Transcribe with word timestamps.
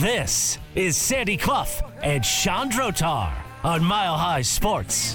This 0.00 0.58
is 0.76 0.96
Sandy 0.96 1.36
Clough 1.36 1.66
and 2.04 2.24
Sean 2.24 2.70
Drotar 2.70 3.32
on 3.64 3.82
Mile 3.82 4.16
High 4.16 4.42
Sports. 4.42 5.14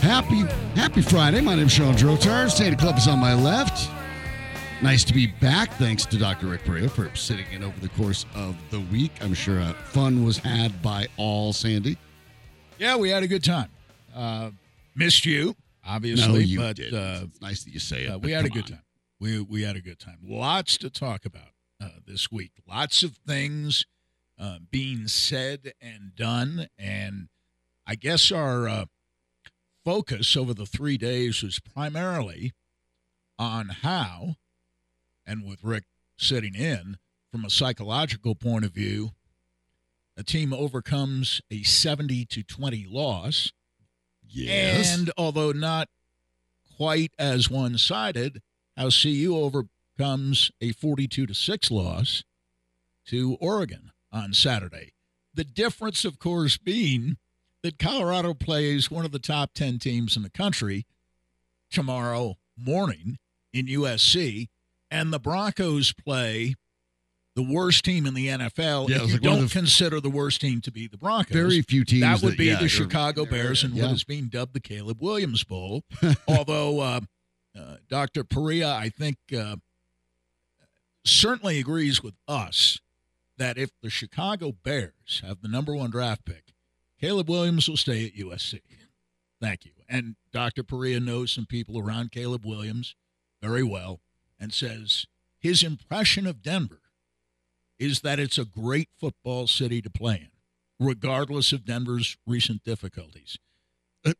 Happy 0.00 0.40
Happy 0.74 1.00
Friday. 1.00 1.40
My 1.40 1.54
name 1.54 1.66
is 1.66 1.72
Sean 1.72 1.94
Drotar. 1.94 2.50
Sandy 2.50 2.76
Clough 2.76 2.96
is 2.96 3.06
on 3.06 3.20
my 3.20 3.34
left. 3.34 3.88
Nice 4.82 5.04
to 5.04 5.14
be 5.14 5.28
back. 5.28 5.72
Thanks 5.74 6.04
to 6.06 6.18
Dr. 6.18 6.48
Rick 6.48 6.64
Perea 6.64 6.88
for 6.88 7.14
sitting 7.14 7.46
in 7.52 7.62
over 7.62 7.78
the 7.78 7.88
course 7.90 8.26
of 8.34 8.56
the 8.70 8.80
week. 8.80 9.12
I'm 9.20 9.32
sure 9.32 9.60
uh, 9.60 9.74
fun 9.74 10.24
was 10.24 10.38
had 10.38 10.82
by 10.82 11.06
all, 11.16 11.52
Sandy. 11.52 11.96
Yeah, 12.78 12.96
we 12.96 13.10
had 13.10 13.22
a 13.22 13.28
good 13.28 13.44
time. 13.44 13.68
Uh, 14.12 14.50
missed 14.96 15.24
you, 15.24 15.54
obviously, 15.86 16.32
no, 16.32 16.38
you 16.40 16.58
but 16.58 16.74
did. 16.76 16.92
uh, 16.92 17.20
it's 17.22 17.40
nice 17.40 17.62
that 17.62 17.72
you 17.72 17.78
say 17.78 18.06
it. 18.06 18.08
uh, 18.10 18.18
we 18.18 18.32
had 18.32 18.44
a 18.44 18.48
good 18.48 18.64
on. 18.64 18.70
time. 18.70 18.80
We 19.20 19.40
we 19.40 19.62
had 19.62 19.76
a 19.76 19.80
good 19.80 19.98
time. 19.98 20.18
Lots 20.22 20.76
to 20.78 20.90
talk 20.90 21.24
about 21.24 21.52
uh, 21.80 22.00
this 22.06 22.30
week. 22.30 22.52
Lots 22.68 23.02
of 23.02 23.16
things 23.26 23.86
uh, 24.38 24.58
being 24.70 25.08
said 25.08 25.72
and 25.80 26.14
done, 26.14 26.66
and 26.78 27.28
I 27.86 27.94
guess 27.94 28.32
our 28.32 28.68
uh, 28.68 28.84
focus 29.84 30.36
over 30.36 30.52
the 30.52 30.66
three 30.66 30.98
days 30.98 31.42
was 31.42 31.60
primarily 31.60 32.52
on 33.38 33.68
how, 33.68 34.36
and 35.26 35.44
with 35.44 35.62
Rick 35.62 35.84
sitting 36.16 36.54
in 36.54 36.96
from 37.30 37.44
a 37.44 37.50
psychological 37.50 38.34
point 38.34 38.64
of 38.64 38.72
view, 38.72 39.10
a 40.16 40.22
team 40.22 40.52
overcomes 40.52 41.40
a 41.50 41.62
seventy 41.62 42.24
to 42.26 42.42
twenty 42.42 42.86
loss. 42.88 43.52
Yes. 44.28 44.96
And 44.96 45.10
although 45.16 45.52
not 45.52 45.88
quite 46.76 47.12
as 47.18 47.48
one 47.48 47.78
sided, 47.78 48.42
how 48.76 48.90
CU 48.90 49.36
overcomes 49.36 50.50
a 50.60 50.72
42 50.72 51.26
to 51.26 51.34
6 51.34 51.70
loss 51.70 52.24
to 53.06 53.36
Oregon 53.40 53.92
on 54.12 54.32
Saturday. 54.32 54.92
The 55.34 55.44
difference, 55.44 56.04
of 56.04 56.18
course, 56.18 56.56
being 56.56 57.16
that 57.62 57.78
Colorado 57.78 58.34
plays 58.34 58.90
one 58.90 59.04
of 59.04 59.12
the 59.12 59.18
top 59.18 59.52
10 59.54 59.78
teams 59.78 60.16
in 60.16 60.22
the 60.22 60.30
country 60.30 60.86
tomorrow 61.70 62.36
morning 62.56 63.18
in 63.52 63.66
USC, 63.66 64.48
and 64.90 65.12
the 65.12 65.18
Broncos 65.18 65.92
play 65.92 66.54
the 67.34 67.42
worst 67.42 67.84
team 67.84 68.06
in 68.06 68.14
the 68.14 68.28
NFL. 68.28 68.88
Yeah, 68.88 68.96
if 68.96 69.08
you 69.08 69.12
like 69.14 69.22
don't 69.22 69.42
the- 69.42 69.48
consider 69.48 70.00
the 70.00 70.10
worst 70.10 70.40
team 70.40 70.60
to 70.60 70.70
be 70.70 70.86
the 70.86 70.98
Broncos 70.98 71.32
Very 71.32 71.62
few 71.62 71.84
teams. 71.84 72.02
that 72.02 72.22
would 72.22 72.36
be 72.36 72.46
yeah, 72.46 72.60
the 72.60 72.68
Chicago 72.68 73.24
Bears 73.24 73.64
and 73.64 73.74
yeah. 73.74 73.86
what 73.86 73.92
is 73.92 74.04
being 74.04 74.26
dubbed 74.28 74.54
the 74.54 74.60
Caleb 74.60 75.00
Williams 75.00 75.42
Bowl. 75.42 75.82
Although 76.28 76.80
uh, 76.80 77.00
uh, 77.58 77.76
Dr. 77.88 78.24
Perea, 78.24 78.70
I 78.70 78.88
think, 78.88 79.18
uh, 79.36 79.56
certainly 81.04 81.58
agrees 81.58 82.02
with 82.02 82.14
us 82.26 82.80
that 83.36 83.58
if 83.58 83.70
the 83.82 83.90
Chicago 83.90 84.52
Bears 84.52 85.22
have 85.26 85.40
the 85.42 85.48
number 85.48 85.74
one 85.74 85.90
draft 85.90 86.24
pick, 86.24 86.54
Caleb 87.00 87.28
Williams 87.28 87.68
will 87.68 87.76
stay 87.76 88.06
at 88.06 88.14
USC. 88.14 88.60
Thank 89.40 89.64
you. 89.64 89.72
And 89.88 90.16
Dr. 90.32 90.62
Perea 90.62 91.00
knows 91.00 91.32
some 91.32 91.46
people 91.46 91.78
around 91.78 92.12
Caleb 92.12 92.46
Williams 92.46 92.94
very 93.42 93.62
well 93.62 94.00
and 94.40 94.52
says 94.52 95.06
his 95.38 95.62
impression 95.62 96.26
of 96.26 96.42
Denver 96.42 96.80
is 97.78 98.00
that 98.00 98.18
it's 98.18 98.38
a 98.38 98.44
great 98.44 98.88
football 98.98 99.46
city 99.46 99.82
to 99.82 99.90
play 99.90 100.14
in, 100.14 100.30
regardless 100.86 101.52
of 101.52 101.66
Denver's 101.66 102.16
recent 102.26 102.64
difficulties. 102.64 103.38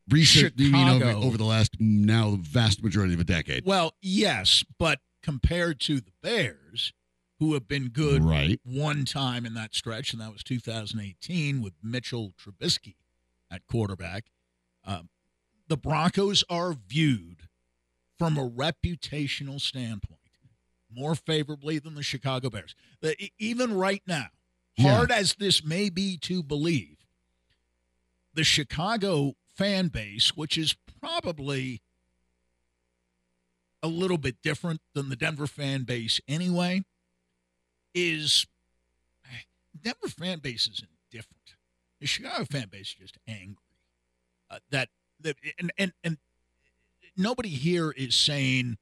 Recent, 0.08 0.58
you 0.58 0.70
mean 0.70 0.88
over, 1.02 1.36
the 1.36 1.44
last 1.44 1.76
now 1.78 2.30
the 2.32 2.36
vast 2.38 2.82
majority 2.82 3.14
of 3.14 3.20
a 3.20 3.24
decade. 3.24 3.64
Well, 3.66 3.92
yes, 4.00 4.64
but 4.78 5.00
compared 5.22 5.78
to 5.80 6.00
the 6.00 6.12
Bears, 6.22 6.92
who 7.38 7.52
have 7.54 7.68
been 7.68 7.88
good 7.88 8.22
Right. 8.22 8.58
one 8.64 9.04
time 9.04 9.44
in 9.44 9.54
that 9.54 9.74
stretch, 9.74 10.12
and 10.12 10.22
that 10.22 10.32
was 10.32 10.42
2018 10.42 11.60
with 11.60 11.74
Mitchell 11.82 12.32
Trubisky 12.38 12.94
at 13.50 13.66
quarterback, 13.66 14.24
um, 14.84 15.08
the 15.68 15.76
Broncos 15.76 16.44
are 16.48 16.72
viewed 16.74 17.48
from 18.18 18.38
a 18.38 18.48
reputational 18.48 19.60
standpoint 19.60 20.20
more 20.90 21.14
favorably 21.16 21.78
than 21.78 21.94
the 21.96 22.02
Chicago 22.02 22.48
Bears. 22.48 22.74
The, 23.00 23.16
even 23.38 23.74
right 23.74 24.02
now, 24.06 24.28
Yeah. 24.78 24.94
hard 24.96 25.10
as 25.10 25.34
this 25.34 25.64
may 25.64 25.90
be 25.90 26.16
to 26.18 26.42
believe, 26.42 26.98
the 28.32 28.44
Chicago 28.44 29.34
fan 29.56 29.88
base, 29.88 30.36
which 30.36 30.56
is 30.58 30.76
probably 31.00 31.80
a 33.82 33.88
little 33.88 34.18
bit 34.18 34.36
different 34.42 34.80
than 34.94 35.08
the 35.10 35.16
Denver 35.16 35.46
fan 35.46 35.82
base 35.84 36.20
anyway, 36.26 36.84
is 37.94 38.46
Denver 39.80 40.08
fan 40.08 40.38
base 40.38 40.66
is 40.66 40.82
indifferent. 41.12 41.54
The 42.00 42.06
Chicago 42.06 42.44
fan 42.44 42.68
base 42.70 42.88
is 42.88 42.94
just 42.94 43.18
angry. 43.28 43.56
Uh, 44.50 44.58
that 44.70 44.88
that 45.20 45.36
and, 45.58 45.72
and 45.78 45.92
and 46.02 46.18
nobody 47.16 47.48
here 47.48 47.90
is 47.90 48.14
saying, 48.14 48.78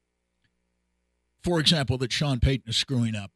for 1.42 1.60
example, 1.60 1.98
that 1.98 2.12
Sean 2.12 2.40
Payton 2.40 2.68
is 2.70 2.76
screwing 2.76 3.14
up 3.14 3.30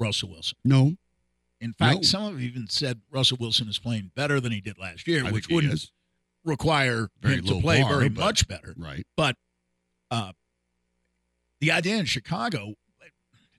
Russell 0.00 0.30
Wilson. 0.30 0.58
No, 0.64 0.96
In 1.60 1.72
fact, 1.72 1.96
No. 1.96 2.02
some 2.02 2.32
have 2.32 2.42
even 2.42 2.68
said 2.68 3.00
Russell 3.10 3.38
Wilson 3.40 3.68
is 3.68 3.78
playing 3.78 4.10
better 4.14 4.40
than 4.40 4.52
he 4.52 4.60
did 4.60 4.76
last 4.78 5.06
year, 5.06 5.24
I 5.26 5.30
which 5.30 5.48
wouldn't 5.48 5.72
is. 5.74 5.92
Require 6.44 7.08
Very 7.20 7.36
him 7.36 7.44
to 7.46 7.60
play 7.60 7.82
bar, 7.82 7.94
very 7.96 8.08
but- 8.08 8.20
much 8.24 8.48
better. 8.48 8.74
right. 8.76 9.06
But 9.16 9.36
uh, 10.10 10.32
the 11.60 11.70
idea 11.72 11.96
in 11.96 12.04
Chicago, 12.04 12.74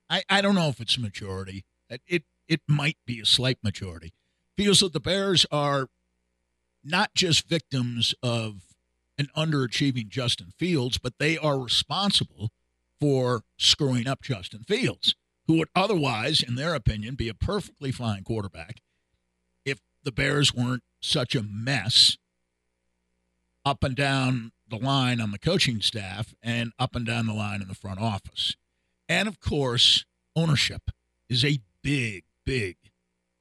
I, 0.09 0.23
I 0.29 0.41
don't 0.41 0.56
know 0.56 0.68
if 0.69 0.79
it's 0.79 0.97
a 0.97 1.01
majority. 1.01 1.66
It, 1.90 2.01
it 2.07 2.23
it 2.47 2.62
might 2.68 2.97
be 3.07 3.19
a 3.19 3.25
slight 3.25 3.57
majority. 3.63 4.13
Feels 4.56 4.79
that 4.81 4.94
the 4.94 5.00
Bears 5.00 5.46
are 5.51 5.88
not 6.84 7.16
just 7.16 7.47
victims 7.50 8.13
of 8.22 8.62
an 9.17 9.28
underachieving 9.35 10.09
Justin 10.09 10.53
Fields, 10.57 10.97
but 11.00 11.13
they 11.17 11.38
are 11.38 11.57
responsible 11.59 12.52
for 13.00 13.41
screwing 13.57 14.07
up 14.07 14.22
Justin 14.22 14.63
Fields, 14.63 15.16
who 15.47 15.57
would 15.57 15.69
otherwise, 15.75 16.44
in 16.44 16.56
their 16.56 16.75
opinion, 16.75 17.16
be 17.16 17.28
a 17.29 17.34
perfectly 17.34 17.91
fine 17.91 18.23
quarterback 18.23 18.81
if 19.66 19.79
the 20.03 20.12
Bears 20.12 20.53
weren't 20.53 20.84
such 21.02 21.34
a 21.35 21.41
mess 21.41 22.17
up 23.65 23.83
and 23.83 23.95
down 23.95 24.51
the 24.69 24.77
line 24.77 25.19
on 25.19 25.31
the 25.31 25.39
coaching 25.39 25.81
staff 25.81 26.33
and 26.41 26.71
up 26.79 26.95
and 26.95 27.05
down 27.05 27.25
the 27.27 27.33
line 27.33 27.61
in 27.61 27.67
the 27.67 27.75
front 27.75 27.99
office. 27.99 28.55
And 29.09 29.27
of 29.27 29.39
course, 29.39 30.05
ownership 30.35 30.91
is 31.29 31.43
a 31.45 31.59
big, 31.81 32.23
big 32.45 32.77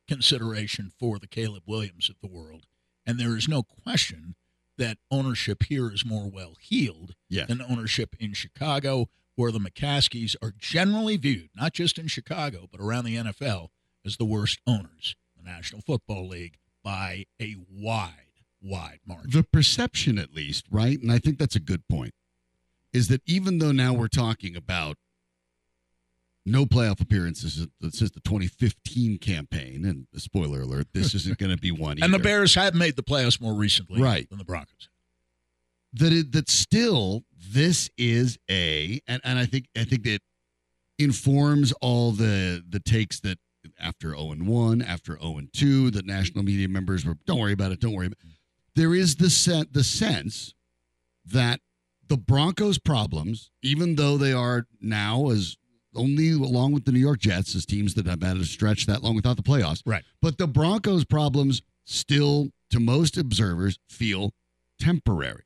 consideration 0.08 0.92
for 0.98 1.18
the 1.18 1.26
Caleb 1.26 1.62
Williams 1.66 2.08
of 2.10 2.16
the 2.20 2.26
world. 2.26 2.66
And 3.06 3.18
there 3.18 3.36
is 3.36 3.48
no 3.48 3.62
question 3.62 4.34
that 4.76 4.98
ownership 5.10 5.64
here 5.64 5.90
is 5.90 6.04
more 6.04 6.28
well 6.28 6.56
heeled 6.60 7.14
Yeah. 7.28 7.46
than 7.46 7.62
ownership 7.62 8.16
in 8.18 8.34
Chicago, 8.34 9.08
where 9.36 9.52
the 9.52 9.58
McCaskeys 9.60 10.36
are 10.42 10.52
generally 10.58 11.16
viewed, 11.16 11.50
not 11.54 11.72
just 11.72 11.98
in 11.98 12.06
Chicago, 12.08 12.68
but 12.70 12.80
around 12.80 13.04
the 13.04 13.16
NFL, 13.16 13.70
as 14.04 14.16
the 14.16 14.24
worst 14.24 14.60
owners 14.66 15.16
in 15.36 15.44
the 15.44 15.50
National 15.50 15.80
Football 15.80 16.28
League 16.28 16.58
by 16.82 17.24
a 17.40 17.56
wide, 17.70 18.23
wide 18.64 18.98
margin. 19.06 19.30
the 19.30 19.42
perception 19.42 20.18
at 20.18 20.34
least 20.34 20.64
right 20.70 21.00
and 21.00 21.12
i 21.12 21.18
think 21.18 21.38
that's 21.38 21.54
a 21.56 21.60
good 21.60 21.86
point 21.88 22.12
is 22.92 23.08
that 23.08 23.20
even 23.26 23.58
though 23.58 23.72
now 23.72 23.92
we're 23.92 24.08
talking 24.08 24.56
about 24.56 24.96
no 26.46 26.66
playoff 26.66 27.00
appearances 27.00 27.66
since 27.90 28.10
the 28.10 28.20
2015 28.20 29.18
campaign 29.18 29.84
and 29.84 30.06
spoiler 30.20 30.62
alert 30.62 30.86
this 30.92 31.14
isn't 31.14 31.38
going 31.38 31.50
to 31.54 31.56
be 31.60 31.70
one 31.70 32.02
And 32.02 32.12
the. 32.12 32.18
Bears 32.18 32.54
have 32.54 32.74
made 32.74 32.96
the 32.96 33.02
playoffs 33.02 33.40
more 33.40 33.54
recently 33.54 34.00
Right. 34.00 34.28
than 34.28 34.38
the 34.38 34.44
Broncos. 34.44 34.88
that 35.94 36.12
it 36.12 36.32
that 36.32 36.48
still 36.50 37.24
this 37.52 37.90
is 37.98 38.38
a 38.50 39.00
and, 39.06 39.20
and 39.24 39.38
I 39.38 39.46
think 39.46 39.66
I 39.76 39.84
think 39.84 40.04
that 40.04 40.20
informs 40.98 41.72
all 41.80 42.12
the 42.12 42.62
the 42.68 42.80
takes 42.80 43.20
that 43.20 43.38
after 43.80 44.10
0 44.10 44.30
and 44.32 44.46
1, 44.46 44.82
after 44.82 45.18
0 45.18 45.38
and 45.38 45.52
2, 45.54 45.90
the 45.90 46.02
national 46.02 46.44
media 46.44 46.68
members 46.68 47.04
were 47.06 47.16
don't 47.26 47.38
worry 47.40 47.52
about 47.54 47.72
it, 47.72 47.80
don't 47.80 47.94
worry 47.94 48.06
about 48.06 48.18
it. 48.22 48.33
There 48.76 48.94
is 48.94 49.16
the 49.16 49.30
sen- 49.30 49.68
the 49.70 49.84
sense 49.84 50.54
that 51.26 51.60
the 52.08 52.16
Broncos 52.16 52.78
problems, 52.78 53.50
even 53.62 53.96
though 53.96 54.16
they 54.18 54.32
are 54.32 54.66
now 54.80 55.30
as 55.30 55.56
only 55.94 56.32
along 56.32 56.72
with 56.72 56.84
the 56.84 56.92
New 56.92 56.98
York 56.98 57.20
Jets 57.20 57.54
as 57.54 57.64
teams 57.64 57.94
that 57.94 58.06
have 58.06 58.22
had 58.22 58.36
a 58.36 58.44
stretch 58.44 58.86
that 58.86 59.02
long 59.02 59.14
without 59.14 59.36
the 59.36 59.42
playoffs. 59.42 59.82
Right. 59.86 60.02
But 60.20 60.38
the 60.38 60.48
Broncos 60.48 61.04
problems 61.04 61.62
still 61.84 62.50
to 62.70 62.80
most 62.80 63.16
observers 63.16 63.78
feel 63.88 64.34
temporary 64.78 65.44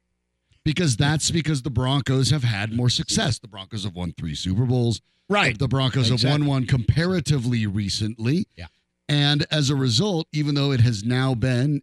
because 0.65 0.97
that's 0.97 1.31
because 1.31 1.63
the 1.63 1.71
Broncos 1.71 2.31
have 2.31 2.45
had 2.45 2.73
more 2.73 2.89
success. 2.89 3.39
The 3.39 3.49
Broncos 3.49 3.85
have 3.85 3.95
won 3.95 4.15
three 4.17 4.35
Super 4.35 4.65
Bowls. 4.65 5.01
Right. 5.29 5.59
The 5.59 5.69
Broncos 5.69 6.09
have 6.09 6.25
won 6.25 6.47
one 6.47 6.67
comparatively 6.67 7.67
recently. 7.67 8.47
Yeah. 8.57 8.67
And 9.09 9.47
as 9.51 9.71
a 9.71 9.77
result, 9.77 10.27
even 10.33 10.55
though 10.55 10.73
it 10.73 10.81
has 10.81 11.05
now 11.05 11.35
been 11.35 11.83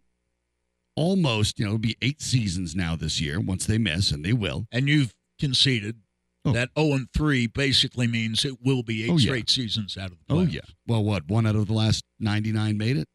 almost, 0.96 1.58
you 1.58 1.64
know, 1.64 1.70
it'll 1.72 1.78
be 1.78 1.96
eight 2.02 2.20
seasons 2.20 2.74
now 2.74 2.96
this 2.96 3.20
year 3.20 3.38
once 3.40 3.66
they 3.66 3.78
miss, 3.78 4.10
and 4.10 4.24
they 4.24 4.32
will. 4.32 4.66
And 4.72 4.88
you've 4.88 5.14
conceded 5.38 5.96
Oh. 6.44 6.52
that 6.52 6.70
0 6.78 6.92
and 6.92 7.08
3 7.12 7.48
basically 7.48 8.06
means 8.06 8.44
it 8.44 8.62
will 8.62 8.84
be 8.84 9.02
eight 9.04 9.10
Oh, 9.10 9.16
yeah. 9.18 9.26
straight 9.26 9.50
seasons 9.50 9.96
out 9.96 10.12
of 10.12 10.18
the 10.28 10.34
Oh 10.34 10.42
yeah. 10.42 10.60
Well, 10.86 11.02
what 11.02 11.26
one 11.26 11.44
out 11.44 11.56
of 11.56 11.66
the 11.66 11.72
last 11.72 12.04
ninety 12.20 12.52
nine 12.52 12.78
made 12.78 12.96
it? 12.96 13.08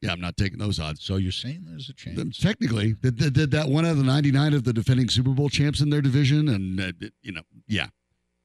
Yeah, 0.00 0.12
I'm 0.12 0.20
not 0.20 0.38
taking 0.38 0.58
those 0.58 0.80
odds. 0.80 1.02
So 1.04 1.16
you're 1.16 1.30
saying 1.30 1.64
there's 1.66 1.90
a 1.90 1.92
chance? 1.92 2.38
Technically, 2.38 2.94
did, 2.94 3.16
did, 3.18 3.34
did 3.34 3.50
that 3.50 3.68
one 3.68 3.84
out 3.84 3.90
of 3.92 3.98
the 3.98 4.02
99 4.04 4.54
of 4.54 4.64
the 4.64 4.72
defending 4.72 5.10
Super 5.10 5.32
Bowl 5.32 5.50
champs 5.50 5.82
in 5.82 5.90
their 5.90 6.00
division, 6.00 6.48
and 6.48 6.80
uh, 6.80 6.92
you 7.20 7.32
know, 7.32 7.42
yeah, 7.68 7.88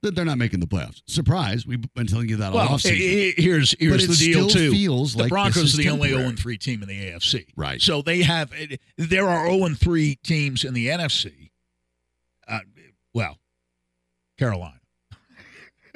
That 0.02 0.14
they're 0.14 0.26
not 0.26 0.38
making 0.38 0.60
the 0.60 0.68
playoffs. 0.68 1.02
Surprise! 1.08 1.66
We've 1.66 1.82
been 1.96 2.06
telling 2.06 2.30
you 2.30 2.36
that 2.38 2.52
all 2.52 2.58
well, 2.58 2.68
offseason. 2.70 2.92
i- 2.92 3.30
i- 3.30 3.42
here's 3.42 3.76
here's 3.80 4.04
it 4.04 4.08
the 4.10 4.16
deal 4.16 4.50
still 4.50 4.62
too. 4.62 4.72
feels 4.72 5.14
the 5.14 5.24
like 5.24 5.30
Broncos 5.30 5.74
are 5.74 5.78
the 5.78 5.90
only 5.90 6.10
temporary. 6.10 6.30
0 6.36 6.38
3 6.38 6.58
team 6.60 6.84
in 6.84 6.88
the 6.90 7.00
AFC. 7.12 7.48
Right. 7.56 7.82
So 7.82 8.02
they 8.04 8.22
have 8.22 8.52
there 8.98 9.28
are 9.28 9.50
0 9.50 9.70
3 9.74 10.16
teams 10.24 10.64
in 10.64 10.74
the 10.76 10.88
NFC. 10.88 11.50
Uh, 12.48 12.60
well, 13.16 13.40
Carolina. 14.38 14.80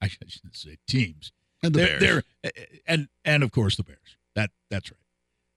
I 0.00 0.08
shouldn't 0.08 0.54
say 0.54 0.76
teams. 0.86 1.32
and 1.62 1.74
the 1.74 1.78
they're, 1.78 1.98
Bears. 1.98 2.22
they're 2.42 2.52
and 2.86 3.08
and 3.24 3.42
of 3.42 3.50
course 3.50 3.76
the 3.76 3.82
Bears. 3.84 4.16
That 4.36 4.50
that's 4.70 4.90
right. 4.90 4.98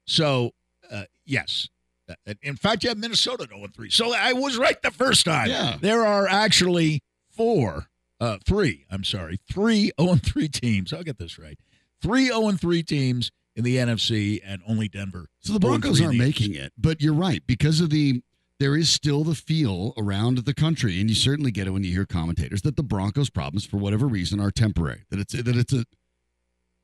So 0.05 0.53
uh, 0.91 1.03
yes, 1.25 1.67
Uh, 2.09 2.15
in 2.41 2.55
fact, 2.55 2.83
you 2.83 2.89
have 2.89 2.97
Minnesota 2.97 3.43
at 3.43 3.49
0 3.49 3.67
3. 3.73 3.89
So 3.89 4.13
I 4.15 4.33
was 4.33 4.57
right 4.57 4.81
the 4.81 4.91
first 4.91 5.25
time. 5.25 5.49
Yeah. 5.49 5.77
There 5.81 6.05
are 6.05 6.27
actually 6.27 7.01
four, 7.37 7.87
uh, 8.19 8.37
three. 8.45 8.85
I'm 8.91 9.03
sorry, 9.03 9.39
three 9.49 9.91
0 10.01 10.15
3 10.15 10.47
teams. 10.49 10.91
I'll 10.91 11.03
get 11.03 11.17
this 11.17 11.39
right. 11.39 11.57
Three 12.01 12.25
0 12.25 12.51
3 12.51 12.83
teams 12.83 13.31
in 13.55 13.63
the 13.63 13.77
NFC, 13.77 14.41
and 14.45 14.61
only 14.67 14.87
Denver. 14.87 15.27
So 15.39 15.53
the 15.53 15.59
Broncos 15.59 16.01
aren't 16.01 16.17
making 16.17 16.53
it, 16.53 16.73
but 16.77 17.01
you're 17.01 17.13
right 17.13 17.41
because 17.47 17.81
of 17.81 17.89
the 17.89 18.21
there 18.59 18.75
is 18.75 18.89
still 18.89 19.23
the 19.23 19.35
feel 19.35 19.93
around 19.97 20.39
the 20.39 20.53
country, 20.53 20.99
and 20.99 21.09
you 21.09 21.15
certainly 21.15 21.51
get 21.51 21.67
it 21.67 21.71
when 21.71 21.83
you 21.83 21.91
hear 21.91 22.05
commentators 22.05 22.63
that 22.63 22.75
the 22.75 22.83
Broncos' 22.83 23.29
problems, 23.29 23.65
for 23.65 23.77
whatever 23.77 24.07
reason, 24.07 24.39
are 24.39 24.51
temporary. 24.51 25.03
That 25.09 25.19
it's 25.19 25.33
that 25.33 25.55
it's 25.55 25.73
a 25.73 25.85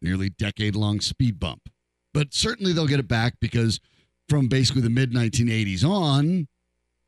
nearly 0.01 0.29
decade 0.29 0.75
long 0.75 0.99
speed 0.99 1.39
bump, 1.39 1.69
but 2.13 2.33
certainly 2.33 2.73
they'll 2.73 2.87
get 2.87 2.99
it 2.99 3.07
back 3.07 3.35
because 3.39 3.79
from 4.29 4.47
basically 4.47 4.81
the 4.81 4.89
mid 4.89 5.11
1980s 5.11 5.83
on, 5.83 6.47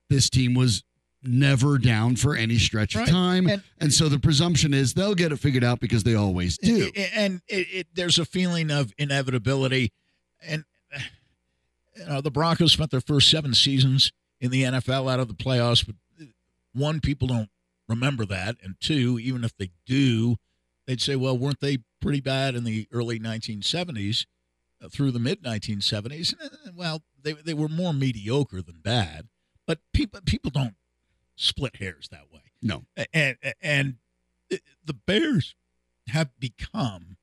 this 0.09 0.29
team 0.29 0.53
was 0.53 0.83
never 1.27 1.77
down 1.77 2.15
for 2.15 2.35
any 2.35 2.57
stretch 2.57 2.95
Right. 2.95 3.03
of 3.07 3.09
time, 3.09 3.47
And- 3.49 3.63
and 3.79 3.93
so 3.93 4.09
the 4.09 4.19
presumption 4.19 4.73
is 4.73 4.93
they'll 4.93 5.15
get 5.15 5.31
it 5.31 5.37
figured 5.37 5.63
out 5.63 5.79
because 5.79 6.03
they 6.03 6.15
always 6.15 6.57
do. 6.57 6.91
And 7.13 7.41
it, 7.47 7.67
it, 7.71 7.87
there's 7.93 8.17
a 8.19 8.25
feeling 8.25 8.71
of 8.71 8.93
inevitability. 8.97 9.91
And 10.41 10.65
you 11.97 12.05
know, 12.05 12.21
the 12.21 12.31
Broncos 12.31 12.73
spent 12.73 12.91
their 12.91 13.01
first 13.01 13.29
seven 13.29 13.53
seasons 13.53 14.11
in 14.41 14.51
the 14.51 14.63
NFL 14.63 15.11
out 15.11 15.19
of 15.19 15.27
the 15.27 15.33
playoffs, 15.33 15.85
but 15.85 15.95
one, 16.73 16.99
people 16.99 17.27
don't 17.27 17.49
remember 17.87 18.25
that, 18.25 18.57
and 18.61 18.75
two, 18.81 19.17
even 19.19 19.43
if 19.43 19.55
they 19.57 19.71
do, 19.85 20.35
they'd 20.87 20.99
say, 21.01 21.15
"Well, 21.15 21.37
weren't 21.37 21.61
they 21.61 21.79
pretty 22.01 22.19
bad 22.19 22.53
in 22.55 22.63
the 22.65 22.87
early 22.91 23.17
1970s 23.19 24.25
uh, 24.81 24.89
through 24.89 25.11
the 25.11 25.19
mid 25.19 25.41
1970s?" 25.41 26.33
Uh, 26.41 26.71
Well, 26.75 27.03
they 27.21 27.31
they 27.33 27.53
were 27.53 27.69
more 27.69 27.93
mediocre 27.93 28.61
than 28.61 28.81
bad, 28.81 29.29
but 29.65 29.79
people 29.93 30.19
people 30.25 30.51
don't 30.51 30.75
split 31.35 31.75
hairs 31.77 32.07
that 32.11 32.31
way 32.33 32.41
No, 32.61 32.85
and 33.13 33.37
and 33.61 33.95
the 34.85 34.93
Bears 34.93 35.55
have 36.07 36.29
become, 36.39 37.17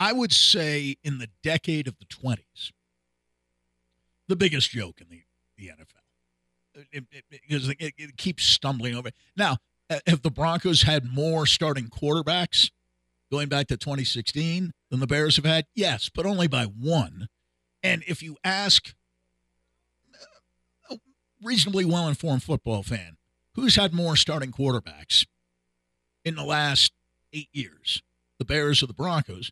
I 0.00 0.12
would 0.12 0.32
say, 0.32 0.96
in 1.04 1.18
the 1.18 1.28
decade 1.42 1.86
of 1.88 1.98
the 1.98 2.04
twenties, 2.06 2.72
the 4.28 4.36
biggest 4.36 4.70
joke 4.70 5.00
in 5.00 5.08
the 5.08 5.22
the 5.56 5.68
NFL, 5.68 6.86
It- 6.92 7.04
it- 7.10 7.24
because 7.30 7.68
it, 7.68 7.76
it, 7.80 8.16
keeps 8.16 8.44
stumbling 8.44 8.94
over. 8.94 9.10
Now, 9.36 9.58
have 10.06 10.22
the 10.22 10.30
Broncos 10.30 10.82
had 10.82 11.04
more 11.04 11.44
starting 11.46 11.88
quarterbacks 11.88 12.70
going 13.30 13.48
back 13.48 13.66
to 13.68 13.76
2016 13.76 14.72
than 14.90 15.00
the 15.00 15.06
Bears 15.06 15.36
have 15.36 15.44
had? 15.44 15.66
Yes, 15.74 16.08
but 16.12 16.24
only 16.26 16.46
by 16.48 16.64
one. 16.64 17.28
And 17.82 18.02
if 18.06 18.22
you 18.22 18.36
ask 18.42 18.94
a 20.90 20.98
reasonably 21.42 21.84
well 21.84 22.08
informed 22.08 22.42
football 22.42 22.82
fan, 22.82 23.16
who's 23.54 23.76
had 23.76 23.92
more 23.92 24.16
starting 24.16 24.52
quarterbacks 24.52 25.26
in 26.24 26.34
the 26.34 26.44
last 26.44 26.92
eight 27.32 27.48
years, 27.52 28.02
the 28.38 28.44
Bears 28.44 28.82
or 28.82 28.86
the 28.86 28.94
Broncos? 28.94 29.50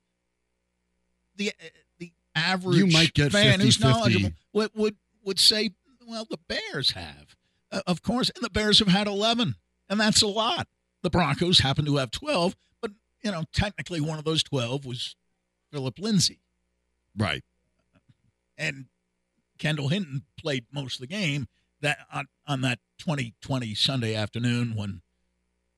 The 1.36 1.50
uh, 1.50 1.68
the 1.98 2.12
average 2.34 2.76
You 2.76 2.86
might 2.86 3.14
get 3.14 3.32
fan 3.32 3.60
who's 3.60 3.78
50-50. 3.78 3.80
knowledgeable 3.80 4.30
would, 4.52 4.70
would 4.74 4.96
would 5.24 5.38
say, 5.38 5.70
well, 6.06 6.26
the 6.28 6.38
Bears 6.48 6.92
have, 6.92 7.36
uh, 7.70 7.82
of 7.86 8.02
course, 8.02 8.30
and 8.34 8.42
the 8.42 8.50
Bears 8.50 8.78
have 8.80 8.88
had 8.88 9.06
eleven, 9.06 9.54
and 9.88 10.00
that's 10.00 10.22
a 10.22 10.26
lot. 10.26 10.66
The 11.02 11.10
Broncos 11.10 11.60
happen 11.60 11.84
to 11.84 11.96
have 11.96 12.10
twelve, 12.10 12.56
but 12.80 12.90
you 13.22 13.30
know, 13.30 13.44
technically, 13.52 14.00
one 14.00 14.18
of 14.18 14.24
those 14.24 14.42
twelve 14.42 14.84
was 14.84 15.14
Philip 15.70 15.98
Lindsay 15.98 16.40
right. 17.18 17.42
and 18.56 18.86
Kendall 19.58 19.88
Hinton 19.88 20.22
played 20.36 20.66
most 20.72 20.94
of 20.94 21.00
the 21.00 21.06
game 21.06 21.46
that 21.80 21.98
on, 22.12 22.26
on 22.46 22.60
that 22.62 22.78
2020 22.98 23.75
Sunday 23.75 24.14
afternoon 24.14 24.75
when 24.75 25.02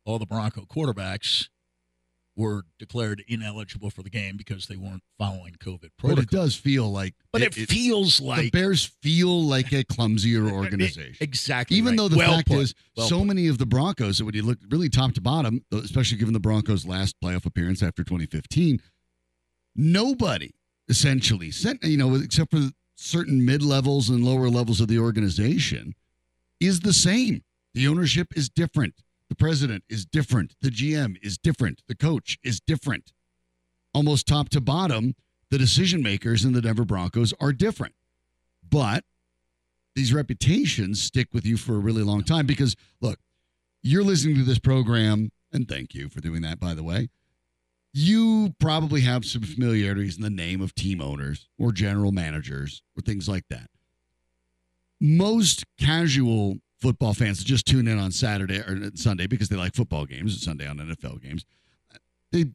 all 0.04 0.18
the 0.18 0.26
Bronco 0.26 0.62
quarterbacks 0.62 1.48
were 2.36 2.62
declared 2.78 3.22
ineligible 3.28 3.90
for 3.90 4.02
the 4.02 4.08
game 4.08 4.36
because 4.38 4.66
they 4.66 4.76
weren't 4.76 5.02
following 5.18 5.52
COVID 5.62 5.80
But 5.80 5.96
protocol. 5.98 6.22
it 6.22 6.30
does 6.30 6.54
feel 6.54 6.90
like 6.90 7.14
But 7.32 7.42
it, 7.42 7.54
feels 7.54 8.18
like 8.18 8.44
the 8.44 8.50
Bears 8.50 8.86
feel 9.02 9.42
like 9.42 9.72
a 9.72 9.84
clumsier 9.84 10.48
organization. 10.52 11.16
exactly. 11.20 11.76
Even 11.76 11.90
right. 11.90 11.96
though 11.98 12.08
the 12.08 12.16
Well 12.16 12.36
fact 12.36 12.48
put. 12.48 12.58
is, 12.60 12.74
Well 12.96 13.08
so 13.08 13.18
put. 13.18 13.26
many 13.26 13.48
of 13.48 13.58
the 13.58 13.66
Broncos, 13.66 14.22
when 14.22 14.34
you 14.34 14.42
look 14.42 14.58
really 14.70 14.88
top 14.88 15.12
to 15.14 15.20
bottom, 15.20 15.62
especially 15.72 16.16
given 16.16 16.32
the 16.32 16.40
Broncos' 16.40 16.86
last 16.86 17.14
playoff 17.22 17.44
appearance 17.44 17.82
after 17.82 18.02
2015, 18.04 18.80
nobody 19.76 20.52
essentially, 20.88 21.50
sent- 21.50 21.82
you 21.84 21.96
know, 21.96 22.14
except 22.14 22.50
for 22.52 22.70
certain 23.00 23.44
mid 23.44 23.62
levels 23.62 24.10
and 24.10 24.24
lower 24.24 24.50
levels 24.50 24.80
of 24.80 24.88
the 24.88 24.98
organization, 24.98 25.94
is 26.60 26.80
the 26.80 26.92
same. 26.92 27.42
The 27.72 27.88
ownership 27.88 28.28
is 28.36 28.48
different. 28.48 28.94
The 29.28 29.34
president 29.34 29.84
is 29.88 30.04
different. 30.04 30.54
The 30.60 30.70
GM 30.70 31.16
is 31.22 31.38
different. 31.38 31.82
The 31.88 31.94
coach 31.94 32.38
is 32.44 32.60
different. 32.60 33.12
Almost 33.94 34.26
top 34.26 34.50
to 34.50 34.60
bottom, 34.60 35.14
the 35.50 35.58
decision 35.58 36.02
makers 36.02 36.44
in 36.44 36.52
the 36.52 36.60
Denver 36.60 36.84
Broncos 36.84 37.32
are 37.40 37.52
different. 37.52 37.94
But 38.68 39.04
these 39.94 40.12
reputations 40.12 41.02
stick 41.02 41.28
with 41.32 41.46
you 41.46 41.56
for 41.56 41.76
a 41.76 41.80
really 41.80 42.02
long 42.02 42.22
time 42.22 42.46
because 42.46 42.76
look, 43.00 43.18
you're 43.82 44.04
listening 44.04 44.36
to 44.36 44.44
this 44.44 44.58
program, 44.58 45.32
and 45.52 45.66
thank 45.66 45.94
you 45.94 46.08
for 46.08 46.20
doing 46.20 46.42
that, 46.42 46.60
by 46.60 46.74
the 46.74 46.82
way. 46.82 47.08
You 47.92 48.54
probably 48.60 49.00
have 49.00 49.24
some 49.24 49.42
familiarities 49.42 50.16
in 50.16 50.22
the 50.22 50.30
name 50.30 50.60
of 50.60 50.74
team 50.74 51.00
owners 51.00 51.48
or 51.58 51.72
general 51.72 52.12
managers 52.12 52.82
or 52.96 53.02
things 53.02 53.28
like 53.28 53.44
that. 53.50 53.68
Most 55.00 55.64
casual 55.78 56.58
football 56.80 57.14
fans 57.14 57.38
that 57.38 57.46
just 57.46 57.66
tune 57.66 57.88
in 57.88 57.98
on 57.98 58.12
Saturday 58.12 58.58
or 58.58 58.90
Sunday 58.94 59.26
because 59.26 59.48
they 59.48 59.56
like 59.56 59.74
football 59.74 60.06
games, 60.06 60.42
Sunday 60.42 60.66
on 60.66 60.78
NFL 60.78 61.22
games, 61.22 61.44
they 62.32 62.46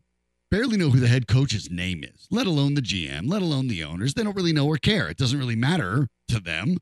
barely 0.50 0.77
know 0.77 0.89
who 0.89 1.00
the 1.00 1.08
head 1.08 1.27
coach's 1.27 1.70
name 1.70 2.04
is, 2.04 2.27
let 2.32 2.48
alone 2.48 2.75
the 2.75 2.82
GM, 2.82 3.30
let 3.30 3.42
alone 3.42 3.68
the 3.68 3.84
owners. 3.84 4.13
They 4.13 4.24
don't 4.24 4.36
really 4.36 4.54
know 4.54 4.68
or 4.68 4.77
care. 4.77 5.10
It 5.10 5.18
doesn't 5.18 5.39
really 5.39 5.56
matter 5.56 6.08
to 6.30 6.39
them. 6.39 6.77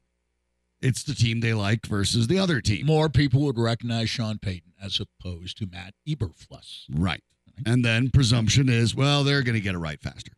It's 0.82 1.04
the 1.04 1.16
team 1.16 1.40
they 1.40 1.54
like 1.54 1.86
versus 1.86 2.28
the 2.28 2.38
other 2.38 2.60
team. 2.60 2.86
more 2.86 3.10
people 3.10 3.42
would 3.42 3.58
recognize 3.58 4.10
Sean 4.10 4.38
Payton 4.38 4.74
as 4.84 5.00
opposed 5.00 5.58
to 5.58 5.66
Matt 5.66 5.94
Eberflus. 6.08 6.84
Right. 6.92 7.24
And 7.66 7.84
then 7.86 8.10
presumption 8.10 8.68
is, 8.70 8.96
well, 8.96 9.24
they're 9.24 9.44
going 9.44 9.56
to 9.56 9.62
get 9.62 9.76
it 9.76 9.80
right 9.80 10.00
faster. 10.02 10.32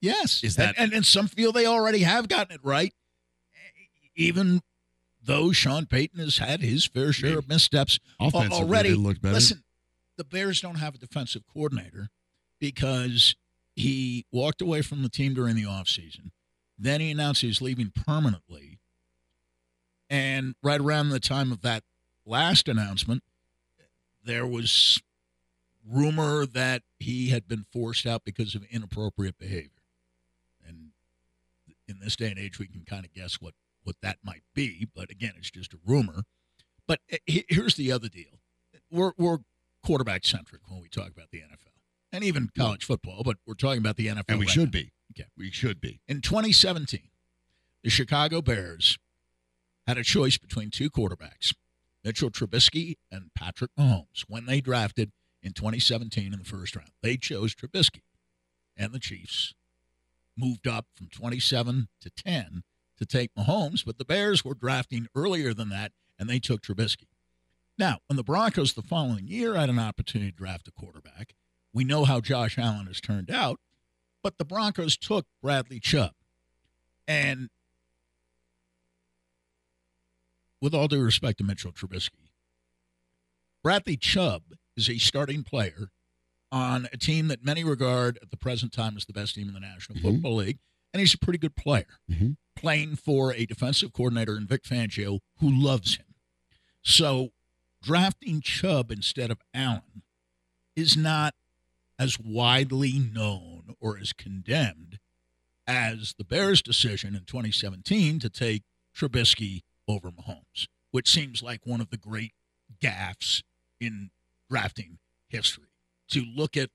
Yes. 0.00 0.42
Is 0.44 0.56
that- 0.56 0.74
and, 0.78 0.92
and 0.92 1.06
some 1.06 1.26
feel 1.28 1.52
they 1.52 1.66
already 1.66 2.00
have 2.00 2.28
gotten 2.28 2.54
it 2.54 2.60
right, 2.62 2.92
even 4.16 4.60
though 5.24 5.52
Sean 5.52 5.86
Payton 5.86 6.18
has 6.20 6.38
had 6.38 6.60
his 6.60 6.84
fair 6.84 7.12
share 7.12 7.38
of 7.38 7.48
missteps 7.48 7.98
Offensively, 8.20 8.58
already. 8.58 8.88
they 8.90 8.94
looked 8.96 9.22
better. 9.22 9.34
Listen, 9.34 9.62
the 10.16 10.24
Bears 10.24 10.60
don't 10.60 10.76
have 10.76 10.94
a 10.94 10.98
defensive 10.98 11.42
coordinator 11.52 12.08
because 12.58 13.34
he 13.74 14.26
walked 14.30 14.60
away 14.60 14.82
from 14.82 15.02
the 15.02 15.08
team 15.08 15.32
during 15.34 15.54
the 15.56 15.62
offseason. 15.64 16.30
Then 16.78 17.00
he 17.00 17.10
announced 17.10 17.40
he 17.42 17.46
was 17.46 17.62
leaving 17.62 17.90
permanently. 17.94 18.78
And 20.10 20.54
right 20.62 20.80
around 20.80 21.08
the 21.08 21.20
time 21.20 21.52
of 21.52 21.62
that 21.62 21.84
last 22.26 22.68
announcement, 22.68 23.22
there 24.24 24.46
was 24.46 25.00
rumor 25.88 26.46
that 26.46 26.82
he 26.98 27.28
had 27.30 27.48
been 27.48 27.66
forced 27.72 28.06
out 28.06 28.24
because 28.24 28.54
of 28.54 28.64
inappropriate 28.70 29.38
behavior. 29.38 29.82
And 30.66 30.90
in 31.88 31.98
this 32.00 32.16
day 32.16 32.28
and 32.28 32.38
age, 32.38 32.58
we 32.58 32.66
can 32.66 32.82
kind 32.84 33.04
of 33.04 33.12
guess 33.12 33.40
what, 33.40 33.54
what 33.82 33.96
that 34.02 34.18
might 34.22 34.42
be. 34.54 34.86
But 34.94 35.10
again, 35.10 35.32
it's 35.36 35.50
just 35.50 35.74
a 35.74 35.78
rumor. 35.84 36.22
But 36.86 37.00
uh, 37.12 37.16
here's 37.26 37.74
the 37.74 37.92
other 37.92 38.08
deal 38.08 38.38
we're, 38.90 39.12
we're 39.16 39.38
quarterback 39.84 40.24
centric 40.24 40.62
when 40.68 40.80
we 40.80 40.88
talk 40.88 41.08
about 41.08 41.30
the 41.30 41.38
NFL 41.38 41.72
and 42.12 42.22
even 42.22 42.50
college 42.56 42.84
football, 42.84 43.22
but 43.24 43.38
we're 43.46 43.54
talking 43.54 43.78
about 43.78 43.96
the 43.96 44.06
NFL. 44.06 44.24
and 44.28 44.38
we 44.38 44.46
right 44.46 44.52
should 44.52 44.74
now. 44.74 44.80
be. 44.80 44.92
Okay. 45.12 45.28
We 45.36 45.50
should 45.50 45.80
be. 45.80 46.00
In 46.06 46.20
2017, 46.20 47.08
the 47.82 47.90
Chicago 47.90 48.42
Bears 48.42 48.98
had 49.86 49.98
a 49.98 50.04
choice 50.04 50.38
between 50.38 50.70
two 50.70 50.90
quarterbacks 50.90 51.54
Mitchell 52.04 52.30
Trubisky 52.30 52.96
and 53.10 53.30
Patrick 53.34 53.70
Mahomes 53.78 54.24
when 54.28 54.46
they 54.46 54.60
drafted 54.60 55.12
in 55.42 55.52
2017 55.52 56.32
in 56.32 56.38
the 56.38 56.44
first 56.44 56.76
round. 56.76 56.90
They 57.02 57.16
chose 57.16 57.54
Trubisky, 57.54 58.02
and 58.76 58.92
the 58.92 58.98
Chiefs 58.98 59.54
moved 60.36 60.66
up 60.66 60.86
from 60.94 61.08
27 61.08 61.88
to 62.00 62.10
10 62.10 62.62
to 62.98 63.06
take 63.06 63.34
Mahomes, 63.34 63.84
but 63.84 63.98
the 63.98 64.04
Bears 64.04 64.44
were 64.44 64.54
drafting 64.54 65.08
earlier 65.14 65.52
than 65.52 65.68
that, 65.70 65.92
and 66.18 66.28
they 66.28 66.38
took 66.38 66.62
Trubisky. 66.62 67.08
Now, 67.78 67.98
when 68.06 68.16
the 68.16 68.22
Broncos 68.22 68.74
the 68.74 68.82
following 68.82 69.26
year 69.26 69.54
had 69.54 69.70
an 69.70 69.78
opportunity 69.78 70.30
to 70.30 70.36
draft 70.36 70.68
a 70.68 70.72
quarterback, 70.72 71.34
we 71.72 71.84
know 71.84 72.04
how 72.04 72.20
Josh 72.20 72.58
Allen 72.58 72.86
has 72.86 73.00
turned 73.00 73.30
out, 73.30 73.58
but 74.22 74.38
the 74.38 74.44
Broncos 74.44 74.96
took 74.96 75.26
Bradley 75.42 75.80
Chubb. 75.80 76.12
And 77.08 77.48
with 80.60 80.74
all 80.74 80.86
due 80.86 81.02
respect 81.02 81.38
to 81.38 81.44
Mitchell 81.44 81.72
Trubisky, 81.72 82.30
Bradley 83.62 83.96
Chubb 83.96 84.42
is 84.76 84.88
a 84.88 84.98
starting 84.98 85.42
player 85.44 85.90
on 86.50 86.88
a 86.92 86.96
team 86.96 87.28
that 87.28 87.44
many 87.44 87.64
regard 87.64 88.18
at 88.22 88.30
the 88.30 88.36
present 88.36 88.72
time 88.72 88.96
as 88.96 89.04
the 89.06 89.12
best 89.12 89.34
team 89.34 89.48
in 89.48 89.54
the 89.54 89.60
National 89.60 89.98
Mhm. 89.98 90.02
Football 90.02 90.36
League, 90.36 90.58
and 90.92 91.00
he's 91.00 91.14
a 91.14 91.18
pretty 91.18 91.38
good 91.38 91.56
player, 91.56 91.98
Mhm. 92.10 92.36
playing 92.56 92.96
for 92.96 93.32
a 93.32 93.46
defensive 93.46 93.92
coordinator 93.92 94.36
in 94.36 94.46
Vic 94.46 94.62
Fangio 94.64 95.20
who 95.38 95.50
loves 95.50 95.96
him. 95.96 96.14
So 96.82 97.32
drafting 97.82 98.40
Chubb 98.40 98.90
instead 98.90 99.30
of 99.30 99.40
Allen 99.54 100.02
is 100.76 100.96
not 100.96 101.34
as 101.98 102.18
widely 102.18 102.98
known 102.98 103.74
or 103.80 103.96
as 103.98 104.12
condemned 104.12 104.98
as 105.66 106.14
the 106.18 106.24
Bears' 106.24 106.60
decision 106.62 107.14
in 107.14 107.24
2017 107.24 108.18
to 108.18 108.28
take 108.28 108.64
Trubisky 108.94 109.62
over 109.88 110.10
Mahomes, 110.10 110.66
which 110.90 111.08
seems 111.08 111.42
like 111.42 111.64
one 111.66 111.80
of 111.80 111.90
the 111.90 111.96
great 111.96 112.34
gaffes 112.80 113.42
in 113.80 114.10
drafting 114.52 114.98
history. 115.28 115.68
To 116.10 116.24
look 116.36 116.56
at 116.58 116.68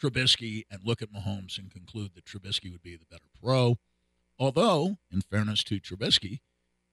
Trubisky 0.00 0.62
and 0.70 0.80
look 0.84 1.02
at 1.02 1.12
Mahomes 1.12 1.58
and 1.58 1.70
conclude 1.70 2.14
that 2.14 2.24
Trubisky 2.24 2.72
would 2.72 2.82
be 2.82 2.96
the 2.96 3.04
better 3.10 3.26
pro. 3.42 3.76
Although, 4.38 4.96
in 5.10 5.20
fairness 5.20 5.62
to 5.64 5.80
Trubisky, 5.80 6.38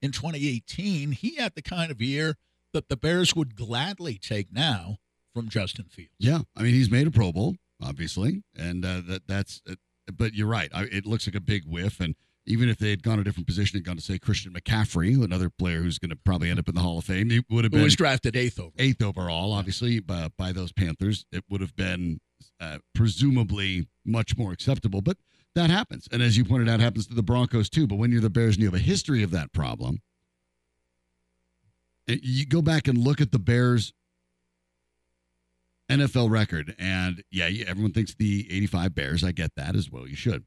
in 0.02 0.12
2018, 0.12 1.14
he 1.14 1.36
had 1.36 1.56
the 1.56 1.62
kind 1.62 1.92
of 1.92 2.02
year 2.02 2.36
that 2.74 2.90
the 2.90 2.98
Bears 2.98 3.36
would 3.36 3.56
gladly 3.56 4.18
take 4.18 4.52
now 4.52 4.98
from 5.34 5.48
Justin 5.48 5.86
Fields. 5.86 6.12
Yeah, 6.20 6.40
I 6.58 6.64
mean 6.64 6.74
he's 6.74 6.92
made 6.92 7.08
a 7.08 7.12
Pro 7.12 7.32
Bowl, 7.32 7.56
obviously, 7.82 8.44
and 8.56 8.84
uh, 8.84 9.02
that 9.08 9.28
that's. 9.28 9.62
Uh, 9.70 9.75
but 10.14 10.34
you're 10.34 10.48
right. 10.48 10.70
I, 10.74 10.84
it 10.84 11.06
looks 11.06 11.25
like 11.25 11.36
a 11.36 11.42
big 11.42 11.64
whiff, 11.66 12.00
and 12.00 12.16
even 12.48 12.70
if 12.70 12.78
they 12.78 12.90
had 12.92 13.02
gone 13.04 13.20
a 13.20 13.24
different 13.24 13.48
position, 13.48 13.78
and 13.78 13.86
gone 13.86 13.96
to 13.96 14.02
say 14.02 14.20
Christian 14.20 14.54
McCaffrey, 14.54 15.22
another 15.24 15.50
player 15.50 15.82
who's 15.82 15.98
going 15.98 16.12
to 16.12 16.16
probably 16.16 16.50
end 16.50 16.60
up 16.60 16.70
in 16.70 16.75
the 16.75 16.82
Hall 16.82 17.00
of 17.00 17.06
Fame, 17.06 17.30
he 17.30 17.44
would 17.50 17.64
have 17.66 17.72
been 17.72 17.80
Who 17.80 17.86
was 17.86 17.96
drafted 17.96 18.36
eighth 18.36 18.60
over. 18.60 18.72
eighth 18.78 19.02
overall, 19.02 19.52
obviously 19.54 20.00
by, 20.00 20.30
by 20.38 20.52
those 20.52 20.72
Panthers. 20.72 21.25
It 21.32 21.44
would 21.50 21.62
have 21.62 21.75
been 21.75 22.20
uh, 22.60 22.80
presumably 22.94 23.88
much 24.06 24.38
more 24.38 24.52
acceptable, 24.52 25.02
but 25.02 25.18
that 25.56 25.70
happens, 25.70 26.08
and 26.12 26.22
as 26.22 26.38
you 26.38 26.44
pointed 26.44 26.68
out, 26.70 26.82
happens 26.82 27.08
to 27.08 27.14
the 27.14 27.24
Broncos 27.24 27.70
too. 27.70 27.88
But 27.88 27.96
when 27.96 28.12
you're 28.12 28.22
the 28.22 28.30
Bears 28.30 28.56
and 28.56 28.64
you 28.64 28.68
have 28.68 28.75
a 28.75 28.84
history 28.84 29.24
of 29.24 29.32
that 29.32 29.54
problem, 29.54 30.02
uh, 32.10 32.16
you 32.22 32.46
go 32.46 32.62
back 32.62 32.88
and 32.88 32.98
look 32.98 33.22
at 33.22 33.32
the 33.32 33.40
Bears 33.40 33.94
NFL 35.90 36.30
record, 36.30 36.75
and 36.78 37.24
yeah, 37.32 37.50
everyone 37.68 37.94
thinks 37.94 38.14
the 38.14 38.48
85 38.52 38.96
Bears. 38.96 39.24
I 39.24 39.32
get 39.32 39.52
that 39.56 39.75
as 39.75 39.90
well. 39.90 40.08
You 40.08 40.16
should. 40.16 40.44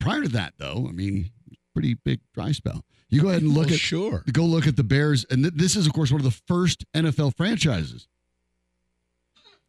Prior 0.00 0.22
to 0.22 0.28
that, 0.28 0.54
though, 0.58 0.86
I 0.88 0.92
mean, 0.92 1.30
pretty 1.72 1.94
big 1.94 2.20
dry 2.34 2.52
spell. 2.52 2.84
You 3.08 3.22
go 3.22 3.28
ahead 3.28 3.42
and 3.42 3.52
look 3.52 3.66
Well, 3.66 3.74
at 3.74 3.80
sure. 3.80 4.24
go 4.32 4.44
look 4.44 4.66
at 4.66 4.76
the 4.76 4.84
Bears, 4.84 5.24
and 5.30 5.42
th- 5.44 5.54
this 5.54 5.76
is, 5.76 5.86
of 5.86 5.92
course, 5.92 6.10
one 6.10 6.20
of 6.20 6.24
the 6.24 6.40
first 6.48 6.84
NFL 6.94 7.36
franchises. 7.36 8.08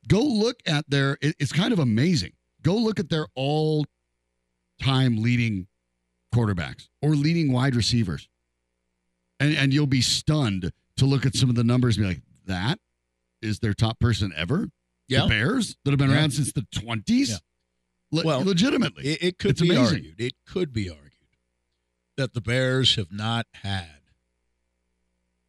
Go 0.07 0.21
look 0.21 0.57
at 0.65 0.89
their. 0.89 1.17
it- 1.21 1.35
it's 1.39 1.51
kind 1.51 1.73
of 1.73 1.79
amazing. 1.79 2.33
Go 2.61 2.75
look 2.77 2.99
at 2.99 3.09
their 3.09 3.27
all-time 3.35 5.21
leading 5.21 5.67
quarterbacks 6.33 6.89
or 7.01 7.15
leading 7.15 7.51
wide 7.51 7.75
receivers, 7.75 8.27
and 9.39 9.55
and 9.55 9.73
you'll 9.73 9.87
be 9.87 10.01
stunned 10.01 10.71
to 10.97 11.05
look 11.05 11.25
at 11.25 11.35
some 11.35 11.49
of 11.49 11.55
the 11.55 11.63
numbers 11.63 11.97
and 11.97 12.03
be 12.05 12.07
like, 12.15 12.21
that 12.45 12.79
is 13.41 13.59
their 13.59 13.73
top 13.73 13.99
person 13.99 14.31
ever. 14.35 14.69
Yeah. 15.07 15.23
The 15.23 15.27
Bears 15.29 15.77
that 15.83 15.91
have 15.91 15.99
been 15.99 16.09
Yeah. 16.09 16.15
around 16.17 16.31
since 16.31 16.51
the 16.51 16.65
twenties. 16.71 17.29
Yeah. 17.31 17.37
Le- 18.15 18.23
Well, 18.25 18.43
legitimately, 18.43 19.05
It, 19.05 19.23
it 19.23 19.37
could 19.39 19.51
It's 19.51 19.61
be 19.61 19.69
amazing. 19.69 19.95
argued. 19.97 20.15
It 20.21 20.33
could 20.45 20.73
be 20.73 20.89
argued 20.89 21.11
that 22.17 22.33
the 22.33 22.41
Bears 22.41 22.95
have 22.95 23.11
not 23.11 23.45
had 23.63 23.99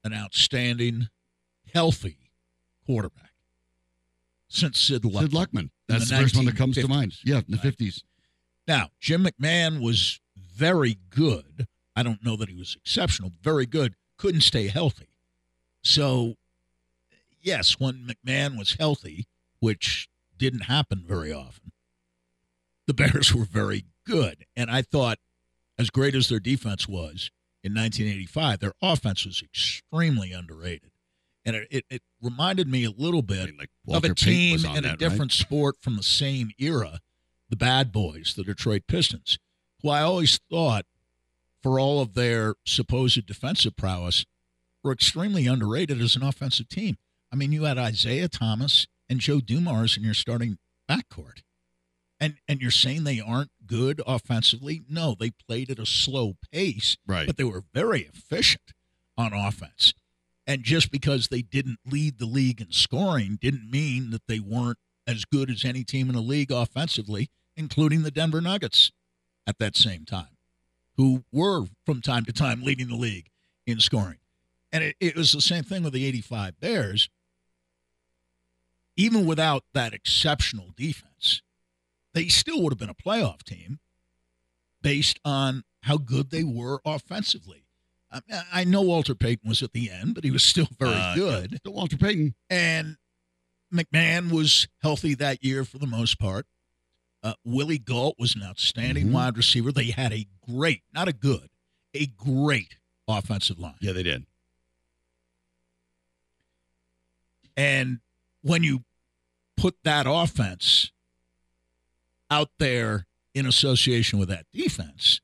an 0.05 0.13
outstanding, 0.13 1.09
healthy 1.73 2.19
quarterback 2.85 3.33
since 4.49 4.79
Sid 4.81 5.03
Luckman. 5.03 5.21
Sid 5.23 5.31
Luckman. 5.33 5.71
That's 5.89 6.09
the 6.11 6.17
the, 6.17 6.23
first 6.23 6.37
one 6.37 6.45
that 6.47 6.57
comes 6.57 6.77
to 6.77 6.89
mind. 6.89 7.15
Yeah, 7.25 7.39
in 7.39 7.45
the 7.49 7.57
right? 7.57 7.63
fifties. 7.63 8.03
Now, 8.69 8.91
Jim 9.01 9.25
McMahon 9.25 9.81
was 9.81 10.21
very 10.37 10.99
good. 11.11 11.67
I 11.95 12.03
don't 12.03 12.25
know 12.25 12.37
that 12.37 12.49
he 12.49 12.57
was 12.57 12.75
exceptional. 12.77 13.33
Very 13.43 13.67
good. 13.67 13.95
Couldn't 14.17 14.41
stay 14.43 14.69
healthy. 14.69 15.09
So, 15.83 16.35
yes, 17.41 17.79
when 17.79 18.09
McMahon 18.09 18.59
was 18.59 18.75
healthy, 18.75 19.27
which 19.61 20.09
didn't 20.37 20.63
happen 20.63 21.05
very 21.07 21.33
often, 21.33 21.71
the 22.87 22.95
Bears 22.95 23.35
were 23.35 23.45
very 23.45 23.85
good. 24.07 24.45
And 24.57 24.71
I 24.71 24.83
thought, 24.83 25.19
as 25.79 25.91
great 25.91 26.15
as 26.15 26.29
their 26.29 26.41
defense 26.41 26.89
was 26.89 27.31
in 27.63 27.75
1985, 27.75 28.61
their 28.61 28.73
offense 28.81 29.27
was 29.27 29.43
extremely 29.43 30.33
underrated. 30.33 30.91
And 31.45 31.55
it, 31.57 31.69
it, 31.71 31.85
it 31.91 32.03
reminded 32.21 32.69
me 32.69 32.85
a 32.85 32.91
little 32.91 33.21
I 33.21 33.27
bit 33.27 33.47
mean, 33.47 33.59
like 33.59 33.71
of 33.89 34.05
a 34.05 34.15
team 34.15 34.65
in 34.65 34.73
that, 34.73 34.85
a 34.85 34.89
right? 34.89 34.99
different 34.99 35.33
sport 35.33 35.77
from 35.81 35.97
the 35.97 36.03
same 36.03 36.51
era, 36.59 37.01
the 37.49 37.57
Bad 37.57 37.93
Boys, 37.93 38.35
the 38.37 38.43
Detroit 38.43 38.83
Pistons, 38.89 39.39
who 39.83 39.91
I 39.91 40.01
always 40.01 40.41
thought, 40.51 40.87
for 41.63 41.79
all 41.79 42.01
of 42.01 42.15
their 42.15 42.55
supposed 42.65 43.27
defensive 43.27 43.77
prowess, 43.77 44.25
were 44.83 44.93
extremely 44.93 45.47
underrated 45.47 46.01
as 46.01 46.17
an 46.17 46.23
offensive 46.23 46.69
team. 46.69 46.97
I 47.33 47.37
mean, 47.37 47.53
you 47.53 47.65
had 47.65 47.79
Isiah 47.79 48.29
Thomas 48.29 48.87
and 49.09 49.21
Joe 49.21 49.41
Dumars 49.41 49.97
in 49.97 50.05
your 50.05 50.15
starting 50.15 50.59
backcourt. 50.89 51.43
And 52.19 52.37
and 52.49 52.61
you're 52.63 52.71
saying 52.71 53.05
they 53.05 53.21
aren't 53.21 53.51
good 53.67 54.01
offensively? 54.07 54.83
No, 54.89 55.15
they 55.19 55.31
played 55.31 55.71
at 55.71 55.79
a 55.79 55.87
slow 55.87 56.37
pace 56.53 56.97
Right. 57.07 57.27
but 57.27 57.37
they 57.37 57.45
were 57.45 57.65
very 57.75 58.03
efficient 58.03 58.73
on 59.19 59.33
offense. 59.33 59.93
And 60.47 60.63
just 60.63 60.91
because 60.91 61.29
they 61.29 61.43
didn't 61.43 61.81
lead 61.85 62.19
the 62.19 62.27
league 62.27 62.61
in 62.61 62.71
scoring 62.73 63.37
didn't 63.41 63.71
mean 63.71 64.11
that 64.11 64.27
they 64.29 64.39
weren't 64.41 64.79
as 65.07 65.25
good 65.25 65.51
as 65.51 65.65
any 65.65 65.85
team 65.85 66.09
in 66.09 66.15
the 66.15 66.21
league 66.21 66.51
offensively, 66.53 67.29
including 67.57 68.03
the 68.03 68.11
Denver 68.11 68.41
Nuggets 68.41 68.93
at 69.47 69.59
that 69.59 69.77
same 69.77 70.05
time, 70.05 70.37
who 70.97 71.25
were 71.33 71.67
from 71.85 72.01
time 72.01 72.25
to 72.25 72.33
time 72.33 72.63
leading 72.63 72.89
the 72.89 72.97
league 72.97 73.29
in 73.67 73.79
scoring. 73.81 74.19
And 74.73 74.83
it, 74.85 74.97
it 75.01 75.17
was 75.17 75.33
the 75.33 75.41
same 75.41 75.65
thing 75.65 75.83
with 75.83 75.93
the 75.93 76.05
85 76.07 76.61
Bears. 76.61 77.09
Even 78.97 79.27
without 79.27 79.65
that 79.75 79.93
exceptional 79.93 80.71
defense, 80.77 81.43
they 82.17 82.29
still 82.29 82.63
would 82.63 82.73
have 82.73 82.79
been 82.79 82.89
a 82.89 82.95
playoff 82.95 83.43
team 83.43 83.79
based 84.81 85.21
on 85.23 85.65
how 85.83 85.99
good 85.99 86.31
they 86.31 86.43
were 86.43 86.81
offensively. 86.85 87.65
I, 88.11 88.21
I 88.53 88.65
know 88.65 88.81
Walter 88.81 89.15
Payton 89.15 89.47
was 89.47 89.63
at 89.63 89.73
the 89.73 89.91
end, 89.91 90.15
but 90.15 90.25
he 90.25 90.31
was 90.31 90.43
still 90.43 90.69
very 90.79 90.95
Uh, 90.95 91.15
good. 91.15 91.61
yeah, 91.65 91.71
Walter 91.71 91.99
Payton. 91.99 92.35
And 92.49 92.97
McMahon 93.73 94.31
was 94.33 94.67
healthy 94.81 95.15
that 95.17 95.45
year 95.45 95.65
for 95.67 95.77
the 95.79 95.87
most 95.87 96.19
part. 96.19 96.47
Uh, 97.23 97.35
Willie 97.45 97.79
Gault 97.79 98.15
was 98.19 98.35
an 98.35 98.43
outstanding 98.43 99.09
Mhm. 99.09 99.13
wide 99.13 99.37
receiver. 99.37 99.71
They 99.73 99.91
had 99.91 100.13
a 100.15 100.27
great, 100.41 100.85
not 100.95 101.09
a 101.09 101.13
good, 101.13 101.51
a 101.93 102.07
great 102.07 102.77
offensive 103.07 103.59
line. 103.59 103.77
Yeah, 103.81 103.93
they 103.93 104.05
did. 104.05 104.25
And 107.57 108.01
when 108.43 108.63
you 108.63 108.85
put 109.57 109.77
that 109.83 110.07
offense 110.09 110.93
out 112.31 112.51
there 112.59 113.07
in 113.35 113.47
association 113.47 114.19
with 114.19 114.29
that 114.29 114.47
defense, 114.53 115.21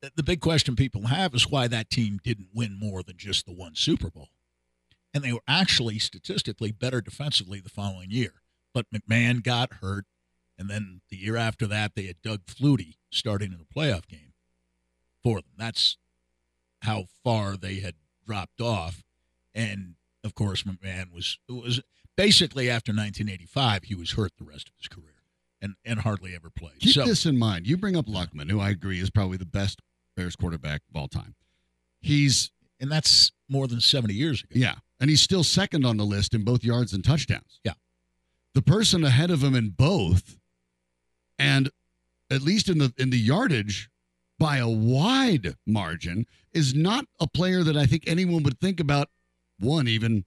the- 0.00 0.22
big 0.22 0.40
question 0.40 0.76
people 0.76 1.06
have 1.08 1.34
is 1.34 1.48
why 1.48 1.68
that 1.68 1.90
team 1.90 2.20
didn't 2.22 2.54
win 2.54 2.78
more 2.78 3.02
than 3.02 3.16
just 3.16 3.46
the 3.46 3.52
one 3.52 3.74
Super 3.74 4.10
Bowl. 4.10 4.30
And 5.12 5.24
they 5.24 5.32
were 5.32 5.42
actually 5.48 5.98
statistically 5.98 6.72
better 6.72 7.00
defensively 7.00 7.60
the 7.60 7.68
following 7.68 8.10
year. 8.10 8.42
But 8.72 8.86
McMahon 8.90 9.42
got 9.42 9.74
hurt. 9.74 10.06
And 10.56 10.68
then 10.68 11.00
the 11.08 11.16
year 11.16 11.36
after 11.36 11.66
that, 11.66 11.94
they 11.94 12.04
had 12.04 12.22
Doug 12.22 12.44
Flutie 12.46 12.96
starting 13.10 13.52
in 13.52 13.60
a 13.60 13.64
playoff 13.64 14.06
game 14.06 14.34
for 15.22 15.40
them. 15.40 15.50
That's 15.56 15.96
how 16.82 17.06
far 17.24 17.56
they 17.56 17.80
had 17.80 17.94
dropped 18.26 18.60
off. 18.60 19.02
And 19.54 19.96
of 20.22 20.34
course, 20.34 20.62
McMahon 20.62 21.12
was 21.12 21.38
was 21.48 21.80
basically 22.20 22.68
after 22.68 22.92
1985, 22.92 23.84
he 23.84 23.94
was 23.94 24.12
hurt 24.12 24.32
the 24.38 24.44
rest 24.44 24.68
of 24.68 24.74
his 24.76 24.88
career 24.88 25.14
and 25.62 25.74
and 25.84 26.00
hardly 26.00 26.34
ever 26.34 26.50
played. 26.50 26.78
Keep 26.80 26.94
so 26.94 27.04
this 27.04 27.26
in 27.26 27.38
mind. 27.38 27.66
You 27.66 27.76
bring 27.76 27.96
up 27.96 28.06
Luckman, 28.06 28.50
who 28.50 28.60
I 28.60 28.70
agree 28.70 29.00
is 29.00 29.10
probably 29.10 29.36
the 29.36 29.46
best 29.46 29.80
Bears 30.16 30.36
quarterback 30.36 30.82
of 30.88 31.00
all 31.00 31.08
time. 31.08 31.34
He's 32.00 32.50
and 32.80 32.90
that's 32.90 33.32
more 33.48 33.66
than 33.66 33.80
70 33.80 34.14
years 34.14 34.42
ago. 34.42 34.52
Yeah. 34.54 34.76
And 35.00 35.10
he's 35.10 35.22
still 35.22 35.44
second 35.44 35.84
on 35.84 35.96
the 35.96 36.04
list 36.04 36.34
in 36.34 36.44
both 36.44 36.64
yards 36.64 36.92
and 36.92 37.04
touchdowns. 37.04 37.60
Yeah. 37.64 37.72
The 38.54 38.62
person 38.62 39.04
ahead 39.04 39.30
of 39.30 39.42
him 39.42 39.54
in 39.54 39.70
both, 39.70 40.38
and 41.38 41.70
at 42.30 42.42
least 42.42 42.68
in 42.68 42.78
the 42.78 42.92
in 42.98 43.10
the 43.10 43.18
yardage, 43.18 43.88
by 44.38 44.58
a 44.58 44.68
wide 44.68 45.56
margin, 45.66 46.26
is 46.52 46.74
not 46.74 47.06
a 47.20 47.26
player 47.26 47.62
that 47.62 47.76
I 47.76 47.86
think 47.86 48.04
anyone 48.06 48.42
would 48.42 48.60
think 48.60 48.80
about. 48.80 49.08
One 49.58 49.88
even 49.88 50.24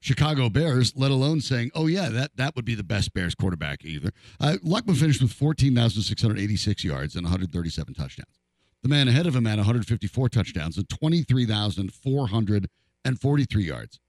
Chicago 0.00 0.48
Bears, 0.48 0.94
let 0.96 1.10
alone 1.10 1.40
saying, 1.40 1.70
"Oh 1.74 1.86
yeah, 1.86 2.08
that 2.08 2.36
that 2.36 2.56
would 2.56 2.64
be 2.64 2.74
the 2.74 2.82
best 2.82 3.12
Bears 3.12 3.34
quarterback." 3.34 3.84
Either 3.84 4.10
uh, 4.40 4.56
Luckman 4.64 4.96
finished 4.96 5.20
with 5.20 5.32
fourteen 5.32 5.74
thousand 5.74 6.02
six 6.02 6.22
hundred 6.22 6.38
eighty-six 6.38 6.82
yards 6.84 7.14
and 7.16 7.24
one 7.24 7.30
hundred 7.30 7.52
thirty-seven 7.52 7.94
touchdowns. 7.94 8.38
The 8.82 8.88
man 8.88 9.08
ahead 9.08 9.26
of 9.26 9.36
him 9.36 9.44
had 9.44 9.58
one 9.58 9.66
hundred 9.66 9.86
fifty-four 9.86 10.30
touchdowns 10.30 10.78
and 10.78 10.88
twenty-three 10.88 11.44
thousand 11.44 11.92
four 11.92 12.28
hundred 12.28 12.68
and 13.04 13.20
forty-three 13.20 13.64
yards. 13.64 14.00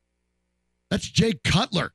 That's 0.89 1.09
Jay 1.09 1.33
Cutler. 1.43 1.93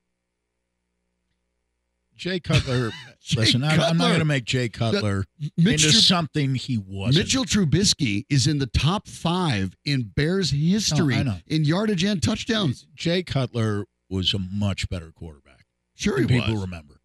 Jay 2.16 2.40
Cutler, 2.40 2.90
Jay 3.20 3.40
listen, 3.40 3.62
I'm, 3.62 3.80
I'm 3.80 3.96
not 3.99 4.08
going 4.08 4.18
to 4.20 4.25
make 4.25 4.44
Jay 4.44 4.68
Cutler 4.68 5.25
Mitch, 5.56 5.85
into 5.85 5.96
Trub- 5.96 6.02
something 6.02 6.54
he 6.54 6.78
wasn't. 6.78 7.25
Mitchell 7.25 7.44
Trubisky 7.44 8.25
is 8.30 8.46
in 8.46 8.58
the 8.58 8.66
top 8.66 9.06
five 9.08 9.76
in 9.85 10.12
Bears 10.14 10.50
history 10.50 11.23
No, 11.23 11.37
in 11.46 11.64
yardage 11.64 12.04
and 12.04 12.23
touchdowns. 12.23 12.87
Jay 12.94 13.23
Cutler 13.23 13.85
was 14.08 14.32
a 14.35 14.38
much 14.38 14.88
better 14.88 15.12
quarterback. 15.12 15.66
Sure, 15.94 16.18
he 16.20 16.26
people 16.26 16.54
was. 16.54 16.62
remember. 16.62 17.00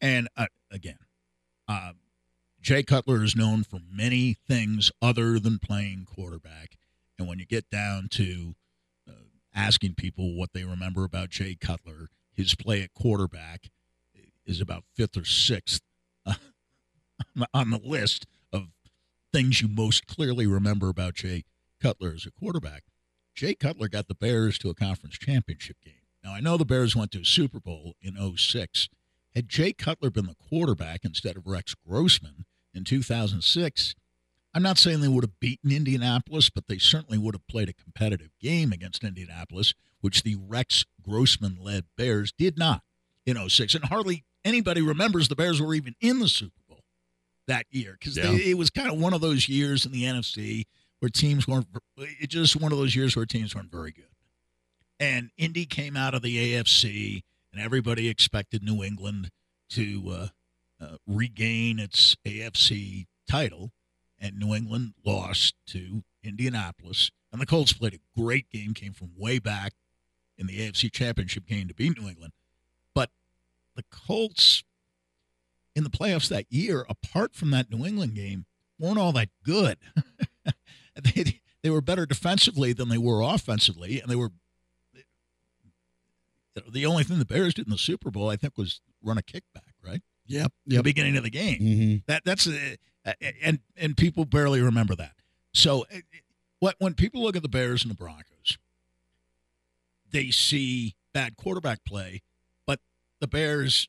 And 0.00 0.28
uh, 0.36 0.46
again, 0.70 0.98
uh, 1.68 1.92
Jay 2.60 2.82
Cutler 2.82 3.22
is 3.24 3.34
known 3.34 3.64
for 3.64 3.80
many 3.90 4.34
things 4.48 4.90
other 5.00 5.38
than 5.38 5.58
playing 5.58 6.06
quarterback. 6.06 6.76
And 7.18 7.26
when 7.28 7.38
you 7.38 7.46
get 7.46 7.68
down 7.70 8.08
to 8.12 8.54
uh, 9.08 9.12
asking 9.54 9.94
people 9.94 10.36
what 10.36 10.52
they 10.52 10.64
remember 10.64 11.04
about 11.04 11.30
Jay 11.30 11.56
Cutler, 11.60 12.08
his 12.34 12.54
play 12.54 12.82
at 12.82 12.94
quarterback 12.94 13.70
is 14.46 14.60
about 14.60 14.84
fifth 14.94 15.16
or 15.16 15.24
sixth 15.24 15.82
uh, 16.26 16.34
on 17.54 17.70
the 17.70 17.80
list 17.82 18.26
of 18.52 18.68
things 19.32 19.60
you 19.60 19.68
most 19.68 20.06
clearly 20.06 20.46
remember 20.46 20.88
about 20.88 21.14
Jay 21.14 21.44
Cutler 21.80 22.12
as 22.14 22.26
a 22.26 22.30
quarterback. 22.30 22.84
Jay 23.34 23.54
Cutler 23.54 23.88
got 23.88 24.08
the 24.08 24.14
Bears 24.14 24.58
to 24.58 24.70
a 24.70 24.74
conference 24.74 25.16
championship 25.18 25.76
game. 25.84 25.94
Now, 26.22 26.34
I 26.34 26.40
know 26.40 26.56
the 26.56 26.64
Bears 26.64 26.94
went 26.94 27.10
to 27.12 27.20
a 27.20 27.24
Super 27.24 27.58
Bowl 27.58 27.94
in 28.00 28.16
06. 28.36 28.88
Had 29.34 29.48
Jay 29.48 29.72
Cutler 29.72 30.10
been 30.10 30.26
the 30.26 30.36
quarterback 30.48 31.00
instead 31.04 31.36
of 31.36 31.46
Rex 31.46 31.74
Grossman 31.74 32.44
in 32.74 32.84
2006, 32.84 33.94
I'm 34.54 34.62
not 34.62 34.76
saying 34.76 35.00
they 35.00 35.08
would 35.08 35.24
have 35.24 35.40
beaten 35.40 35.72
Indianapolis, 35.72 36.50
but 36.50 36.68
they 36.68 36.76
certainly 36.76 37.16
would 37.16 37.34
have 37.34 37.46
played 37.46 37.70
a 37.70 37.72
competitive 37.72 38.30
game 38.40 38.70
against 38.70 39.02
Indianapolis, 39.02 39.72
which 40.00 40.22
the 40.22 40.36
Rex 40.36 40.84
Grossman 41.02 41.56
led 41.58 41.86
Bears 41.96 42.32
did 42.32 42.58
not 42.58 42.82
in 43.24 43.36
06. 43.48 43.74
And 43.74 43.86
hardly 43.86 44.24
anybody 44.44 44.82
remembers 44.82 45.28
the 45.28 45.36
Bears 45.36 45.60
were 45.60 45.74
even 45.74 45.94
in 46.00 46.18
the 46.18 46.28
Super 46.28 46.60
Bowl 46.68 46.80
that 47.46 47.66
year 47.70 47.96
because 47.98 48.16
Yeah. 48.16 48.32
it 48.32 48.56
was 48.56 48.70
kind 48.70 48.90
of 48.90 48.98
one 48.98 49.12
of 49.14 49.20
those 49.20 49.48
years 49.48 49.84
in 49.86 49.92
the 49.92 50.04
NFC 50.04 50.64
where 51.00 51.08
teams 51.08 51.48
weren't, 51.48 51.66
it 51.96 52.28
just 52.30 52.56
one 52.56 52.72
of 52.72 52.78
those 52.78 52.94
years 52.94 53.16
where 53.16 53.26
teams 53.26 53.54
weren't 53.54 53.70
very 53.72 53.92
good. 53.92 54.06
And 55.00 55.30
Indy 55.36 55.66
came 55.66 55.96
out 55.96 56.14
of 56.14 56.22
the 56.22 56.36
AFC, 56.54 57.22
and 57.52 57.60
everybody 57.60 58.08
expected 58.08 58.62
New 58.62 58.84
England 58.84 59.30
to 59.70 60.02
uh, 60.10 60.28
uh, 60.84 60.96
regain 61.08 61.80
its 61.80 62.14
AFC 62.24 63.06
title. 63.28 63.72
And 64.20 64.38
New 64.38 64.54
England 64.54 64.94
lost 65.04 65.54
to 65.68 66.04
Indianapolis. 66.22 67.10
And 67.32 67.40
the 67.40 67.46
Colts 67.46 67.72
played 67.72 67.94
a 67.94 68.20
great 68.20 68.48
game, 68.50 68.74
came 68.74 68.92
from 68.92 69.10
way 69.16 69.40
back 69.40 69.72
in 70.38 70.46
the 70.46 70.58
AFC 70.60 70.92
Championship 70.92 71.46
game 71.46 71.66
to 71.66 71.74
beat 71.74 71.98
New 71.98 72.08
England. 72.08 72.32
The 73.76 73.84
Colts 73.90 74.64
in 75.74 75.84
the 75.84 75.90
playoffs 75.90 76.28
that 76.28 76.46
year, 76.50 76.84
apart 76.88 77.34
from 77.34 77.50
that 77.50 77.70
New 77.70 77.86
England 77.86 78.14
game, 78.14 78.44
weren't 78.78 78.98
all 78.98 79.12
that 79.12 79.30
good. 79.44 79.78
they, 81.14 81.40
they 81.62 81.70
were 81.70 81.80
better 81.80 82.04
defensively 82.06 82.72
than 82.72 82.88
they 82.88 82.98
were 82.98 83.22
offensively, 83.22 84.00
and 84.00 84.10
they 84.10 84.16
were 84.16 84.30
the 86.70 86.84
only 86.84 87.04
thing 87.04 87.18
the 87.18 87.24
Bears 87.24 87.54
did 87.54 87.66
in 87.66 87.70
the 87.72 87.78
Super 87.78 88.10
Bowl, 88.10 88.28
I 88.28 88.36
think, 88.36 88.58
was 88.58 88.80
run 89.02 89.18
a 89.18 89.22
kickback, 89.22 89.72
right? 89.84 90.02
Yep. 90.26 90.52
The 90.66 90.82
beginning 90.82 91.16
of 91.16 91.24
the 91.24 91.30
game. 91.30 91.58
hmm 91.58 91.96
That 92.06 92.22
that's 92.24 92.46
uh, 92.46 92.76
uh, 93.06 93.12
and 93.42 93.60
and 93.76 93.96
people 93.96 94.24
barely 94.24 94.60
remember 94.60 94.94
that. 94.96 95.12
So 95.52 95.82
uh, 95.92 95.98
what 96.60 96.76
when 96.78 96.94
people 96.94 97.22
look 97.22 97.36
at 97.36 97.42
the 97.42 97.48
Bears 97.48 97.82
and 97.82 97.90
the 97.90 97.96
Broncos, 97.96 98.58
they 100.10 100.30
see 100.30 100.94
bad 101.12 101.36
quarterback 101.36 101.84
play, 101.84 102.22
the 103.22 103.26
Bears 103.28 103.88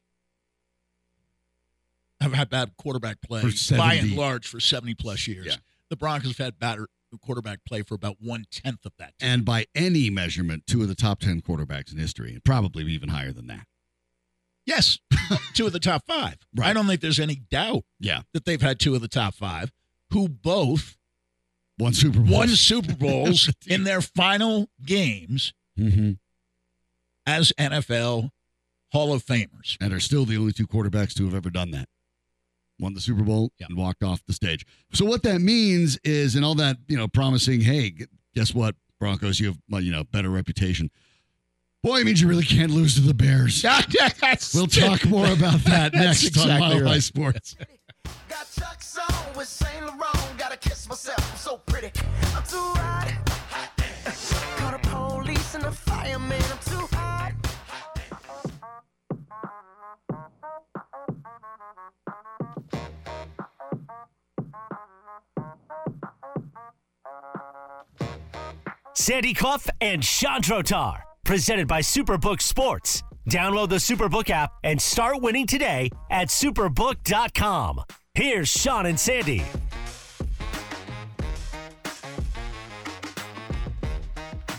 have 2.21 2.33
had 2.33 2.49
bad 2.49 2.77
quarterback 2.77 3.19
play 3.21 3.43
by 3.77 3.95
and 3.95 4.13
large 4.15 4.47
for 4.47 4.59
seventy 4.59 4.93
plus 4.93 5.27
years. 5.27 5.47
Yeah. 5.47 5.55
The 5.89 5.97
Broncos 5.97 6.37
have 6.37 6.45
had 6.45 6.59
better 6.59 6.87
quarterback 7.21 7.59
play 7.65 7.81
for 7.83 7.93
about 7.95 8.17
one 8.19 8.45
tenth 8.49 8.85
of 8.85 8.93
that. 8.97 9.13
And 9.21 9.43
by 9.45 9.65
any 9.75 10.09
measurement, 10.09 10.65
two 10.65 10.81
of 10.81 10.87
the 10.87 10.95
top 10.95 11.19
10 11.19 11.41
quarterbacks 11.41 11.91
in 11.91 11.99
history, 11.99 12.33
and 12.33 12.43
probably 12.43 12.83
even 12.85 13.09
higher 13.09 13.31
than 13.31 13.45
that. 13.47 13.67
Yes, 14.65 14.97
two 15.53 15.67
of 15.67 15.73
the 15.73 15.79
top 15.79 16.07
five. 16.07 16.37
Right. 16.55 16.69
I 16.69 16.73
don't 16.73 16.87
think 16.87 17.01
there's 17.01 17.19
any 17.19 17.35
doubt 17.35 17.83
Yeah. 17.99 18.21
that 18.33 18.45
they've 18.45 18.61
had 18.61 18.79
two 18.79 18.95
of 18.95 19.01
the 19.01 19.07
top 19.07 19.35
five, 19.35 19.71
who 20.09 20.27
both 20.27 20.97
One 21.77 21.93
Super 21.93 22.19
Bowl. 22.19 22.37
won 22.39 22.47
Super 22.47 22.95
Bowls 22.95 23.51
in 23.67 23.83
their 23.83 24.01
final 24.01 24.69
games 24.83 25.53
hmm 25.77 26.13
as 27.27 27.53
NFL 27.59 28.31
Hall 28.93 29.11
of 29.13 29.25
Famers. 29.25 29.75
And 29.81 29.91
are 29.93 29.99
still 29.99 30.23
the 30.25 30.37
only 30.37 30.53
two 30.53 30.67
quarterbacks 30.67 31.13
to 31.15 31.25
have 31.25 31.33
ever 31.35 31.49
done 31.49 31.71
that. 31.71 31.89
Won 32.79 32.93
the 32.93 33.01
Super 33.01 33.23
Bowl 33.23 33.51
Yeah. 33.59 33.67
and 33.69 33.77
walked 33.77 34.03
off 34.03 34.23
the 34.25 34.33
stage. 34.33 34.65
So 34.93 35.03
what 35.05 35.23
that 35.23 35.41
means 35.41 35.97
is, 36.03 36.35
and 36.35 36.45
all 36.45 36.55
that, 36.55 36.77
you 36.87 36.97
know, 36.97 37.07
promising, 37.07 37.61
hey, 37.61 37.93
guess 38.33 38.53
what, 38.53 38.75
Broncos, 38.99 39.39
you 39.39 39.47
have, 39.69 39.83
you 39.83 39.91
know, 39.91 40.03
better 40.05 40.29
reputation. 40.29 40.89
Boy, 41.83 41.99
it 41.99 42.05
means 42.05 42.21
you 42.21 42.27
really 42.29 42.45
can't 42.45 42.71
lose 42.71 42.95
to 42.95 43.01
the 43.01 43.13
Bears. 43.13 43.63
We'll 44.55 44.67
talk 44.67 45.05
more 45.05 45.27
about 45.27 45.59
that 45.65 45.91
That's 45.91 46.23
next 46.23 46.37
on 46.37 46.43
exactly 46.49 46.79
Mile 46.79 46.87
High. 46.87 46.99
Sports. 46.99 47.55
Got 48.29 48.47
Chuck's 48.57 48.97
on 48.97 49.35
with 49.35 49.47
Saint 49.47 49.85
Laurent. 49.85 50.37
Gotta 50.37 50.57
kiss 50.57 50.87
myself, 50.87 51.31
I'm 51.31 51.37
so 51.37 51.57
pretty. 51.65 51.91
I'm 52.35 52.43
too 52.43 52.57
hot. 52.57 53.11
Call 54.57 54.71
the 54.71 54.79
police 55.23 55.55
and 55.55 55.63
the 55.65 55.71
fireman. 55.71 56.41
I'm 56.51 56.57
too 56.59 56.87
hot. 56.95 57.33
Sandy 68.95 69.33
Clough 69.33 69.57
and 69.81 70.05
Sean 70.05 70.41
Drotar, 70.41 71.01
presented 71.25 71.67
by 71.67 71.79
Superbook 71.79 72.41
Sports. 72.41 73.01
Download 73.27 73.67
the 73.67 73.77
Superbook 73.77 74.29
app 74.29 74.51
and 74.63 74.79
start 74.79 75.19
winning 75.19 75.47
today 75.47 75.89
at 76.11 76.27
superbook.com. 76.27 77.81
Here's 78.13 78.49
Sean 78.49 78.85
and 78.85 78.99
Sandy. 78.99 79.43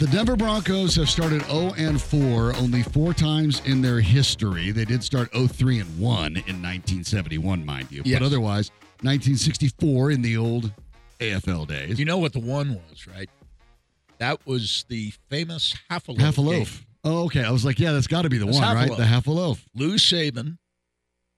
The 0.01 0.09
Denver 0.09 0.35
Broncos 0.35 0.97
have 0.97 1.09
started 1.09 1.43
0 1.45 1.73
and 1.79 2.03
4 2.03 2.57
only 2.57 2.83
four 2.83 3.15
times 3.15 3.63
in 3.65 3.81
their 3.81 4.01
history. 4.01 4.73
They 4.73 4.85
did 4.85 5.05
start 5.05 5.33
0 5.33 5.47
3 5.47 5.79
and 5.79 6.01
1 6.01 6.27
in 6.27 6.61
1971, 6.61 7.65
mind 7.65 7.93
you. 7.93 8.03
Yes. 8.05 8.19
But 8.19 8.27
otherwise, 8.27 8.73
1964 9.03 10.11
in 10.11 10.23
the 10.23 10.37
old 10.37 10.73
AFL 11.21 11.69
days. 11.69 11.99
You 11.99 12.05
know 12.05 12.19
what 12.19 12.33
the 12.33 12.41
one 12.41 12.75
was, 12.75 13.07
right? 13.07 13.31
That 14.25 14.47
was 14.47 14.87
the 14.89 15.13
famous 15.29 15.75
half 15.91 16.09
a 16.09 16.13
loaf. 16.13 16.21
half 16.23 16.39
a 16.39 16.41
game. 16.41 16.47
loaf. 16.47 16.87
Oh, 17.05 17.25
okay. 17.27 17.45
I 17.45 17.51
was 17.51 17.63
like, 17.63 17.79
yeah, 17.79 17.93
that's 17.93 18.07
got 18.07 18.23
to 18.23 18.31
be 18.31 18.39
the 18.39 18.47
That's 18.47 18.59
one, 18.59 18.75
right? 18.75 18.97
The 18.97 19.05
half 19.05 19.27
a 19.27 19.31
loaf. 19.31 19.69
Lou 19.75 19.97
Saban, 19.97 20.57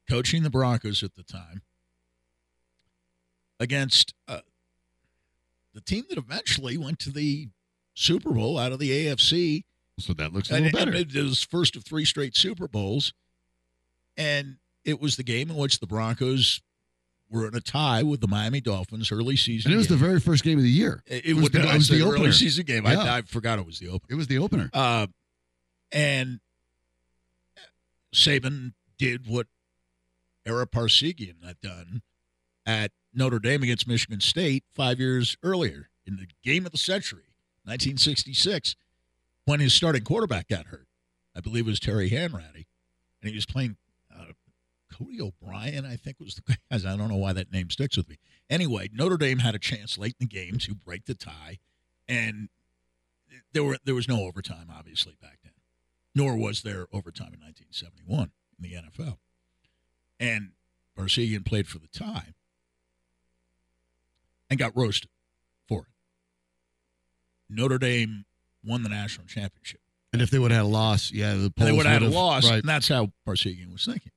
coaching 0.09 0.45
the 0.45 0.51
Broncos 0.51 1.03
at 1.03 1.17
the 1.17 1.25
time, 1.25 1.63
against 3.59 4.15
uh, 4.29 4.39
the 5.75 5.81
team 5.81 6.05
that 6.11 6.17
eventually 6.17 6.79
went 6.79 7.01
to 7.01 7.11
the 7.11 7.49
Super 7.95 8.31
Bowl 8.31 8.57
out 8.57 8.71
of 8.71 8.79
the 8.79 8.91
AFC. 8.91 9.65
So 9.99 10.13
that 10.13 10.33
looks 10.33 10.51
a 10.51 10.61
little 10.61 10.69
it, 10.69 10.73
better. 10.73 10.95
it 10.95 11.13
was 11.13 11.43
first 11.43 11.75
of 11.75 11.85
three 11.85 12.05
straight 12.05 12.37
Super 12.37 12.69
Bowls, 12.69 13.15
and 14.17 14.59
it 14.85 15.01
was 15.01 15.17
the 15.17 15.25
game 15.25 15.51
in 15.51 15.57
which 15.57 15.81
the 15.81 15.89
Broncos 15.89 16.61
were 17.31 17.49
in 17.49 17.55
a 17.55 17.61
tie 17.61 18.03
with 18.03 18.21
the 18.21 18.29
Miami 18.29 18.61
Dolphins 18.61 19.11
early 19.11 19.37
season. 19.37 19.71
and 19.71 19.75
it 19.75 19.79
was 19.79 19.89
the 19.89 19.97
very 19.97 20.21
first 20.21 20.45
game 20.45 20.59
of 20.59 20.65
the 20.65 20.71
year. 20.71 21.03
it, 21.07 21.27
it 21.27 21.35
was 21.35 21.51
the- 21.51 21.61
it 21.69 21.75
was 21.75 21.89
the 21.89 22.03
early 22.03 22.19
opener. 22.21 22.33
season 22.33 22.65
game. 22.65 22.85
Yeah. 22.85 23.01
I, 23.01 23.19
I 23.19 23.23
forgot 23.23 23.59
it 23.59 23.67
was 23.67 23.79
the 23.81 23.89
opener. 23.89 24.09
It 24.11 24.15
was 24.17 24.27
the 24.29 24.39
opener. 24.39 24.71
Uh, 24.73 25.07
and 25.93 26.41
Saban 28.15 28.73
did 28.99 29.27
what 29.27 29.47
Ara 30.45 30.67
Parseghian 30.67 31.45
had 31.45 31.61
done 31.61 32.03
at 32.65 32.93
Notre 33.13 33.39
Dame 33.39 33.63
against 33.63 33.87
Michigan 33.89 34.21
State 34.21 34.65
five 34.75 34.99
years 35.01 35.37
earlier 35.43 35.89
in 36.07 36.17
the 36.17 36.27
game 36.45 36.67
of 36.67 36.73
the 36.73 36.79
century, 36.79 37.25
1966. 37.65 38.77
when 39.45 39.61
his 39.61 39.75
starting 39.75 40.03
quarterback 40.03 40.49
got 40.49 40.67
hurt. 40.67 40.87
I 41.35 41.41
believe 41.41 41.67
it 41.67 41.71
was 41.71 41.81
Terry 41.81 42.11
Hanratty, 42.11 42.67
and 43.21 43.29
he 43.31 43.35
was 43.35 43.47
playing 43.47 43.77
Coley 44.97 45.21
O'Brien, 45.21 45.85
I 45.85 45.97
think 45.97 46.19
was 46.21 46.37
the 46.37 46.57
guys. 46.71 46.85
I 46.87 46.97
don't 46.97 47.09
know 47.09 47.17
why 47.17 47.33
that 47.33 47.53
name 47.53 47.71
sticks 47.71 47.97
with 47.97 48.09
me. 48.09 48.17
Anyway, 48.49 48.89
Notre 48.93 49.17
Dame 49.17 49.39
had 49.41 49.55
a 49.55 49.59
chance 49.59 49.99
late 49.99 50.17
in 50.21 50.27
the 50.29 50.35
game 50.35 50.59
to 50.59 50.75
break 50.75 51.05
the 51.07 51.15
tie, 51.15 51.59
and 52.09 52.49
there 53.53 53.65
were 53.65 53.79
there 53.85 53.95
was 53.95 54.09
no 54.09 54.23
overtime, 54.25 54.69
obviously 54.75 55.17
back 55.21 55.39
then, 55.43 55.53
nor 56.15 56.37
was 56.37 56.63
there 56.63 56.87
overtime 56.93 57.35
in 57.35 57.41
1971 57.41 58.31
in 58.59 58.63
the 58.63 58.75
NFL. 58.91 59.19
And 60.19 60.53
Parseghian 60.97 61.45
played 61.45 61.69
for 61.69 61.79
the 61.79 61.89
tie 61.89 62.33
and 64.49 64.59
got 64.59 64.75
roasted 64.77 65.11
for 65.69 65.81
it. 65.81 65.87
Notre 67.51 67.79
Dame 67.79 68.25
won 68.65 68.83
the 68.83 68.89
national 68.89 69.27
championship. 69.27 69.81
And 70.13 70.23
if 70.23 70.31
they 70.31 70.39
would 70.39 70.51
have 70.51 70.65
had 70.65 70.67
a 70.67 70.73
loss, 70.73 71.13
yeah, 71.13 71.35
the 71.35 71.53
they 71.57 71.73
would 71.73 71.85
have 71.85 72.03
had 72.03 72.11
a 72.11 72.15
loss, 72.15 72.49
Right. 72.49 72.61
and 72.61 72.69
that's 72.69 72.89
how 72.89 73.13
Parseghian 73.27 73.73
was 73.73 73.85
thinking. 73.85 74.13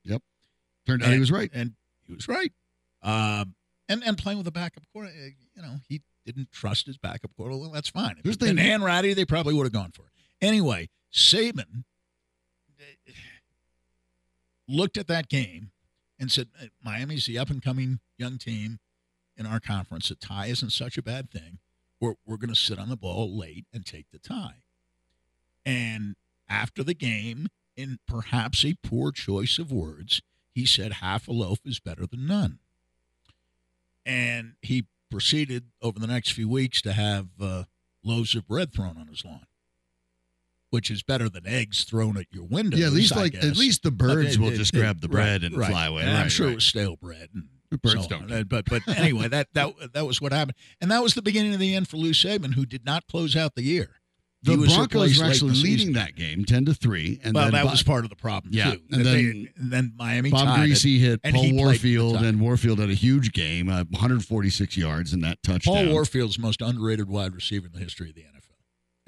Turned 0.90 1.04
out 1.04 1.14
he 1.14 1.20
was 1.20 1.32
right. 1.32 1.50
and 1.54 1.74
he 2.08 2.14
was 2.14 2.28
right. 2.28 2.52
Um, 3.02 3.56
and 3.88 4.04
and 4.04 4.18
playing 4.18 4.38
with 4.38 4.48
a 4.48 4.52
backup 4.52 4.84
quarter, 4.92 5.10
uh, 5.10 5.30
you 5.56 5.62
know, 5.62 5.76
he 5.88 6.02
didn't 6.26 6.52
trust 6.52 6.86
his 6.86 6.98
backup 6.98 7.36
quarter. 7.36 7.56
Well, 7.56 7.72
that's 7.72 7.90
fine. 7.90 8.16
If 8.20 8.26
it 8.26 8.40
the 8.40 8.46
been 8.48 8.58
thing- 8.58 8.82
Hanratty, 8.82 9.16
they 9.16 9.26
probably 9.26 9.54
would 9.54 9.64
have 9.64 9.74
gone 9.74 9.92
for 9.92 10.04
it. 10.04 10.12
Anyway, 10.46 10.90
Saban 11.14 11.84
uh, 12.80 13.12
looked 14.68 14.98
at 14.98 15.08
that 15.08 15.30
game 15.30 15.72
and 16.20 16.32
said, 16.32 16.50
"Uh, 16.62 16.66
"Miami's 16.84 17.26
the 17.26 17.38
up 17.38 17.50
and 17.50 17.62
coming 17.62 18.00
young 18.18 18.38
team 18.38 18.80
in 19.38 19.46
our 19.46 19.60
conference. 19.60 20.12
A 20.12 20.16
tie 20.16 20.48
isn't 20.48 20.72
such 20.72 20.98
a 20.98 21.02
bad 21.02 21.32
thing. 21.32 21.60
We're 22.00 22.16
we're 22.26 22.38
going 22.38 22.54
to 22.54 22.56
sit 22.60 22.80
on 22.80 22.90
the 22.90 22.98
ball 22.98 23.36
late 23.38 23.66
and 23.74 23.86
take 23.86 24.08
the 24.12 24.20
tie." 24.20 24.64
And 25.66 26.16
after 26.48 26.84
the 26.84 26.94
game, 26.94 27.48
in 27.76 28.00
perhaps 28.08 28.64
a 28.66 28.76
poor 28.84 29.12
choice 29.12 29.58
of 29.60 29.72
words, 29.72 30.22
he 30.60 30.66
said 30.66 30.94
half 30.94 31.28
a 31.28 31.32
loaf 31.32 31.60
is 31.66 31.80
better 31.80 32.06
than 32.06 32.28
none. 32.28 32.60
And 34.06 34.54
he 34.62 34.86
proceeded 35.10 35.66
over 35.82 36.00
the 36.00 36.08
next 36.08 36.32
few 36.32 36.50
weeks 36.50 36.82
to 36.84 36.94
have 36.94 37.28
uh, 37.42 37.64
loaves 38.04 38.36
of 38.36 38.48
bread 38.48 38.74
thrown 38.74 38.98
on 38.98 39.08
his 39.08 39.24
lawn, 39.24 39.46
which 40.70 40.90
is 40.92 41.04
better 41.04 41.30
than 41.30 41.48
eggs 41.48 41.84
thrown 41.84 42.18
at 42.18 42.26
your 42.32 42.46
window. 42.46 42.78
Yeah, 42.78 42.88
at 42.88 42.94
least 42.94 43.14
I 43.16 43.22
like 43.22 43.32
guess. 43.34 43.46
at 43.46 43.58
least 43.58 43.84
the 43.84 43.92
birds 43.92 44.36
it- 44.36 44.40
will 44.40 44.50
it- 44.50 44.58
just 44.58 44.74
it- 44.74 44.78
grab 44.80 45.02
the 45.02 45.08
right, 45.08 45.14
bread 45.14 45.44
and 45.44 45.58
right. 45.58 45.70
fly 45.70 45.86
away. 45.88 46.04
And 46.04 46.18
I'm 46.18 46.30
sure 46.30 46.48
right. 46.48 46.54
it 46.54 46.56
was 46.56 46.66
stale 46.66 46.96
bread. 46.96 47.30
And 47.34 47.46
The 47.72 47.78
birds 47.78 48.04
so 48.04 48.10
don't. 48.10 48.32
on. 48.32 48.44
But 48.46 48.66
but 48.66 48.88
anyway, 48.88 49.28
that 49.28 49.48
that 49.54 49.94
that 49.94 50.06
was 50.08 50.20
what 50.22 50.32
happened, 50.34 50.58
and 50.82 50.90
that 50.92 51.04
was 51.04 51.14
the 51.14 51.22
beginning 51.22 51.54
of 51.54 51.60
the 51.60 51.76
end 51.76 51.88
for 51.88 51.98
Lou 51.98 52.12
Saban, 52.12 52.56
who 52.56 52.66
did 52.66 52.84
not 52.86 53.08
close 53.08 53.36
out 53.36 53.56
the 53.56 53.64
year. 53.64 53.99
The 54.42 54.56
Broncos 54.56 55.20
were 55.20 55.26
actually 55.26 55.52
leading 55.56 55.94
that 55.94 56.16
game, 56.16 56.46
ten 56.46 56.64
to 56.66 56.74
three, 56.74 57.20
and 57.26 57.36
well, 57.36 57.46
then 57.46 57.54
that 57.54 57.64
Bob, 57.64 57.72
was 57.74 57.84
part 57.84 58.06
of 58.06 58.10
the 58.10 58.16
problem 58.16 58.54
Yeah, 58.54 58.72
too. 58.72 58.82
and 58.92 59.02
That 59.06 59.12
they- 59.12 59.24
then 59.26 59.50
then 59.58 59.94
Miami 59.98 60.30
Bob 60.30 60.46
tied 60.46 60.70
it. 60.70 60.74
Griese 60.74 60.98
hit 61.00 61.20
and 61.26 61.36
Paul 61.36 61.44
he 61.44 61.50
played 61.52 61.78
for 61.82 61.88
the 61.88 61.98
Warfield, 61.98 62.16
and 62.26 62.40
Warfield 62.40 62.80
had 62.80 62.90
a 62.90 62.94
huge 62.94 63.34
game, 63.34 63.68
uh, 63.68 63.84
146 63.90 64.78
yards 64.78 65.12
in 65.14 65.20
that 65.22 65.44
touchdown. 65.44 65.74
Paul 65.74 65.90
Warfield's 65.94 66.40
most 66.40 66.62
underrated 66.62 67.10
wide 67.10 67.36
receiver 67.36 67.68
in 67.68 67.74
the 67.74 67.80
history 67.80 68.10
of 68.10 68.16
the 68.16 68.22
NFL. 68.22 68.36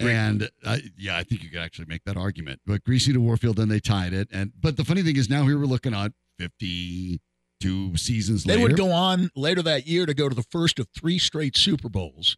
and 0.00 0.50
uh, 0.64 0.78
yeah, 0.98 1.16
I 1.16 1.22
think 1.22 1.42
you 1.42 1.48
could 1.48 1.60
actually 1.62 1.86
make 1.86 2.04
that 2.04 2.16
argument. 2.18 2.60
But 2.66 2.84
Griese 2.84 3.10
to 3.12 3.18
Warfield, 3.18 3.56
then 3.56 3.68
they 3.68 3.80
tied 3.80 4.12
it, 4.12 4.28
and 4.32 4.52
but 4.60 4.76
the 4.76 4.84
funny 4.84 5.02
thing 5.02 5.16
is 5.16 5.30
now 5.30 5.44
here 5.46 5.58
we're 5.58 5.64
looking 5.64 5.94
at 5.94 6.12
52 6.38 7.96
seasons 7.96 8.44
later. 8.46 8.58
They 8.58 8.62
later. 8.64 8.74
would 8.74 8.78
go 8.78 8.92
on 8.92 9.30
later 9.34 9.62
that 9.62 9.86
year 9.86 10.04
to 10.06 10.12
go 10.14 10.28
to 10.28 10.34
the 10.34 10.42
first 10.42 10.78
of 10.78 10.88
three 10.94 11.18
straight 11.18 11.56
Super 11.56 11.88
Bowls, 11.88 12.36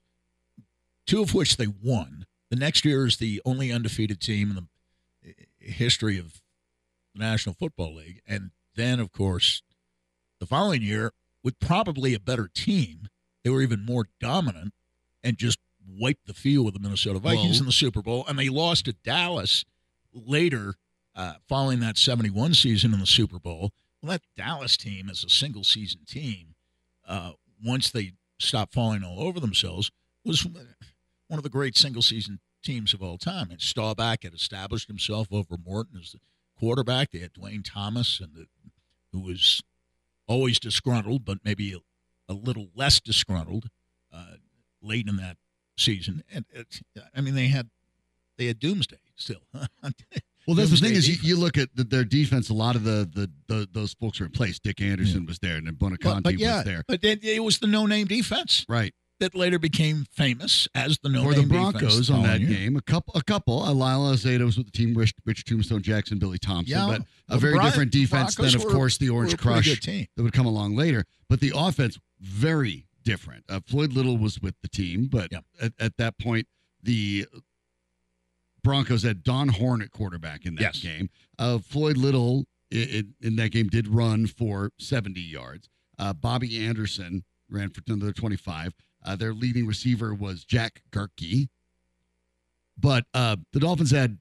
two 1.07 1.23
of 1.23 1.35
which 1.35 1.57
they 1.57 1.67
won. 1.67 2.27
The 2.55 2.61
next 2.61 2.85
year 2.85 3.05
is 3.05 3.17
the 3.17 3.43
only 3.45 3.73
undefeated 3.73 4.21
team 4.21 4.51
in 4.51 4.55
the 5.25 5.35
history 5.59 6.21
of 6.21 6.41
the 7.13 7.19
National 7.19 7.53
Football 7.53 7.97
League. 7.97 8.21
And 8.29 8.53
then, 8.77 9.01
of 9.01 9.11
course, 9.11 9.65
the 10.39 10.47
following 10.47 10.81
year, 10.81 11.11
with 11.43 11.59
probably 11.59 12.15
a 12.15 12.21
better 12.21 12.47
team, 12.47 13.09
they 13.43 13.51
were 13.51 13.61
even 13.61 13.85
more 13.85 14.07
dominant 14.21 14.73
and 15.25 15.37
just 15.37 15.59
wiped 15.85 16.29
the 16.29 16.33
field 16.33 16.67
with 16.67 16.75
the 16.75 16.81
Minnesota 16.81 17.19
Vikings 17.19 17.55
Well- 17.55 17.59
in 17.63 17.67
the 17.67 17.73
Super 17.73 18.03
Bowl. 18.03 18.25
And 18.29 18.39
they 18.39 18.49
lost 18.51 18.85
to 18.85 18.93
Dallas 18.93 19.65
later, 20.13 20.77
uh, 21.17 21.39
following 21.49 21.81
that 21.81 21.99
71 21.99 22.55
season 22.55 22.95
in 22.95 23.01
the 23.01 23.07
Super 23.07 23.41
Bowl. 23.41 23.73
Well, 24.01 24.13
that 24.13 24.23
Dallas 24.37 24.77
team 24.77 25.11
as 25.11 25.25
a 25.25 25.29
single 25.29 25.65
season 25.65 26.03
team, 26.07 26.55
uh, 27.05 27.33
once 27.61 27.91
they 27.91 28.13
stopped 28.39 28.75
falling 28.75 29.03
all 29.03 29.19
over 29.19 29.41
themselves, 29.41 29.91
was 30.25 30.47
one 30.47 31.39
of 31.39 31.43
the 31.43 31.51
great 31.51 31.77
single 31.77 32.03
season 32.03 32.39
teams 32.65 32.95
of 32.95 33.03
all 33.03 33.19
time. 33.19 33.51
And 33.51 33.61
Staubach 33.61 34.23
had 34.23 34.35
established 34.35 34.89
himself 34.89 35.29
over 35.31 35.57
Morton 35.65 36.01
as 36.01 36.13
the 36.13 36.21
quarterback. 36.59 37.11
They 37.11 37.21
had 37.21 37.33
Duane 37.33 37.63
Thomas, 37.63 38.21
and 38.21 38.35
the, 38.35 38.47
who 39.13 39.21
was 39.21 39.63
always 40.27 40.59
disgruntled, 40.59 41.25
but 41.25 41.39
maybe 41.45 41.73
a, 41.73 42.33
a 42.33 42.35
little 42.35 42.69
less 42.75 43.01
disgruntled 43.01 43.69
uh, 44.13 44.37
late 44.83 45.09
in 45.09 45.17
that 45.17 45.37
season. 45.77 46.25
And 46.33 46.45
it, 46.51 46.81
I 47.15 47.21
mean, 47.21 47.35
they 47.35 47.49
had 47.49 47.71
they 48.37 48.47
had 48.47 48.59
Doomsday 48.59 48.99
still. 49.17 49.43
Well, 50.47 50.57
that's 50.57 50.71
the 50.71 50.77
thing 50.77 50.95
is 50.95 51.09
you, 51.09 51.17
you 51.23 51.41
look 51.41 51.57
at 51.57 51.75
the, 51.75 51.85
their 51.85 52.05
defense. 52.05 52.51
A 52.51 52.55
lot 52.55 52.77
of 52.77 52.85
the, 52.85 53.09
the, 53.15 53.31
the 53.47 53.69
those 53.73 53.95
folks 53.95 54.21
are 54.21 54.27
in 54.27 54.31
place. 54.31 54.59
Dick 54.59 54.81
Anderson 54.83 55.25
was 55.25 55.39
there, 55.39 55.57
and 55.57 55.67
then 55.67 55.75
Buoniconti 55.77 56.23
but, 56.23 56.23
but 56.25 56.39
yeah, 56.39 56.57
was 56.57 56.65
there. 56.67 56.85
but 56.87 57.03
it, 57.03 57.25
it 57.25 57.43
was 57.43 57.59
the 57.61 57.67
no 57.67 57.87
name 57.87 58.07
defense 58.07 58.67
Right. 58.69 58.95
That 59.21 59.35
later 59.35 59.59
became 59.59 60.05
famous 60.11 60.67
as 60.75 60.99
the 61.03 61.09
no 61.09 61.23
For 61.25 61.35
the 61.35 61.47
Broncos 61.47 62.11
on 62.11 62.23
that 62.25 62.39
game, 62.39 62.77
a 62.77 62.83
couple, 62.83 63.15
a 63.15 63.23
couple. 63.23 63.63
Uh, 63.63 63.73
Lyle 63.73 64.01
Alzado 64.13 64.45
was 64.45 64.57
with 64.57 64.67
the 64.67 64.73
team. 64.73 64.95
Rich, 64.95 65.15
Rich 65.25 65.45
Tombstone 65.45 65.83
Jackson, 65.83 66.19
Billy 66.19 66.39
Thompson, 66.39 66.77
Yeah, 66.77 66.87
but 66.87 67.01
a 67.01 67.05
well, 67.31 67.39
very 67.39 67.55
Bron- 67.55 67.65
different 67.67 67.93
defense 67.93 68.35
than, 68.35 68.55
of 68.55 68.65
were- 68.65 68.71
course, 68.73 68.99
the 68.99 69.11
Orange 69.11 69.37
Crush 69.39 69.79
team. 69.81 70.07
that 70.17 70.23
would 70.23 70.33
come 70.33 70.47
along 70.47 70.75
later. 70.77 71.05
But 71.29 71.41
the 71.41 71.53
offense 71.55 71.99
very 72.21 72.87
different. 73.05 73.45
Uh, 73.49 73.61
Floyd 73.67 73.93
Little 73.93 74.17
was 74.19 74.41
with 74.41 74.55
the 74.63 74.69
team, 74.69 75.07
but 75.07 75.31
Yeah. 75.31 75.41
at, 75.61 75.73
at 75.79 75.97
that 75.99 76.19
point, 76.19 76.49
the 76.83 77.27
Broncos 78.63 79.03
had 79.03 79.23
Don 79.23 79.49
Horn 79.49 79.83
at 79.83 79.91
quarterback 79.91 80.47
in 80.47 80.55
that 80.57 80.63
Yes. 80.63 80.79
game. 80.81 81.11
Uh, 81.39 81.59
Floyd 81.59 81.97
Little 81.97 82.47
i 82.73 82.77
i 82.77 83.03
in 83.27 83.37
that 83.37 83.51
game 83.51 83.69
did 83.69 83.87
run 83.87 84.27
for 84.27 84.73
70 84.79 85.21
yards. 85.21 85.69
Uh, 85.99 86.13
Bobby 86.13 86.59
Anderson 86.67 87.23
ran 87.49 87.71
for 87.71 87.83
another 87.87 88.13
25. 88.13 88.73
Uh, 89.05 89.17
their 89.17 89.33
leading 89.35 89.67
receiver 89.67 90.15
was 90.15 90.45
Jack 90.45 90.83
Garkey. 90.91 91.49
But 92.79 93.05
uh, 93.15 93.37
the 93.53 93.61
Dolphins 93.61 93.91
had 93.91 94.19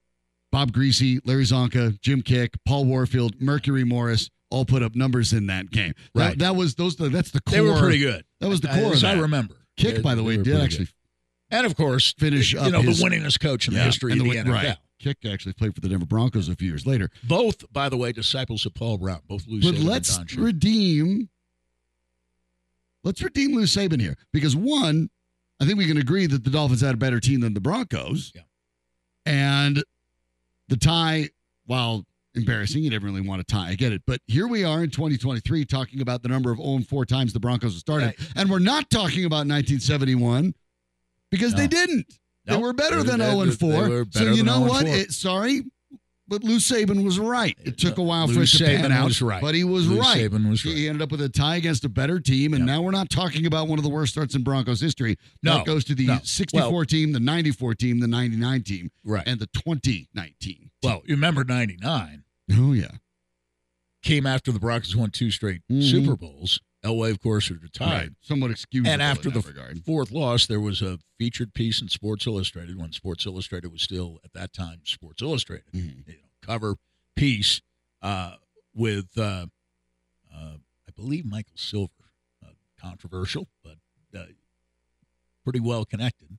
Bob 0.52 0.72
Griese, 0.72 1.20
Larry 1.26 1.44
Csonka, 1.46 2.00
Jim 2.02 2.22
Kiick, 2.22 2.56
Paul 2.66 2.86
Warfield, 2.86 3.42
Mercury 3.42 3.84
Morris 3.84 4.30
all 4.52 4.66
put 4.66 4.84
up 4.84 4.96
numbers 4.96 5.34
in 5.34 5.48
that 5.48 5.72
game. 5.72 5.94
That- 6.14 6.20
Right. 6.28 6.38
That, 6.40 6.56
was 6.56 6.76
those. 6.76 6.96
That's 6.96 7.32
the 7.32 7.42
core. 7.42 7.52
They 7.54 7.62
were 7.62 7.80
pretty 7.80 7.98
good. 8.00 8.24
That 8.40 8.50
was 8.50 8.62
the 8.62 8.72
I- 8.72 8.80
core 8.80 8.90
of 8.90 8.94
As 8.94 9.04
I 9.04 9.14
remember. 9.14 9.56
Kiick, 9.78 9.96
They- 9.96 10.02
by 10.02 10.14
the 10.16 10.24
way, 10.24 10.38
did 10.38 10.56
actually 10.62 10.86
good. 10.86 10.94
and 11.58 11.66
of 11.66 11.76
course 11.76 12.14
finish 12.20 12.54
you 12.54 12.60
up 12.60 12.72
know 12.72 12.82
his- 12.84 13.00
the 13.00 13.06
winningest 13.06 13.40
coach 13.40 13.68
in 13.68 13.74
yeah, 13.74 13.80
the 13.80 13.86
history 13.86 14.12
of 14.14 14.20
the 14.20 14.26
win- 14.30 14.46
NFL. 14.46 14.52
Right. 14.54 14.78
Kiick 15.02 15.34
actually 15.34 15.54
played 15.54 15.74
for 15.74 15.82
the 15.82 15.90
Denver 15.90 16.06
Broncos 16.06 16.48
a 16.48 16.56
few 16.56 16.68
years 16.70 16.86
later. 16.86 17.10
Both, 17.24 17.66
by 17.74 17.90
the 17.90 17.98
way, 17.98 18.12
disciples 18.12 18.66
of 18.68 18.76
Paul 18.76 19.00
Brown. 19.00 19.22
Both 19.28 19.48
Lou 19.48 19.60
But 19.60 19.74
Saban 19.74 19.84
let's 19.84 20.18
and 20.18 20.28
Don 20.28 20.38
Shula. 20.38 20.46
redeem. 20.46 21.30
Let's 23.04 23.22
redeem 23.22 23.54
Lou 23.56 23.64
Saban 23.64 24.00
here 24.00 24.16
because 24.32 24.56
one, 24.56 25.10
I 25.60 25.66
think 25.66 25.78
we 25.78 25.86
can 25.88 25.98
agree 25.98 26.26
that 26.26 26.44
the 26.44 26.50
Dolphins 26.50 26.82
had 26.82 26.94
a 26.94 26.98
better 26.98 27.20
team 27.20 27.42
than 27.42 27.54
the 27.54 27.62
Broncos. 27.62 28.32
Yeah. 28.36 28.42
And 29.26 29.84
the 30.70 30.78
tie, 30.78 31.30
while 31.66 32.06
embarrassing, 32.36 32.84
you 32.84 32.90
didn't 32.90 33.04
really 33.04 33.22
want 33.22 33.42
a 33.42 33.44
tie. 33.44 33.70
I 33.70 33.76
get 33.76 33.94
it. 33.94 34.02
But 34.08 34.22
here 34.28 34.48
we 34.48 34.64
are 34.64 34.84
in 34.84 34.90
2023 34.90 35.66
talking 35.66 36.02
about 36.02 36.24
the 36.24 36.30
number 36.30 36.52
of 36.52 36.58
0 36.58 36.76
and 36.78 36.88
4 36.88 37.06
times 37.06 37.34
the 37.34 37.40
Broncos 37.40 37.74
have 37.74 37.80
started. 37.80 38.06
Right. 38.06 38.20
And 38.36 38.50
we're 38.50 38.60
not 38.60 38.90
talking 38.90 39.26
about 39.26 39.46
1971 39.48 40.54
because 41.30 41.54
they 41.54 41.68
didn't. 41.68 42.08
They 42.46 42.58
were 42.58 42.74
better 42.74 43.04
They- 43.04 43.12
than 43.12 43.20
they- 43.20 43.30
0 43.30 43.42
and 43.42 43.58
4. 43.60 44.06
So 44.12 44.32
you 44.32 44.44
know 44.44 44.62
what? 44.62 44.86
It, 44.86 45.12
sorry, 45.12 45.64
but 46.34 46.44
Lou 46.44 46.58
Saban 46.58 47.04
was 47.04 47.20
right. 47.20 47.58
It 47.64 47.78
took 47.78 47.98
a 47.98 48.02
while 48.04 48.28
Lou 48.28 48.34
for 48.34 48.42
it 48.44 48.48
to 48.48 48.64
Saban 48.64 48.82
pan 48.82 48.92
out, 48.92 49.06
was 49.06 49.22
right. 49.22 49.42
but 49.42 49.54
he 49.56 49.64
was 49.64 49.88
Lou 49.88 50.00
right. 50.00 50.18
Saban 50.32 50.50
was 50.50 50.62
He 50.64 50.88
ended 50.88 51.02
up 51.02 51.12
with 51.12 51.22
a 51.22 51.30
tie 51.30 51.58
against 51.58 51.86
a 51.86 51.90
better 51.90 52.20
team, 52.20 52.54
and 52.54 52.66
Yeah. 52.68 52.76
now 52.76 52.82
we're 52.82 52.92
not 52.92 53.10
talking 53.10 53.46
about 53.46 53.68
one 53.68 53.78
of 53.80 53.84
the 53.84 53.90
worst 53.90 54.14
starts 54.14 54.36
in 54.36 54.44
Broncos 54.44 54.82
history. 54.82 55.18
No, 55.44 55.58
that 55.58 55.66
goes 55.66 55.84
to 55.86 55.96
the 55.96 56.08
no. 56.08 56.20
64 56.24 56.72
Well- 56.72 56.86
team, 56.86 57.12
the 57.12 57.20
94 57.20 57.76
team, 57.76 58.00
the 58.00 58.08
99 58.08 58.64
team, 58.64 58.90
Right. 59.04 59.24
and 59.28 59.40
the 59.40 59.48
2019. 59.54 60.72
well, 60.82 61.02
you 61.06 61.16
remember 61.16 61.44
'99 61.44 62.24
Oh 62.52 62.74
yeah, 62.74 62.92
came 64.02 64.26
after 64.26 64.52
the 64.52 64.60
Broncos 64.60 64.96
won 64.96 65.12
two 65.12 65.32
straight 65.32 65.62
Mhm. 65.72 65.90
Super 65.90 66.16
Bowls. 66.18 66.60
Elway, 66.84 67.12
of 67.12 67.20
course, 67.22 67.50
retired. 67.50 67.90
right. 67.92 68.10
Somewhat 68.22 68.52
excusable 68.52 68.92
And 68.92 69.02
after 69.02 69.30
the 69.30 69.40
regard. 69.40 69.84
fourth 69.86 70.12
loss, 70.12 70.46
there 70.48 70.60
was 70.60 70.82
a 70.82 71.00
featured 71.18 71.54
piece 71.54 71.82
in 71.82 71.88
Sports 71.88 72.28
Illustrated 72.28 72.78
when 72.78 72.92
Sports 72.92 73.26
Illustrated 73.26 73.72
was 73.72 73.82
still 73.82 74.20
at 74.26 74.34
that 74.34 74.52
time 74.54 74.82
Sports 74.84 75.22
Illustrated. 75.22 75.72
Mhm. 75.74 76.06
You 76.08 76.14
know, 76.14 76.20
cover 76.42 76.76
piece 77.16 77.62
uh, 78.02 78.36
with 78.76 79.18
uh, 79.18 79.48
uh, 80.34 80.56
I 80.88 80.92
believe 80.96 81.26
Michael 81.26 81.56
Silver, 81.56 81.92
uh, 82.46 82.50
controversial 82.80 83.48
but 83.64 83.78
uh, 84.14 84.26
pretty 85.44 85.60
well 85.62 85.86
connected. 85.86 86.38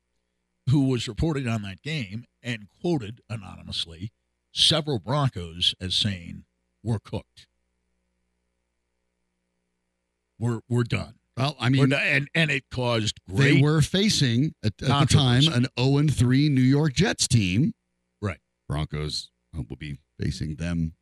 who 0.71 0.89
was 0.89 1.07
reporting 1.09 1.47
on 1.47 1.61
that 1.63 1.83
game 1.83 2.25
and 2.43 2.69
quoted 2.81 3.21
anonymously 3.29 4.11
several 4.51 4.99
Broncos 4.99 5.75
as 5.81 5.95
saying, 5.95 6.45
"We're 6.83 6.99
cooked. 6.99 7.47
We're 10.39 10.61
we're 10.69 10.85
done. 10.85 11.15
Well, 11.37 11.57
I 11.59 11.69
mean, 11.69 11.89
done." 11.91 12.01
And 12.03 12.29
and 12.35 12.51
it 12.51 12.65
caused 12.71 13.21
great 13.29 13.55
they 13.57 13.63
were 13.63 13.83
facing 13.83 14.55
at, 14.65 14.73
at 14.83 15.01
the 15.01 15.07
time 15.07 15.43
an 15.53 15.67
0 15.79 15.97
and 15.99 16.15
3 16.15 16.49
New 16.49 16.61
York 16.61 16.93
Jets 16.95 17.27
team. 17.29 17.75
Right. 18.21 18.39
Broncos 18.69 19.31
uh, 19.57 19.63
will 19.69 19.77
be 19.77 19.99
facing 20.21 20.57
them 20.57 20.95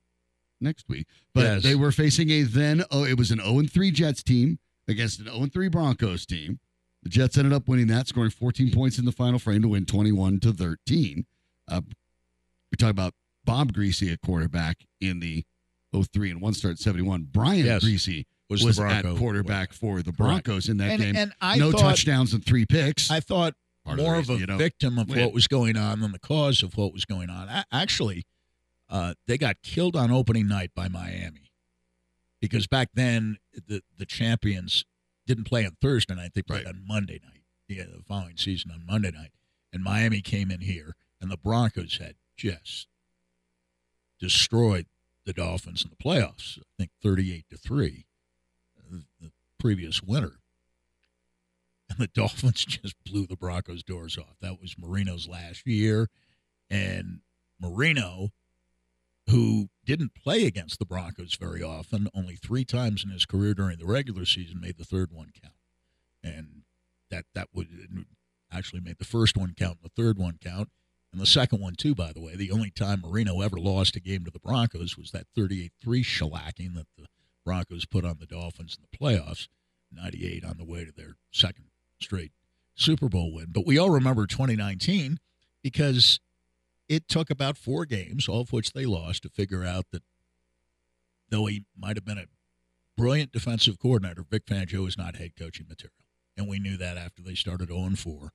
next 0.60 0.88
week. 0.88 1.06
But 1.34 1.42
Yes. 1.44 1.62
they 1.62 1.74
were 1.74 1.92
facing 1.92 2.30
a 2.30 2.42
then 2.42 2.84
oh 2.90 3.04
it 3.04 3.18
was 3.18 3.30
an 3.30 3.38
0 3.40 3.58
and 3.60 3.70
3 3.72 3.90
Jets 3.90 4.22
team 4.22 4.58
against 4.88 5.18
an 5.20 5.26
0 5.26 5.42
and 5.44 5.52
3 5.52 5.68
Broncos 5.68 6.24
team. 6.26 6.60
The 7.02 7.08
Jets 7.10 7.36
ended 7.36 7.52
up 7.52 7.66
winning 7.68 7.88
that, 7.88 8.06
scoring 8.06 8.30
14 8.30 8.70
points 8.70 8.96
in 8.98 9.04
the 9.04 9.12
final 9.12 9.40
frame 9.40 9.60
to 9.62 9.68
win 9.68 9.86
21 9.86 10.38
to 10.40 10.52
13. 10.52 11.26
Uh, 11.68 11.80
we 12.70 12.76
talk 12.76 12.90
about 12.90 13.12
Bob 13.44 13.72
Griese 13.72 14.12
at 14.12 14.20
quarterback 14.20 14.78
in 15.00 15.18
the 15.18 15.44
03 15.92 16.30
and 16.30 16.40
one 16.40 16.54
start 16.54 16.78
71. 16.78 17.26
Brian 17.32 17.66
Yes. 17.66 17.84
Griese 17.84 18.24
was, 18.52 18.64
was, 18.64 18.76
the 18.76 18.82
Bronco 18.82 19.12
at 19.14 19.18
quarterback 19.18 19.72
for 19.72 20.02
the 20.02 20.12
Broncos 20.12 20.68
in 20.68 20.76
that 20.76 20.90
and, 20.92 21.02
game. 21.02 21.16
And 21.16 21.32
I 21.40 21.56
no 21.58 21.72
thought, 21.72 21.80
touchdowns 21.80 22.32
and 22.32 22.44
three 22.44 22.64
picks. 22.66 23.10
I 23.10 23.20
thought 23.20 23.54
Part 23.84 23.98
more 23.98 24.14
of 24.14 24.28
reason 24.28 24.36
a 24.36 24.38
you 24.38 24.46
don't 24.46 24.58
victim 24.58 24.98
of 24.98 25.08
win. 25.08 25.20
what 25.20 25.32
was 25.32 25.48
going 25.48 25.76
on 25.76 26.00
than 26.00 26.12
the 26.12 26.18
cause 26.20 26.62
of 26.62 26.76
what 26.76 26.92
was 26.92 27.04
going 27.04 27.30
on. 27.30 27.48
A- 27.48 27.64
actually, 27.72 28.26
uh, 28.88 29.14
they 29.26 29.36
got 29.38 29.56
killed 29.62 29.96
on 29.96 30.10
opening 30.10 30.46
night 30.46 30.70
by 30.74 30.86
Miami 30.88 31.50
because 32.40 32.66
back 32.66 32.90
then 32.94 33.38
the 33.66 33.82
the 33.96 34.06
champions 34.06 34.84
didn't 35.26 35.44
play 35.44 35.64
on 35.64 35.76
Thursday 35.80 36.14
night; 36.14 36.32
they 36.34 36.42
played 36.42 36.66
Right. 36.66 36.74
on 36.74 36.84
Monday 36.86 37.20
night. 37.24 37.42
Yeah, 37.68 37.84
the 37.84 38.02
following 38.06 38.36
season 38.36 38.70
on 38.70 38.84
Monday 38.86 39.10
night, 39.10 39.32
and 39.72 39.82
Miami 39.82 40.20
came 40.20 40.50
in 40.50 40.60
here, 40.60 40.94
and 41.20 41.30
the 41.30 41.36
Broncos 41.38 41.96
had 41.98 42.16
just 42.36 42.86
destroyed 44.20 44.86
the 45.24 45.32
Dolphins 45.32 45.84
in 45.84 45.90
the 45.90 45.96
playoffs. 45.96 46.58
I 46.58 46.62
think 46.78 46.90
thirty-eight 47.02 47.46
to 47.50 47.56
three, 47.56 48.06
the, 48.92 49.31
previous 49.59 50.02
winter 50.02 50.40
and 51.88 51.98
the 51.98 52.07
Dolphins 52.14 52.64
just 52.64 52.96
blew 53.05 53.26
the 53.26 53.37
Broncos' 53.37 53.83
doors 53.83 54.18
off. 54.18 54.37
That 54.40 54.61
was 54.61 54.76
Marino's 54.78 55.28
last 55.28 55.66
year, 55.66 56.09
and 56.70 57.20
Marino, 57.61 58.31
who 59.28 59.68
didn't 59.85 60.14
play 60.14 60.46
against 60.46 60.78
the 60.78 60.87
Broncos 60.87 61.37
very 61.37 61.62
often, 61.62 62.09
only 62.14 62.37
three 62.37 62.64
times 62.64 63.05
in 63.05 63.11
his 63.11 63.26
career 63.26 63.55
during 63.55 63.78
the 63.78 63.87
regular 63.87 64.24
season, 64.24 64.61
made 64.61 64.78
the 64.78 64.85
third 64.85 65.12
one 65.12 65.31
count, 65.40 65.55
and 66.22 66.62
that 67.11 67.26
that 67.35 67.48
would 67.55 67.68
actually 68.52 68.81
made 68.81 68.98
the 68.98 69.05
first 69.05 69.37
one 69.37 69.55
count, 69.57 69.78
and 69.83 69.90
the 69.90 70.02
third 70.02 70.18
one 70.18 70.38
count. 70.42 70.70
And 71.12 71.20
the 71.20 71.26
second 71.26 71.61
one, 71.61 71.74
too, 71.74 71.94
by 71.94 72.12
the 72.12 72.22
way, 72.22 72.37
the 72.37 72.50
only 72.50 72.70
time 72.70 73.02
Marino 73.02 73.42
ever 73.42 73.59
lost 73.59 73.96
a 73.96 74.00
game 74.00 74.24
to 74.24 74.31
the 74.31 74.38
Broncos 74.38 74.96
was 74.96 75.11
that 75.11 75.26
38 75.37 75.72
3 75.83 76.02
shellacking 76.02 76.74
that 76.74 76.87
the 76.96 77.07
Broncos 77.44 77.87
put 77.87 78.05
on 78.05 78.18
the 78.18 78.26
Dolphins 78.26 78.76
in 78.78 78.87
the 78.90 78.98
playoffs. 78.98 79.48
98 79.94 80.44
on 80.44 80.57
the 80.57 80.64
way 80.64 80.85
to 80.85 80.92
their 80.92 81.16
second 81.31 81.66
straight 82.00 82.33
Super 82.74 83.09
Bowl 83.09 83.33
win. 83.35 83.46
But 83.50 83.66
we 83.66 83.78
all 83.78 83.90
remember 83.90 84.26
2019 84.26 85.18
because 85.62 86.20
it 86.88 87.09
took 87.09 87.31
about 87.31 87.57
four 87.57 87.85
games, 87.85 88.28
all 88.28 88.40
of 88.40 88.52
which 88.52 88.72
they 88.72 88.87
lost, 88.87 89.22
to 89.22 89.28
figure 89.28 89.64
out 89.64 89.87
that 89.92 90.02
though 91.28 91.46
he 91.46 91.64
might 91.78 91.96
have 91.96 92.05
been 92.05 92.18
a 92.18 92.26
brilliant 92.96 93.33
defensive 93.33 93.78
coordinator, 93.78 94.24
Vic 94.28 94.46
Fangio 94.46 94.87
is 94.87 94.98
not 94.98 95.16
head 95.16 95.33
coaching 95.38 95.66
material. 95.68 95.94
And 96.37 96.48
we 96.48 96.59
knew 96.59 96.76
that 96.78 96.96
after 96.96 97.22
they 97.22 97.35
started 97.35 97.68
0 97.68 97.90
4. 97.96 98.33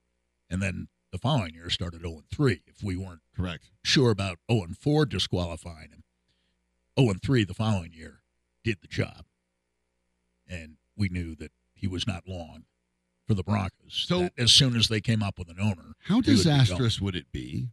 And 0.49 0.61
then 0.61 0.87
the 1.11 1.17
following 1.17 1.53
year 1.55 1.69
started 1.69 2.01
0 2.01 2.21
3. 2.33 2.61
If 2.67 2.83
we 2.83 2.95
weren't 2.95 3.21
Correct. 3.35 3.69
sure 3.83 4.11
about 4.11 4.37
0 4.51 4.67
4 4.79 5.05
disqualifying 5.05 5.89
him. 5.91 6.03
0 6.99 7.15
3 7.23 7.43
the 7.43 7.53
following 7.53 7.91
year 7.93 8.21
did 8.67 8.81
the 8.81 8.87
job. 8.87 9.23
And 10.49 10.75
we 10.97 11.07
knew 11.09 11.35
that 11.35 11.51
he 11.73 11.87
was 11.87 12.05
not 12.05 12.27
long 12.27 12.65
for 13.25 13.33
the 13.33 13.43
Broncos. 13.43 13.71
So- 14.07 14.29
as 14.37 14.51
soon 14.51 14.75
as 14.75 14.87
they 14.89 14.99
came 15.01 15.23
up 15.23 15.39
with 15.39 15.49
an 15.49 15.59
owner, 15.59 15.93
How 16.03 16.15
he 16.15 16.15
would 16.15 16.25
be 16.25 16.31
gone. 16.31 16.35
disastrous 16.37 16.99
would 16.99 17.15
it 17.15 17.31
be 17.31 17.69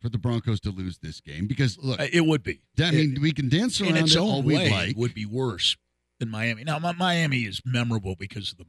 for 0.00 0.08
the 0.08 0.18
Broncos 0.18 0.58
to 0.60 0.70
lose 0.70 0.98
this 0.98 1.20
game? 1.20 1.46
Because 1.46 1.78
look, 1.78 2.00
it 2.00 2.26
would 2.26 2.42
be. 2.42 2.60
I 2.80 2.90
mean, 2.90 3.18
we 3.20 3.32
can 3.32 3.48
dance 3.48 3.80
in 3.80 3.86
around 3.86 3.96
its 3.98 4.14
it 4.14 4.18
all 4.18 4.38
own 4.38 4.44
we 4.44 4.54
way 4.56 4.70
like. 4.70 4.96
would 4.96 5.14
be 5.14 5.26
worse 5.26 5.76
than 6.18 6.28
Miami. 6.28 6.64
Now, 6.64 6.78
Mi- 6.80 6.92
Miami 6.98 7.42
is 7.44 7.62
memorable 7.64 8.16
because 8.16 8.50
of 8.52 8.58
the 8.58 8.66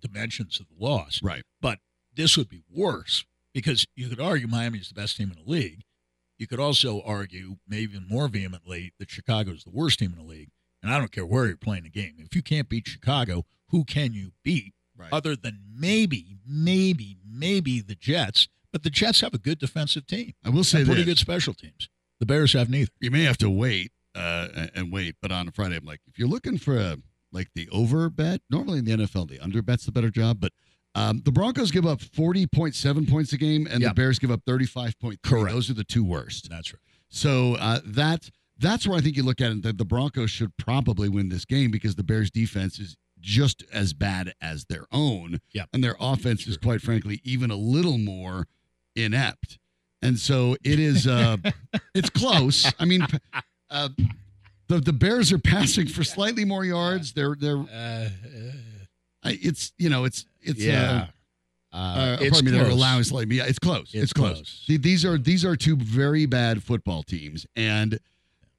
dimensions 0.00 0.58
of 0.60 0.66
the 0.68 0.84
loss. 0.84 1.20
Right. 1.22 1.42
But 1.60 1.78
this 2.14 2.36
would 2.36 2.48
be 2.48 2.62
worse 2.68 3.24
because 3.52 3.86
you 3.94 4.08
could 4.08 4.20
argue 4.20 4.46
Miami 4.48 4.78
is 4.80 4.88
the 4.88 4.94
best 4.94 5.16
team 5.16 5.30
in 5.30 5.42
the 5.44 5.48
league. 5.50 5.82
You 6.38 6.46
could 6.46 6.60
also 6.60 7.00
argue, 7.02 7.56
maybe 7.66 7.94
even 7.94 8.06
more 8.08 8.28
vehemently, 8.28 8.92
that 8.98 9.10
Chicago 9.10 9.52
is 9.52 9.64
the 9.64 9.70
worst 9.70 9.98
team 9.98 10.12
in 10.12 10.18
the 10.18 10.24
league. 10.30 10.50
And 10.82 10.92
I 10.92 10.98
don't 10.98 11.10
care 11.12 11.26
where 11.26 11.46
you're 11.46 11.56
playing 11.56 11.84
the 11.84 11.90
game. 11.90 12.14
If 12.18 12.34
you 12.36 12.42
can't 12.42 12.68
beat 12.68 12.86
Chicago, 12.86 13.44
who 13.70 13.84
can 13.84 14.12
you 14.12 14.32
beat 14.42 14.74
Right. 14.98 15.12
other 15.12 15.36
than 15.36 15.60
maybe, 15.74 16.38
maybe, 16.46 17.18
maybe 17.26 17.80
the 17.80 17.94
Jets? 17.94 18.48
But 18.72 18.82
the 18.82 18.90
Jets 18.90 19.20
have 19.20 19.34
a 19.34 19.38
good 19.38 19.58
defensive 19.58 20.06
team, 20.06 20.34
I 20.44 20.50
will 20.50 20.64
say 20.64 20.84
pretty 20.84 21.04
good 21.04 21.18
special 21.18 21.54
teams. 21.54 21.88
The 22.20 22.26
Bears 22.26 22.52
have 22.54 22.68
neither. 22.70 22.90
you 23.00 23.10
may 23.10 23.24
have 23.24 23.38
to 23.38 23.50
wait 23.50 23.92
uh, 24.14 24.48
and- 24.54 24.70
and 24.74 24.92
wait, 24.92 25.16
but 25.20 25.30
on 25.30 25.46
a 25.48 25.52
Friday, 25.52 25.76
I'm 25.76 25.84
like, 25.84 26.00
if 26.06 26.18
you're 26.18 26.28
looking 26.28 26.56
for 26.58 26.78
a 26.78 26.96
like 27.32 27.50
the 27.54 27.68
over 27.68 28.08
bet, 28.08 28.40
normally 28.48 28.78
in 28.78 28.86
the 28.86 28.92
NFL, 28.92 29.26
the 29.28 29.38
under 29.40 29.60
bet's 29.60 29.84
the 29.84 29.92
better 29.92 30.08
job, 30.10 30.40
but 30.40 30.52
um, 30.96 31.22
the 31.24 31.30
Broncos 31.30 31.70
give 31.70 31.86
up 31.86 32.00
40.7 32.00 33.08
points 33.08 33.32
a 33.32 33.36
game, 33.36 33.66
and 33.70 33.80
Yeah. 33.82 33.88
the 33.88 33.94
Bears 33.94 34.18
give 34.18 34.30
up 34.30 34.40
35.3. 34.46 35.16
Correct. 35.22 35.52
Those 35.54 35.70
are 35.70 35.74
the 35.74 35.84
two 35.84 36.02
worst. 36.02 36.48
That's 36.50 36.72
right. 36.72 36.80
So 37.08 37.54
uh, 37.54 37.80
that 37.84 38.30
that's 38.58 38.86
where 38.88 38.98
I 38.98 39.00
think 39.02 39.16
you 39.16 39.22
look 39.22 39.40
at 39.40 39.52
it. 39.52 39.62
That 39.62 39.78
the 39.78 39.84
Broncos 39.84 40.30
should 40.30 40.56
probably 40.56 41.08
win 41.08 41.28
this 41.28 41.44
game 41.44 41.70
because 41.70 41.94
the 41.94 42.02
Bears' 42.02 42.30
defense 42.30 42.78
is 42.78 42.96
just 43.20 43.62
as 43.72 43.92
bad 43.92 44.34
as 44.40 44.64
their 44.66 44.86
own, 44.92 45.40
Yep. 45.52 45.68
and 45.72 45.84
their 45.84 45.96
offense 46.00 46.46
is 46.46 46.56
quite 46.56 46.80
frankly 46.80 47.20
even 47.24 47.50
a 47.50 47.56
little 47.56 47.98
more 47.98 48.46
inept. 48.94 49.58
And 50.02 50.18
so 50.18 50.56
it 50.64 50.78
is. 50.78 51.06
Uh, 51.06 51.36
it's 51.94 52.10
close. 52.10 52.70
I 52.78 52.84
mean, 52.84 53.06
uh, 53.70 53.88
the 54.68 54.80
the 54.80 54.92
Bears 54.92 55.32
are 55.32 55.38
passing 55.38 55.86
for 55.86 56.04
slightly 56.04 56.44
more 56.44 56.64
yards. 56.64 57.12
They're 57.12 57.34
they're. 57.38 57.58
Uh, 57.58 58.08
I- 58.08 58.52
It's 59.30 59.72
you 59.78 59.88
know 59.88 60.04
it's 60.04 60.26
it's 60.42 60.60
yeah. 60.60 61.06
Uh, 61.72 61.76
uh, 61.76 62.16
pardon 62.18 62.44
me, 62.46 62.50
they're 62.52 62.70
allowing 62.70 63.02
slightly. 63.04 63.36
Yeah, 63.36 63.44
it's 63.46 63.58
close. 63.58 63.92
It's, 63.92 64.04
It's 64.04 64.12
close. 64.12 64.64
close. 64.66 64.80
These 64.80 65.04
are 65.04 65.18
these 65.18 65.44
are 65.44 65.56
two 65.56 65.76
very 65.76 66.24
bad 66.26 66.62
football 66.62 67.02
teams, 67.02 67.46
and 67.54 67.94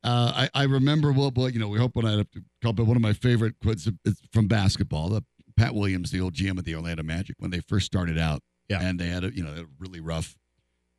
uh, 0.04 0.48
I, 0.56 0.62
I 0.62 0.64
remember 0.66 1.12
well, 1.12 1.32
well, 1.36 1.50
you 1.50 1.60
know, 1.60 1.68
we 1.68 1.80
hope 1.80 1.96
when 1.96 2.06
I 2.06 2.18
have 2.18 2.30
to 2.32 2.44
call, 2.62 2.74
but 2.74 2.86
one 2.86 2.96
of 2.96 3.02
my 3.02 3.14
favorite 3.14 3.56
quotes 3.64 3.88
is 4.06 4.22
from 4.32 4.48
basketball. 4.48 5.10
The 5.10 5.24
Pat 5.56 5.74
Williams, 5.74 6.12
the 6.12 6.22
old 6.22 6.34
GM 6.36 6.60
of 6.60 6.66
the 6.66 6.76
Orlando 6.76 7.02
Magic, 7.02 7.38
when 7.40 7.50
they 7.50 7.60
first 7.62 7.88
started 7.88 8.20
out, 8.20 8.44
Yeah. 8.70 8.82
and 8.82 9.00
they 9.00 9.08
had 9.08 9.24
a 9.24 9.34
you 9.36 9.44
know 9.44 9.50
a 9.52 9.66
really 9.80 10.00
rough 10.00 10.38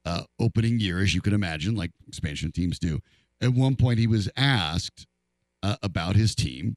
uh, 0.05 0.23
opening 0.41 0.81
year, 0.81 0.99
as 1.01 1.15
you 1.15 1.21
can 1.21 1.35
imagine, 1.35 1.77
like 1.77 1.93
expansion 2.09 2.51
teams 2.51 2.81
do. 2.81 2.99
At 3.41 3.51
one 3.51 3.77
point, 3.77 4.01
he 4.01 4.09
was 4.09 4.29
asked 4.37 5.07
uh, 5.63 5.77
about 5.85 6.17
his 6.17 6.35
team, 6.35 6.77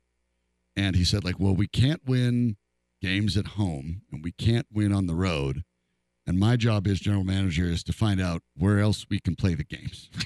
and 0.75 0.95
he 0.95 1.03
said, 1.03 1.23
like, 1.23 1.39
well, 1.39 1.55
we 1.55 1.65
can't 1.67 2.01
win 2.05 2.57
games 3.01 3.35
at 3.37 3.47
home, 3.47 4.01
and 4.11 4.23
we 4.23 4.31
can't 4.31 4.67
win 4.71 4.93
on 4.93 5.07
the 5.07 5.15
road. 5.15 5.63
And 6.27 6.39
my 6.39 6.55
job 6.55 6.87
as 6.87 6.99
general 6.99 7.23
manager 7.23 7.65
is 7.65 7.83
to 7.85 7.93
find 7.93 8.21
out 8.21 8.41
where 8.55 8.79
else 8.79 9.05
we 9.09 9.19
can 9.19 9.35
play 9.35 9.53
the 9.55 9.63
games. 9.63 10.09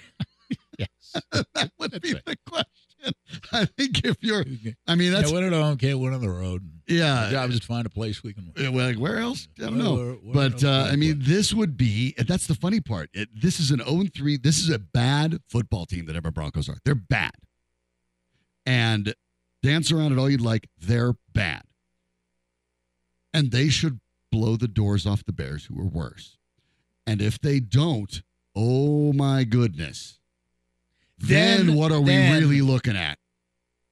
Yes. 0.77 1.23
that 1.31 1.71
would 1.79 1.91
That's 1.91 1.99
be 1.99 2.13
right. 2.15 2.25
the 2.25 2.35
question. 2.45 3.13
I 3.53 3.63
think 3.63 4.03
if 4.05 4.17
you're, 4.19 4.43
I 4.85 4.95
mean, 4.95 5.13
that's 5.13 5.29
yeah, 5.31 5.35
win 5.35 5.45
at 5.45 5.53
home, 5.53 5.77
can't 5.77 5.99
win 5.99 6.13
on 6.13 6.19
the 6.19 6.29
road. 6.29 6.69
yeah. 6.85 7.25
The 7.27 7.31
job 7.31 7.49
is 7.51 7.61
to 7.61 7.65
find 7.65 7.85
a 7.85 7.89
place 7.89 8.21
we 8.23 8.33
can 8.33 8.51
win. 8.55 8.73
Well, 8.73 8.85
like 8.87 8.97
where 8.97 9.17
else? 9.19 9.47
I 9.57 9.61
don't 9.63 9.77
Where- 9.77 9.83
know. 9.85 9.95
where- 9.95 10.13
where 10.15 10.33
But 10.49 10.63
uh, 10.65 10.89
I 10.91 10.97
mean, 10.97 11.15
play? 11.21 11.27
this 11.33 11.53
would 11.53 11.77
be, 11.77 12.13
that's 12.27 12.45
the 12.47 12.55
funny 12.55 12.81
part. 12.81 13.09
It, 13.13 13.29
this 13.33 13.61
is 13.61 13.71
an 13.71 13.79
0 13.87 14.03
3. 14.13 14.35
This 14.37 14.59
is 14.59 14.69
a 14.69 14.77
bad 14.79 15.37
football 15.47 15.85
team 15.85 16.07
that 16.07 16.17
ever 16.17 16.29
Broncos 16.29 16.67
are. 16.67 16.77
They're 16.83 16.93
bad. 16.93 17.31
And 18.65 19.13
dance 19.63 19.93
around 19.93 20.11
it 20.11 20.17
all 20.19 20.29
you'd 20.29 20.41
like. 20.41 20.67
They're 20.77 21.13
bad. 21.33 21.61
And 23.35 23.51
they 23.51 23.69
should 23.69 23.99
blow 24.31 24.55
the 24.55 24.67
doors 24.67 25.05
off 25.05 25.25
the 25.25 25.33
Bears, 25.33 25.65
who 25.65 25.79
are 25.79 25.85
worse. 25.85 26.37
And 27.05 27.21
if 27.21 27.39
they 27.39 27.59
don't, 27.59 28.21
oh 28.55 29.11
my 29.13 29.43
goodness. 29.43 30.19
Then, 31.17 31.67
Then- 31.67 31.75
what 31.75 31.91
are 31.91 31.99
we 32.01 32.15
really 32.15 32.61
looking 32.61 32.95
at? 32.95 33.19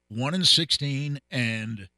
One 0.08 0.34
and 0.34 0.48
sixteen, 0.48 1.20
and 1.32 1.90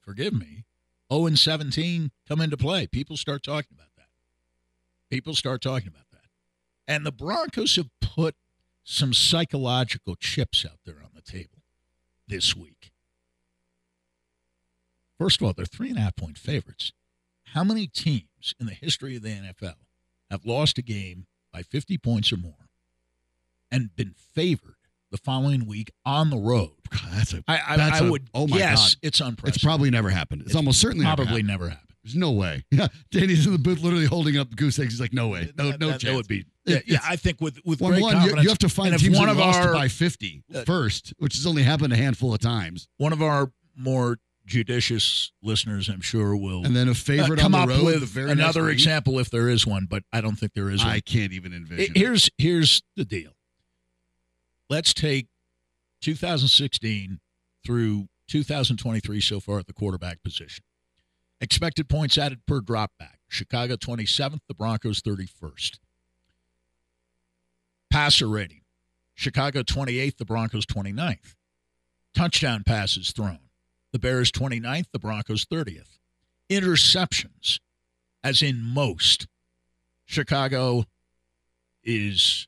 forgive 0.00 0.32
me, 0.32 0.64
zero 1.12 1.26
and 1.26 1.38
seventeen 1.38 2.10
come 2.26 2.40
into 2.40 2.56
play. 2.56 2.86
People 2.86 3.16
start 3.16 3.42
talking 3.42 3.70
about 3.72 3.94
that. 3.96 4.08
People 5.08 5.34
start 5.34 5.62
talking 5.62 5.88
about 5.88 6.10
that, 6.10 6.28
and 6.88 7.06
the 7.06 7.12
Broncos 7.12 7.76
have 7.76 7.90
put 8.00 8.34
some 8.82 9.14
psychological 9.14 10.16
chips 10.16 10.64
out 10.64 10.80
there 10.84 11.00
on 11.02 11.10
the 11.14 11.22
table 11.22 11.62
this 12.26 12.56
week. 12.56 12.90
First 15.20 15.40
of 15.40 15.46
all, 15.46 15.52
they're 15.52 15.66
three 15.66 15.90
and 15.90 15.98
a 15.98 16.00
half 16.00 16.16
point 16.16 16.38
favorites. 16.38 16.92
how 17.52 17.62
many 17.62 17.86
teams 17.86 18.54
in 18.58 18.64
the 18.66 18.72
history 18.74 19.16
of 19.16 19.22
the 19.22 19.28
NFL 19.28 19.74
have 20.30 20.46
lost 20.46 20.78
a 20.78 20.82
game 20.82 21.26
by 21.52 21.62
50 21.62 21.98
points 21.98 22.32
or 22.32 22.38
more 22.38 22.70
and 23.70 23.94
been 23.96 24.14
favored 24.16 24.76
the 25.10 25.18
following 25.18 25.66
week 25.66 25.90
on 26.06 26.30
the 26.30 26.38
road? 26.38 26.70
God, 26.90 27.02
that's 27.12 27.34
a. 27.34 27.44
I, 27.46 27.60
I, 27.68 27.76
That's 27.76 28.00
I 28.00 28.06
a- 28.06 28.10
would 28.10 28.30
oh 28.32 28.46
my 28.46 28.56
guess 28.58 28.94
God. 28.94 28.98
it's 29.02 29.20
unprecedented. 29.20 29.54
It's 29.56 29.62
probably 29.64 29.90
never 29.90 30.08
happened. 30.08 30.40
It's, 30.42 30.50
It's 30.50 30.56
almost 30.56 30.80
certainly 30.80 31.04
never 31.04 31.16
probably 31.16 31.32
happened. 31.42 31.48
never 31.48 31.68
happened. 31.68 31.86
There's 32.02 32.16
no 32.16 32.30
way. 32.30 32.64
Yeah, 32.70 32.86
Danny's 33.10 33.44
in 33.44 33.52
the 33.52 33.58
booth, 33.58 33.82
literally 33.82 34.06
holding 34.06 34.38
up 34.38 34.56
goose 34.56 34.78
eggs. 34.78 34.94
He's 34.94 35.00
like, 35.02 35.12
no 35.12 35.28
way, 35.28 35.52
no, 35.58 35.70
That- 35.72 35.80
no 35.80 35.86
that, 35.88 36.00
chance. 36.00 36.04
That 36.04 36.14
would 36.16 36.28
be. 36.28 36.46
Yeah, 36.64 36.78
yeah, 36.86 36.98
I 37.04 37.16
think 37.16 37.40
with 37.42 37.60
with 37.64 37.80
one 37.82 37.92
great 37.92 38.02
one. 38.02 38.22
You, 38.24 38.36
you 38.40 38.48
have 38.48 38.58
to 38.58 38.68
find 38.70 38.96
teams 38.98 39.16
one 39.18 39.26
that 39.26 39.32
of 39.32 39.38
lost 39.38 39.58
our 39.60 39.72
by 39.74 39.88
50 39.88 40.44
uh, 40.54 40.62
first, 40.64 41.12
which 41.18 41.34
has 41.34 41.46
only 41.46 41.62
happened 41.62 41.92
a 41.92 41.96
handful 41.96 42.32
of 42.32 42.40
times, 42.40 42.88
one 42.96 43.12
of 43.12 43.20
our 43.22 43.50
more 43.76 44.18
judicious 44.50 45.32
listeners, 45.42 45.88
I'm 45.88 46.00
sure, 46.00 46.36
will 46.36 46.64
and 46.64 46.76
then 46.76 46.88
a 46.88 46.90
uh, 46.90 46.94
favorite 46.94 47.38
come 47.38 47.54
on 47.54 47.68
the 47.68 47.74
up 47.74 47.80
road. 47.80 48.00
with 48.00 48.14
the 48.14 48.26
another 48.28 48.68
example 48.68 49.18
if 49.18 49.30
there 49.30 49.48
is 49.48 49.66
one, 49.66 49.86
but 49.88 50.02
I 50.12 50.20
don't 50.20 50.36
think 50.36 50.52
there 50.52 50.68
is 50.68 50.84
one. 50.84 50.92
I 50.92 51.00
can't 51.00 51.32
even 51.32 51.54
envision. 51.54 51.94
it. 51.94 51.98
here's 51.98 52.28
here's 52.36 52.82
the 52.96 53.04
deal. 53.04 53.30
Let's 54.68 54.92
take 54.92 55.28
2016 56.02 57.20
through 57.64 58.08
2023 58.28 59.20
so 59.20 59.40
far 59.40 59.58
at 59.58 59.66
the 59.66 59.72
quarterback 59.72 60.22
position. 60.22 60.64
Expected 61.40 61.88
points 61.88 62.18
added 62.18 62.40
per 62.46 62.60
drop 62.60 62.92
back. 62.98 63.20
Chicago 63.28 63.76
27th, 63.76 64.40
the 64.48 64.54
Broncos 64.54 65.00
31st. 65.00 65.78
Passer 67.90 68.28
rating. 68.28 68.60
Chicago 69.14 69.62
28th, 69.62 70.16
the 70.18 70.24
Broncos 70.24 70.66
29th. 70.66 71.34
Touchdown 72.14 72.62
passes 72.64 73.12
thrown. 73.12 73.49
The 73.92 73.98
Bears 73.98 74.30
29th, 74.30 74.86
the 74.92 74.98
Broncos 74.98 75.44
30th. 75.44 75.98
Interceptions, 76.48 77.58
as 78.22 78.42
in 78.42 78.62
most. 78.62 79.26
Chicago 80.04 80.84
is 81.84 82.46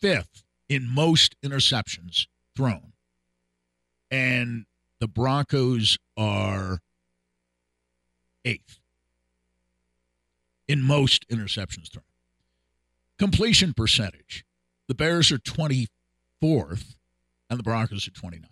fifth 0.00 0.44
in 0.68 0.88
most 0.88 1.34
interceptions 1.42 2.26
thrown. 2.56 2.92
And 4.10 4.66
the 5.00 5.08
Broncos 5.08 5.98
are 6.16 6.80
eighth 8.44 8.78
in 10.68 10.82
most 10.82 11.26
interceptions 11.28 11.90
thrown. 11.90 12.04
Completion 13.18 13.72
percentage. 13.74 14.44
The 14.88 14.94
Bears 14.94 15.32
are 15.32 15.38
24th 15.38 16.96
and 17.50 17.58
the 17.58 17.62
Broncos 17.62 18.06
are 18.08 18.10
29th. 18.10 18.46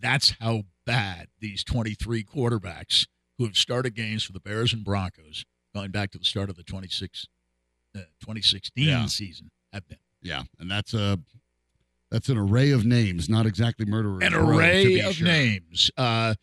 That's 0.00 0.34
how 0.40 0.62
bad 0.86 1.28
these 1.40 1.64
23 1.64 2.22
quarterbacks 2.24 3.06
who 3.36 3.44
have 3.44 3.56
started 3.56 3.94
games 3.94 4.22
for 4.24 4.32
the 4.32 4.40
Bears 4.40 4.72
and 4.72 4.84
Broncos 4.84 5.44
going 5.74 5.90
back 5.90 6.10
to 6.12 6.18
the 6.18 6.24
start 6.24 6.50
of 6.50 6.56
the 6.56 6.62
26, 6.62 7.26
uh, 7.96 8.00
2016 8.20 8.84
Yeah. 8.84 9.06
season 9.06 9.50
have 9.72 9.86
been. 9.88 9.98
yeah, 10.22 10.44
and 10.58 10.70
that's 10.70 10.94
a 10.94 11.18
that's 12.10 12.30
an 12.30 12.38
array 12.38 12.70
of 12.70 12.86
names, 12.86 13.28
not 13.28 13.44
exactly 13.44 13.84
murderers. 13.84 14.22
An 14.24 14.32
array 14.34 15.00
of 15.00 15.14
sure. 15.16 15.26
names. 15.26 15.90
Uh, 15.94 16.36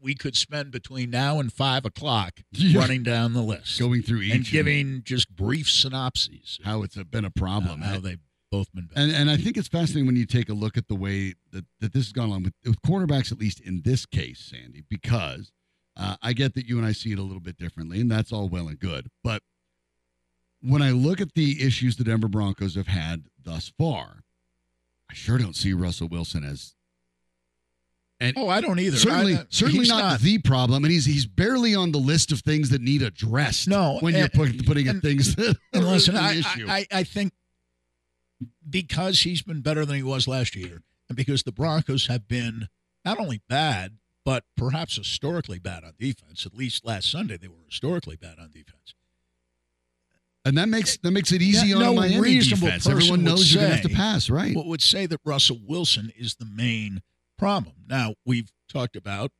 we 0.00 0.14
could 0.14 0.34
spend 0.34 0.70
between 0.70 1.10
now 1.10 1.40
and 1.40 1.52
five 1.52 1.84
o'clock 1.84 2.40
Yeah. 2.52 2.80
running 2.80 3.02
down 3.02 3.32
the 3.34 3.42
list 3.42 3.78
going 3.78 4.00
through 4.02 4.22
each 4.22 4.34
and 4.34 4.44
giving 4.46 5.02
just 5.04 5.34
brief 5.34 5.68
synopses 5.70 6.58
how 6.64 6.82
it's 6.82 6.96
been 6.96 7.24
a 7.26 7.30
problem. 7.30 7.82
how 7.82 8.00
they've 8.00 8.20
both 8.50 8.72
been 8.72 8.86
bad. 8.86 8.98
And 9.02 9.12
and 9.12 9.30
I 9.30 9.36
think 9.36 9.56
it's 9.56 9.68
fascinating 9.68 10.06
when 10.06 10.16
you 10.16 10.26
take 10.26 10.48
a 10.48 10.54
look 10.54 10.76
at 10.76 10.88
the 10.88 10.94
way 10.94 11.34
that, 11.52 11.64
that 11.80 11.92
this 11.92 12.04
has 12.06 12.12
gone 12.12 12.30
on 12.30 12.42
with, 12.44 12.54
with 12.64 12.80
quarterbacks, 12.82 13.32
at 13.32 13.38
least 13.38 13.60
in 13.60 13.82
this 13.84 14.06
case, 14.06 14.38
Sandy, 14.38 14.84
because 14.88 15.50
uh, 15.96 16.16
I 16.22 16.32
get 16.32 16.54
that 16.54 16.66
you 16.66 16.78
and 16.78 16.86
I 16.86 16.92
see 16.92 17.12
it 17.12 17.18
a 17.18 17.22
little 17.22 17.40
bit 17.40 17.56
differently, 17.56 18.00
and 18.00 18.10
that's 18.10 18.32
all 18.32 18.48
well 18.48 18.68
and 18.68 18.78
good. 18.78 19.08
But 19.22 19.42
when 20.60 20.82
I 20.82 20.90
look 20.92 21.20
at 21.20 21.34
the 21.34 21.62
issues 21.64 21.96
the 21.96 22.04
Denver 22.04 22.28
Broncos 22.28 22.74
have 22.74 22.86
had 22.88 23.24
thus 23.42 23.72
far, 23.78 24.20
I 25.10 25.14
sure 25.14 25.36
don't 25.38 25.54
see 25.56 25.72
Russell 25.72 26.08
Wilson 26.08 26.42
as 26.44 26.74
and 28.20 28.32
oh, 28.38 28.48
I 28.48 28.60
don't 28.60 28.78
either. 28.78 28.96
certainly 28.96 29.34
I- 29.34 29.38
uh, 29.40 29.44
certainly 29.50 29.80
he's 29.80 29.88
not, 29.88 30.20
the 30.20 30.38
problem, 30.38 30.84
and 30.84 30.92
he's 30.92 31.04
he's 31.04 31.26
barely 31.26 31.74
on 31.74 31.90
the 31.92 31.98
list 31.98 32.30
of 32.32 32.40
things 32.40 32.70
that 32.70 32.80
need 32.80 33.02
addressed. 33.02 33.66
No, 33.68 33.98
when 34.00 34.14
you're 34.14 34.24
and- 34.24 34.32
put, 34.32 34.66
putting 34.66 34.88
and- 34.88 35.02
things 35.02 35.34
that 35.36 35.56
And 35.72 35.84
listen, 35.86 36.16
an 36.16 36.24
I, 36.24 36.34
issue. 36.38 36.66
I, 36.68 36.86
I 36.92 37.02
think 37.04 37.32
because 38.68 39.20
he's 39.20 39.42
been 39.42 39.60
better 39.60 39.84
than 39.84 39.96
he 39.96 40.02
was 40.02 40.26
last 40.28 40.54
year, 40.56 40.82
and 41.08 41.16
because 41.16 41.42
the 41.42 41.52
Broncos 41.52 42.06
have 42.06 42.26
been 42.28 42.68
not 43.04 43.18
only 43.18 43.40
bad, 43.48 43.98
but 44.24 44.44
perhaps 44.56 44.96
historically 44.96 45.58
bad 45.58 45.84
on 45.84 45.92
defense. 45.98 46.46
At 46.46 46.54
least 46.54 46.84
last 46.84 47.10
Sunday, 47.10 47.36
they 47.36 47.48
were 47.48 47.62
historically 47.68 48.16
bad 48.16 48.38
on 48.38 48.50
defense. 48.50 48.94
And 50.46 50.58
that 50.58 50.68
makes 50.68 50.96
that 50.98 51.10
makes 51.10 51.32
it 51.32 51.40
easy 51.42 51.68
Yeah, 51.68 51.76
on 51.76 51.80
no 51.82 51.94
Miami 51.94 52.20
reasonable 52.20 52.66
defense. 52.66 52.84
person 52.84 52.92
Everyone 52.98 53.24
knows 53.24 53.52
you're 53.52 53.62
gonna 53.62 53.76
have 53.76 53.82
to 53.88 53.94
pass, 53.94 54.28
right? 54.28 54.54
What 54.54 54.66
would 54.66 54.82
say 54.82 55.06
that 55.06 55.20
Russell 55.24 55.58
Wilson 55.64 56.12
is 56.16 56.34
the 56.36 56.44
main 56.44 57.02
problem? 57.38 57.76
Now, 57.86 58.14
we've 58.26 58.50
talked 58.68 58.94
about 58.96 59.32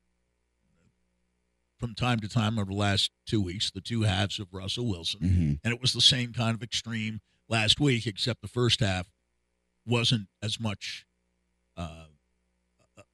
from 1.78 1.94
time 1.94 2.20
to 2.20 2.28
time 2.28 2.58
over 2.58 2.70
the 2.70 2.76
last 2.76 3.10
two 3.26 3.42
weeks 3.42 3.70
the 3.70 3.80
two 3.82 4.02
halves 4.02 4.38
of 4.38 4.48
Russell 4.52 4.86
Wilson. 4.86 5.20
Mhm. 5.20 5.60
and 5.62 5.74
it 5.74 5.80
was 5.80 5.92
the 5.92 6.00
same 6.00 6.32
kind 6.32 6.54
of 6.54 6.62
extreme 6.62 7.20
last 7.54 7.78
week, 7.78 8.04
except 8.06 8.42
the 8.42 8.48
first 8.48 8.80
half 8.80 9.06
wasn't 9.86 10.26
as 10.42 10.58
much 10.58 11.06
uh, 11.76 12.06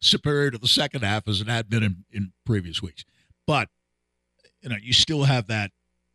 superior 0.00 0.52
to 0.52 0.58
the 0.58 0.68
second 0.68 1.02
half 1.02 1.26
as 1.26 1.40
it 1.40 1.48
had 1.48 1.68
been 1.68 1.82
in, 1.82 2.04
in 2.12 2.32
previous 2.44 2.80
weeks. 2.80 3.04
But 3.46 3.68
you 4.62 4.68
know, 4.68 4.76
you 4.80 4.92
still 4.92 5.24
have 5.24 5.48
that 5.48 5.72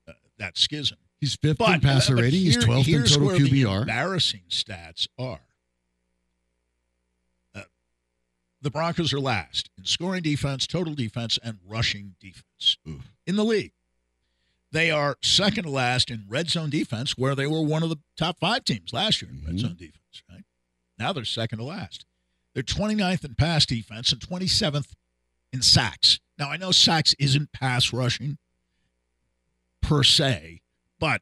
uh, 0.07 0.13
that 0.37 0.57
schism. 0.57 0.97
He's 1.19 1.35
fifth 1.35 1.57
But, 1.59 1.75
in 1.75 1.81
passer 1.81 2.15
but 2.15 2.21
rating. 2.23 2.39
He's 2.39 2.57
12th 2.57 2.87
in 2.93 3.03
total 3.03 3.29
QBR. 3.29 3.81
embarrassing 3.81 4.41
stats 4.49 5.07
are. 5.19 5.41
Uh, 7.53 7.61
the 8.61 8.71
Broncos 8.71 9.13
are 9.13 9.19
last 9.19 9.69
in 9.77 9.83
scoring 9.85 10.23
defense, 10.23 10.65
total 10.65 10.95
defense, 10.95 11.37
and 11.43 11.59
rushing 11.67 12.15
defense 12.19 12.77
Oof. 12.87 13.11
in 13.27 13.35
the 13.35 13.43
league. 13.45 13.73
They 14.71 14.89
are 14.91 15.17
second 15.21 15.65
to 15.65 15.69
last 15.69 16.09
in 16.09 16.25
red 16.29 16.49
zone 16.49 16.69
defense, 16.69 17.17
where 17.17 17.35
they 17.35 17.47
were 17.47 17.61
one 17.61 17.83
of 17.83 17.89
the 17.89 17.99
top 18.17 18.39
five 18.39 18.63
teams 18.63 18.93
last 18.93 19.21
year 19.21 19.29
in 19.31 19.43
red 19.43 19.55
Mhm. 19.55 19.59
zone 19.59 19.75
defense. 19.75 20.23
Right 20.29 20.45
now, 20.97 21.11
they're 21.13 21.25
second 21.25 21.59
to 21.59 21.65
last. 21.65 22.05
They're 22.53 22.63
29th 22.63 23.25
in 23.25 23.35
pass 23.35 23.65
defense 23.65 24.11
and 24.11 24.21
27th 24.21 24.95
in 25.51 25.61
sacks. 25.61 26.19
Now, 26.37 26.49
I 26.49 26.57
know 26.57 26.71
sacks 26.71 27.13
isn't 27.19 27.51
pass 27.51 27.91
rushing 27.91 28.37
per 29.81 30.03
se, 30.03 30.61
but 30.99 31.21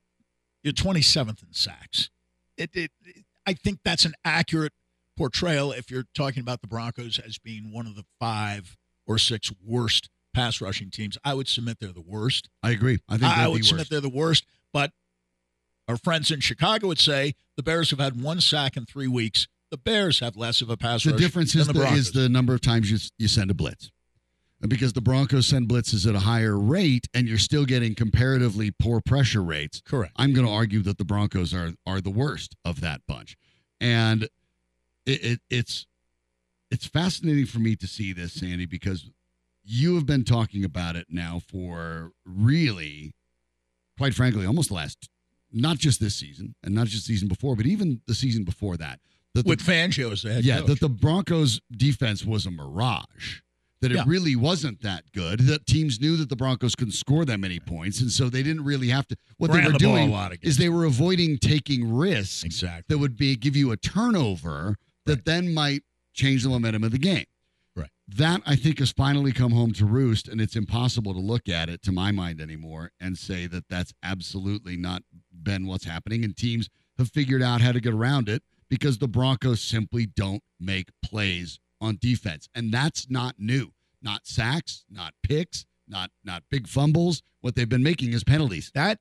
you're 0.63 0.73
27th 0.73 1.41
in 1.43 1.53
sacks. 1.53 2.09
It, 2.57 2.69
it, 2.73 2.91
it- 3.05 3.25
I 3.45 3.53
think 3.55 3.79
that's 3.83 4.05
an 4.05 4.13
accurate 4.23 4.73
portrayal 5.17 5.71
if 5.71 5.89
you're 5.89 6.05
talking 6.13 6.41
about 6.41 6.61
the 6.61 6.67
Broncos 6.67 7.17
as 7.17 7.39
being 7.39 7.71
one 7.71 7.87
of 7.87 7.95
the 7.95 8.05
five 8.19 8.77
or 9.07 9.17
six 9.17 9.51
worst 9.63 10.09
pass 10.33 10.61
rushing 10.61 10.89
teams. 10.89 11.17
I 11.23 11.33
would 11.33 11.47
submit 11.47 11.79
they're 11.79 11.91
the 11.91 12.01
worst. 12.01 12.49
I 12.63 12.71
agree. 12.71 12.99
I 13.07 13.17
think 13.17 13.37
I, 13.37 13.47
would 13.47 13.65
submit 13.65 13.81
worst. 13.81 13.91
they're 13.91 14.01
the 14.01 14.09
worst. 14.09 14.45
But 14.71 14.91
our 15.87 15.97
friends 15.97 16.31
in 16.31 16.39
Chicago 16.39 16.87
would 16.87 16.99
say 16.99 17.33
the 17.57 17.63
Bears 17.63 17.89
have 17.91 17.99
had 17.99 18.21
one 18.21 18.41
sack 18.41 18.77
in 18.77 18.85
three 18.85 19.07
weeks. 19.07 19.47
The 19.71 19.77
Bears 19.77 20.19
have 20.19 20.35
less 20.35 20.61
of 20.61 20.69
a 20.69 20.77
pass 20.77 21.03
The 21.03 21.11
rush 21.11 21.19
difference 21.19 21.55
is 21.55 21.67
the, 21.67 21.73
the, 21.73 21.87
is 21.87 22.11
the 22.11 22.29
number 22.29 22.53
of 22.53 22.61
times 22.61 22.91
you 22.91 22.97
you 23.17 23.27
send 23.27 23.51
a 23.51 23.53
blitz, 23.53 23.91
And 24.61 24.69
because 24.69 24.93
the 24.93 25.01
Broncos 25.01 25.47
send 25.47 25.67
blitzes 25.67 26.07
at 26.07 26.15
a 26.15 26.19
higher 26.19 26.57
rate, 26.57 27.07
and 27.13 27.27
you're 27.27 27.37
still 27.37 27.65
getting 27.65 27.95
comparatively 27.95 28.71
poor 28.71 29.01
pressure 29.01 29.43
rates. 29.43 29.81
correct. 29.85 30.13
I'm 30.15 30.33
going 30.33 30.45
to 30.45 30.51
argue 30.51 30.81
that 30.83 30.97
the 30.97 31.05
Broncos 31.05 31.53
are 31.53 31.73
are 31.85 32.01
the 32.01 32.09
worst 32.09 32.55
of 32.65 32.81
that 32.81 33.01
bunch, 33.07 33.35
and 33.79 34.23
it, 35.05 35.23
it, 35.23 35.39
it's 35.49 35.85
it's 36.71 36.85
fascinating 36.85 37.45
for 37.45 37.59
me 37.59 37.75
to 37.75 37.87
see 37.87 38.13
this, 38.13 38.33
Sandy, 38.33 38.65
because 38.65 39.09
you 39.71 39.95
have 39.95 40.05
been 40.05 40.23
talking 40.23 40.63
about 40.65 40.95
it 40.95 41.07
now 41.09 41.39
for 41.47 42.11
really, 42.25 43.13
quite 43.97 44.13
frankly, 44.13 44.45
almost 44.45 44.69
the 44.69 44.75
last, 44.75 45.09
not 45.51 45.77
just 45.77 45.99
this 45.99 46.15
season 46.15 46.55
and 46.63 46.73
not 46.73 46.87
just 46.87 47.05
the 47.07 47.13
season 47.13 47.27
before, 47.27 47.55
but 47.55 47.65
even 47.65 48.01
the 48.07 48.15
season 48.15 48.43
before 48.43 48.77
that. 48.77 48.99
That 49.35 49.43
the, 49.45 49.49
With 49.49 49.59
Fangio 49.61 50.11
as 50.11 50.23
the 50.23 50.33
head 50.33 50.43
yeah, 50.43 50.59
coach. 50.59 50.67
that 50.67 50.79
the 50.79 50.89
Broncos 50.89 51.61
defense 51.71 52.25
was 52.25 52.45
a 52.45 52.51
mirage. 52.51 53.41
That 53.81 53.91
it 53.91 53.95
Yeah. 53.95 54.03
really 54.07 54.35
wasn't 54.35 54.81
that 54.81 55.05
good. 55.13 55.39
That 55.41 55.65
teams 55.65 56.01
knew 56.01 56.17
that 56.17 56.27
the 56.29 56.35
Broncos 56.35 56.75
couldn't 56.75 56.93
score 56.93 57.23
that 57.25 57.39
many 57.39 57.59
points, 57.61 58.01
and 58.01 58.11
so 58.11 58.27
they 58.29 58.43
didn't 58.43 58.65
really 58.65 58.89
have 58.89 59.07
to. 59.07 59.15
What 59.37 59.51
Ran 59.51 59.59
they 59.61 59.67
were 59.67 59.71
the 59.73 59.77
doing 59.79 60.37
is 60.41 60.57
they 60.57 60.67
were 60.67 60.83
avoiding 60.83 61.37
taking 61.37 61.89
risks 61.93 62.43
exactly. 62.43 62.83
that 62.89 62.97
would 62.97 63.15
be 63.15 63.35
give 63.37 63.55
you 63.55 63.71
a 63.71 63.77
turnover 63.77 64.75
that 65.05 65.11
Right. 65.19 65.25
then 65.25 65.53
might 65.53 65.83
change 66.13 66.43
the 66.43 66.49
momentum 66.49 66.83
of 66.83 66.91
the 66.91 66.97
game. 66.97 67.23
That 68.15 68.41
I 68.45 68.55
think 68.55 68.79
has 68.79 68.91
finally 68.91 69.31
come 69.31 69.51
home 69.51 69.71
to 69.73 69.85
roost, 69.85 70.27
and 70.27 70.41
it's 70.41 70.55
impossible 70.55 71.13
to 71.13 71.19
look 71.19 71.47
at 71.47 71.69
it 71.69 71.83
to 71.83 71.91
my 71.91 72.11
mind 72.11 72.41
anymore 72.41 72.91
and 72.99 73.17
say 73.17 73.45
that 73.47 73.65
that's 73.69 73.93
absolutely 74.01 74.75
not 74.77 75.03
been 75.31 75.67
what's 75.67 75.85
happening. 75.85 76.23
And 76.23 76.35
teams 76.35 76.69
have 76.97 77.09
figured 77.09 77.43
out 77.43 77.61
how 77.61 77.71
to 77.71 77.79
get 77.79 77.93
around 77.93 78.27
it 78.27 78.41
because 78.67 78.97
the 78.97 79.07
Broncos 79.07 79.61
simply 79.61 80.07
don't 80.07 80.41
make 80.59 80.89
plays 81.03 81.59
on 81.79 81.97
defense, 82.01 82.49
and 82.55 82.71
that's 82.71 83.09
not 83.09 83.35
new. 83.37 83.73
Not 84.01 84.25
sacks, 84.25 84.85
not 84.89 85.13
picks, 85.21 85.65
not 85.87 86.09
not 86.23 86.43
big 86.49 86.67
fumbles. 86.67 87.21
What 87.41 87.55
they've 87.55 87.69
been 87.69 87.83
making 87.83 88.13
is 88.13 88.23
penalties. 88.23 88.71
That 88.73 88.99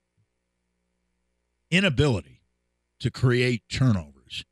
inability 1.70 2.42
to 3.00 3.10
create 3.10 3.62
turnovers, 3.70 4.44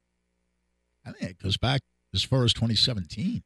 I 1.04 1.12
think 1.12 1.32
it 1.32 1.42
goes 1.42 1.56
back 1.56 1.82
as 2.14 2.22
far 2.22 2.44
as 2.44 2.52
2017, 2.52 3.42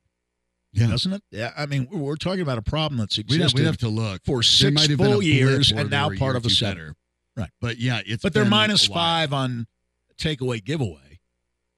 Yeah, 0.73 0.87
doesn't 0.89 1.13
it? 1.13 1.23
Yeah, 1.31 1.53
I 1.57 1.67
mean, 1.67 1.89
we're, 1.91 2.17
talking 2.17 2.43
about 2.43 2.59
a 2.59 2.63
problem 2.63 2.99
that's 2.99 3.19
existed 3.19 3.59
we'd 3.59 3.67
have 3.67 3.79
to 3.79 3.89
look. 3.89 4.23
for 4.25 4.43
six 4.43 4.73
might 4.73 4.89
have 4.89 4.99
been 4.99 5.07
a 5.09 5.11
full 5.13 5.23
years 5.23 5.73
and 5.73 5.91
now 5.91 6.11
part 6.17 6.37
of 6.37 6.45
a 6.45 6.47
or 6.47 6.51
two 6.51 6.55
seven. 6.55 6.77
better. 6.77 6.95
Right. 7.37 7.51
But 7.61 7.79
yeah, 7.79 8.01
it's 8.07 8.23
but 8.23 8.33
they're 8.35 8.45
minus 8.45 8.87
five 8.87 9.33
on 9.33 9.67
takeaway 10.19 10.63
giveaway, 10.65 11.19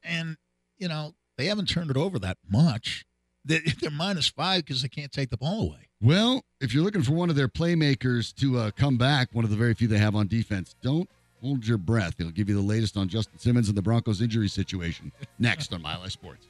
and 0.02 0.36
you 0.76 0.88
know 0.88 1.14
they 1.38 1.46
haven't 1.46 1.66
turned 1.68 1.90
it 1.90 1.96
over 1.96 2.18
that 2.18 2.36
much. 2.50 3.04
They- 3.44 3.60
They're 3.80 3.90
minus 3.90 4.28
five 4.28 4.64
because 4.64 4.82
they 4.82 4.88
can't 4.88 5.10
take 5.10 5.30
the 5.30 5.36
ball 5.36 5.62
away. 5.62 5.88
Well, 6.00 6.44
if 6.60 6.74
you're 6.74 6.84
looking 6.84 7.02
for 7.02 7.12
one 7.12 7.30
of 7.30 7.36
their 7.36 7.48
playmakers 7.48 8.34
to 8.36 8.58
uh, 8.58 8.70
come 8.72 8.98
back, 8.98 9.28
one 9.32 9.44
of 9.44 9.50
the 9.50 9.56
very 9.56 9.74
few 9.74 9.88
they 9.88 9.98
have 9.98 10.14
on 10.14 10.26
defense, 10.26 10.74
don't 10.82 11.08
hold 11.40 11.66
your 11.66 11.78
breath. 11.78 12.14
It'll 12.18 12.30
give 12.32 12.48
you 12.48 12.54
the 12.54 12.60
latest 12.60 12.96
on 12.96 13.08
Justin 13.08 13.38
Simmons 13.38 13.68
and 13.68 13.76
the 13.76 13.82
Broncos 13.82 14.20
injury 14.20 14.48
situation 14.48 15.12
next 15.38 15.72
on 15.72 15.82
Mile 15.82 16.00
High 16.00 16.08
Sports. 16.08 16.46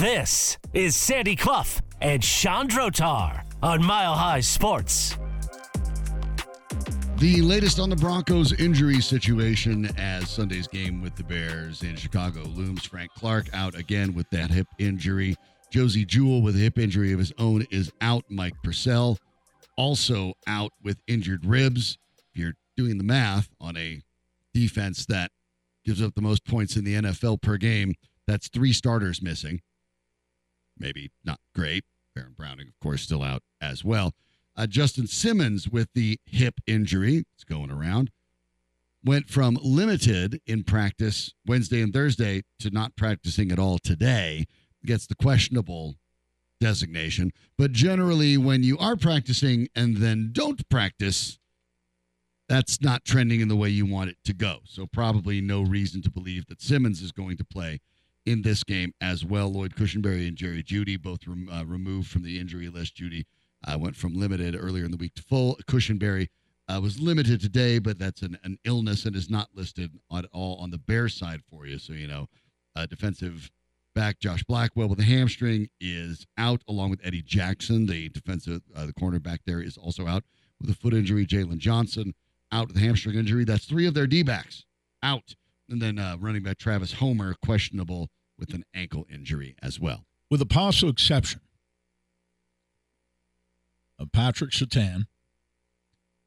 This 0.00 0.56
is 0.72 0.96
Sandy 0.96 1.36
Clough 1.36 1.80
and 2.00 2.24
Sean 2.24 2.68
Drotar 2.68 3.42
on 3.62 3.84
Mile 3.84 4.14
High 4.14 4.40
Sports. 4.40 5.16
The 7.18 7.42
latest 7.42 7.78
on 7.78 7.90
the 7.90 7.96
Broncos 7.96 8.54
injury 8.54 9.00
situation 9.02 9.90
as 9.98 10.30
Sunday's 10.30 10.66
game 10.66 11.02
with 11.02 11.14
the 11.16 11.24
Bears 11.24 11.82
in 11.82 11.94
Chicago 11.94 12.40
looms. 12.44 12.86
Frank 12.86 13.10
Clark 13.14 13.48
out 13.52 13.74
again 13.74 14.14
with 14.14 14.28
that 14.30 14.50
hip 14.50 14.66
injury. 14.78 15.36
Josey 15.70 16.06
Jewell 16.06 16.40
with 16.40 16.56
a 16.56 16.60
hip 16.60 16.78
injury 16.78 17.12
of 17.12 17.18
his 17.18 17.32
own 17.38 17.66
is 17.70 17.92
out. 18.00 18.24
Mike 18.30 18.54
Purcell 18.62 19.18
also 19.76 20.32
out 20.46 20.72
with 20.82 20.96
injured 21.06 21.44
ribs. 21.44 21.98
If 22.32 22.40
you're 22.40 22.54
doing 22.76 22.96
the 22.96 23.04
math 23.04 23.50
on 23.60 23.76
a 23.76 24.00
defense 24.54 25.04
that 25.06 25.30
gives 25.84 26.00
up 26.00 26.14
the 26.14 26.22
most 26.22 26.46
points 26.46 26.76
in 26.76 26.84
the 26.84 26.94
NFL 26.94 27.42
per 27.42 27.58
game, 27.58 27.94
that's 28.26 28.48
three 28.48 28.72
starters 28.72 29.20
missing. 29.20 29.60
Maybe 30.78 31.10
not 31.22 31.38
great. 31.54 31.84
Baron 32.14 32.34
Browning, 32.36 32.68
of 32.68 32.78
course, 32.80 33.02
still 33.02 33.22
out 33.22 33.42
as 33.60 33.84
well. 33.84 34.14
Uh, 34.56 34.66
Justin 34.66 35.06
Simmons 35.06 35.68
with 35.68 35.88
the 35.94 36.18
hip 36.26 36.54
injury, 36.66 37.24
it's 37.34 37.44
going 37.44 37.70
around, 37.70 38.10
went 39.04 39.30
from 39.30 39.58
limited 39.62 40.40
in 40.46 40.64
practice 40.64 41.32
Wednesday 41.46 41.80
and 41.80 41.92
Thursday 41.92 42.42
to 42.58 42.70
not 42.70 42.96
practicing 42.96 43.50
at 43.52 43.58
all 43.58 43.78
today. 43.78 44.46
Gets 44.84 45.06
the 45.06 45.14
questionable 45.14 45.96
designation. 46.60 47.32
But 47.58 47.72
generally, 47.72 48.36
when 48.36 48.62
you 48.62 48.78
are 48.78 48.96
practicing 48.96 49.68
and 49.74 49.98
then 49.98 50.30
don't 50.32 50.66
practice, 50.68 51.38
that's 52.48 52.80
not 52.80 53.04
trending 53.04 53.40
in 53.40 53.48
the 53.48 53.56
way 53.56 53.68
you 53.68 53.86
want 53.86 54.10
it 54.10 54.16
to 54.24 54.32
go. 54.32 54.60
So, 54.64 54.86
probably 54.86 55.40
no 55.40 55.62
reason 55.62 56.02
to 56.02 56.10
believe 56.10 56.46
that 56.46 56.60
Simmons 56.60 57.02
is 57.02 57.12
going 57.12 57.36
to 57.38 57.44
play 57.44 57.80
in 58.26 58.42
this 58.42 58.62
game 58.64 58.92
as 59.00 59.24
well. 59.24 59.52
Lloyd 59.52 59.74
Cushenberry 59.74 60.28
and 60.28 60.36
Jerry 60.36 60.62
Jeudy 60.62 61.00
both 61.00 61.26
rem- 61.26 61.48
uh, 61.50 61.64
removed 61.64 62.10
from 62.10 62.22
the 62.22 62.38
injury 62.38 62.68
list. 62.68 62.96
Jeudy 62.96 63.24
uh, 63.66 63.78
went 63.78 63.96
from 63.96 64.14
limited 64.14 64.56
earlier 64.58 64.84
in 64.84 64.90
the 64.90 64.96
week 64.96 65.14
to 65.14 65.22
full. 65.22 65.58
Cushenberry 65.66 66.28
uh, 66.68 66.80
was 66.80 67.00
limited 67.00 67.40
today, 67.40 67.78
but 67.78 67.98
that's 67.98 68.22
an, 68.22 68.38
an 68.44 68.58
illness 68.64 69.04
and 69.04 69.16
is 69.16 69.30
not 69.30 69.48
listed 69.54 69.90
at 70.14 70.26
all 70.32 70.56
on 70.56 70.70
the 70.70 70.78
bear 70.78 71.08
side 71.08 71.40
for 71.50 71.66
you. 71.66 71.78
So, 71.78 71.92
you 71.92 72.06
know, 72.06 72.28
uh, 72.76 72.86
defensive 72.86 73.50
back 73.94 74.20
Josh 74.20 74.44
Blackwell 74.44 74.88
with 74.88 75.00
a 75.00 75.04
hamstring 75.04 75.68
is 75.80 76.26
out, 76.38 76.62
along 76.68 76.90
with 76.90 77.00
Eddie 77.02 77.22
Jackson. 77.22 77.86
The 77.86 78.08
defensive, 78.08 78.62
uh, 78.74 78.86
the 78.86 78.92
cornerback 78.92 79.38
there 79.46 79.60
is 79.60 79.76
also 79.76 80.06
out 80.06 80.24
with 80.60 80.70
a 80.70 80.74
foot 80.74 80.94
injury. 80.94 81.26
Jaylon 81.26 81.58
Johnson 81.58 82.14
out 82.52 82.68
with 82.68 82.76
a 82.76 82.80
hamstring 82.80 83.16
injury. 83.16 83.44
That's 83.44 83.64
three 83.64 83.86
of 83.86 83.94
their 83.94 84.06
D 84.06 84.22
backs 84.22 84.64
out. 85.02 85.34
And 85.70 85.80
then 85.80 85.98
uh, 85.98 86.16
running 86.18 86.42
back 86.42 86.58
Travis 86.58 86.94
Homer, 86.94 87.34
questionable 87.44 88.10
with 88.36 88.52
an 88.52 88.64
ankle 88.74 89.06
injury 89.12 89.54
as 89.62 89.78
well. 89.78 90.04
with 90.28 90.42
a 90.42 90.46
possible 90.46 90.90
exception 90.90 91.40
of 93.98 94.12
Patrick 94.12 94.50
Surtain 94.52 95.06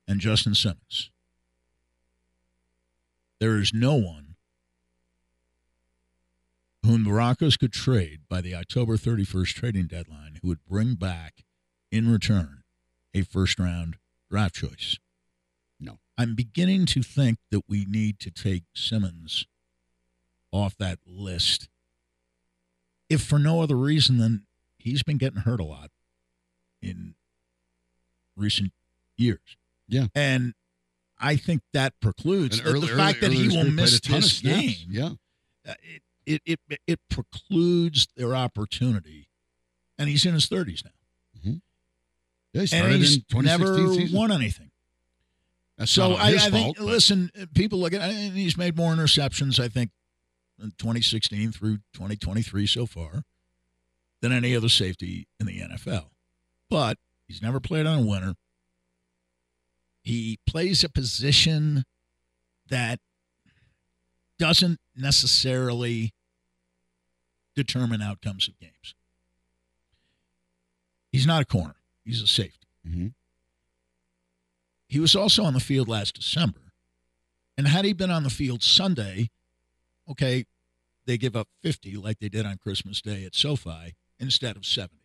and 0.07 0.19
Justin 0.19 0.53
Simmons. 0.53 1.09
There 3.39 3.57
is 3.57 3.73
no 3.73 3.95
one 3.95 4.35
whom 6.85 7.05
the 7.05 7.09
Broncos 7.09 7.55
could 7.57 7.71
trade 7.71 8.21
by 8.29 8.41
the 8.41 8.53
October 8.53 8.97
31st 8.97 9.53
trading 9.53 9.87
deadline 9.87 10.39
who 10.41 10.49
would 10.49 10.65
bring 10.69 10.95
back 10.95 11.45
in 11.91 12.11
return 12.11 12.63
a 13.13 13.21
first 13.21 13.57
round 13.57 13.97
draft 14.29 14.55
choice. 14.55 14.97
I'm 16.17 16.35
beginning 16.35 16.85
to 16.87 17.01
think 17.03 17.39
that 17.51 17.61
we 17.67 17.85
need 17.85 18.19
to 18.19 18.31
take 18.31 18.63
Simmons 18.75 19.45
off 20.51 20.75
that 20.77 20.99
list 21.07 21.67
if 23.09 23.21
for 23.23 23.39
no 23.39 23.61
other 23.61 23.75
reason 23.75 24.17
than 24.17 24.45
he's 24.77 25.03
been 25.03 25.17
getting 25.17 25.41
hurt 25.41 25.59
a 25.59 25.63
lot 25.63 25.89
in 26.81 27.15
recent 28.35 28.71
years. 29.17 29.57
Yeah. 29.87 30.07
And 30.13 30.53
I 31.19 31.35
think 31.35 31.61
that 31.73 31.93
precludes 31.99 32.61
the, 32.61 32.69
early- 32.69 32.87
the 32.87 32.95
fact 32.95 33.23
early- 33.23 33.35
that 33.47 33.51
he 33.51 33.57
will 33.57 33.71
miss 33.71 33.97
a 33.97 34.01
this 34.11 34.39
game. 34.41 34.75
Yeah. 34.89 35.09
uh, 35.67 35.73
It, 36.25 36.41
it 36.45 36.59
it 36.69 36.79
it 36.87 36.99
precludes 37.09 38.07
their 38.15 38.33
opportunity, 38.35 39.27
and 39.97 40.07
he's 40.07 40.25
in 40.25 40.33
his 40.33 40.45
thirties 40.45 40.81
now, 40.85 40.91
Yeah, 42.53 42.63
he 42.63 42.75
and 42.77 42.93
he's 42.93 43.17
in 43.17 43.43
never 43.43 43.75
season. 43.97 44.17
won 44.17 44.31
anything. 44.31 44.71
That's 45.77 45.91
So 45.91 46.13
I, 46.13 46.29
I 46.29 46.37
think, 46.37 46.77
fault, 46.77 46.79
listen, 46.79 47.31
people 47.55 47.79
look 47.79 47.93
at, 47.93 48.01
and 48.01 48.37
he's 48.37 48.57
made 48.57 48.77
more 48.77 48.93
interceptions, 48.93 49.59
I 49.59 49.67
think, 49.67 49.91
in 50.61 50.71
2016 50.77 51.51
through 51.51 51.77
2023 51.93 52.67
so 52.67 52.85
far 52.85 53.23
than 54.21 54.31
any 54.31 54.55
other 54.55 54.69
safety 54.69 55.27
in 55.39 55.45
the 55.47 55.59
NFL. 55.59 56.05
But 56.69 56.97
he's 57.27 57.41
never 57.41 57.59
played 57.59 57.85
on 57.85 57.99
a 57.99 58.05
winner. 58.05 58.35
He 60.03 60.39
plays 60.45 60.83
a 60.83 60.89
position 60.89 61.85
that 62.69 62.99
doesn't 64.37 64.79
necessarily 64.95 66.13
determine 67.55 68.01
outcomes 68.01 68.47
of 68.47 68.59
games. 68.59 68.95
He's 71.11 71.27
not 71.27 71.41
a 71.41 71.45
corner, 71.45 71.75
he's 72.03 72.21
a 72.21 72.27
safety. 72.27 72.67
Mhm. 72.87 73.13
He 74.93 74.99
was 74.99 75.15
also 75.15 75.43
on 75.43 75.53
the 75.55 75.59
field 75.59 75.87
last 75.87 76.13
December. 76.15 76.59
And 77.57 77.67
had 77.67 77.83
he 77.83 77.93
been 77.93 78.11
on 78.11 78.23
the 78.23 78.29
field 78.29 78.61
Sunday, 78.63 79.29
okay, 80.09 80.45
they 81.05 81.17
give 81.17 81.35
up 81.35 81.47
50 81.63 81.97
like 81.97 82.19
they 82.19 82.29
did 82.29 82.45
on 82.45 82.57
Christmas 82.57 83.01
Day 83.01 83.25
at 83.25 83.33
SoFi 83.35 83.95
instead 84.19 84.55
of 84.55 84.65
70. 84.65 84.95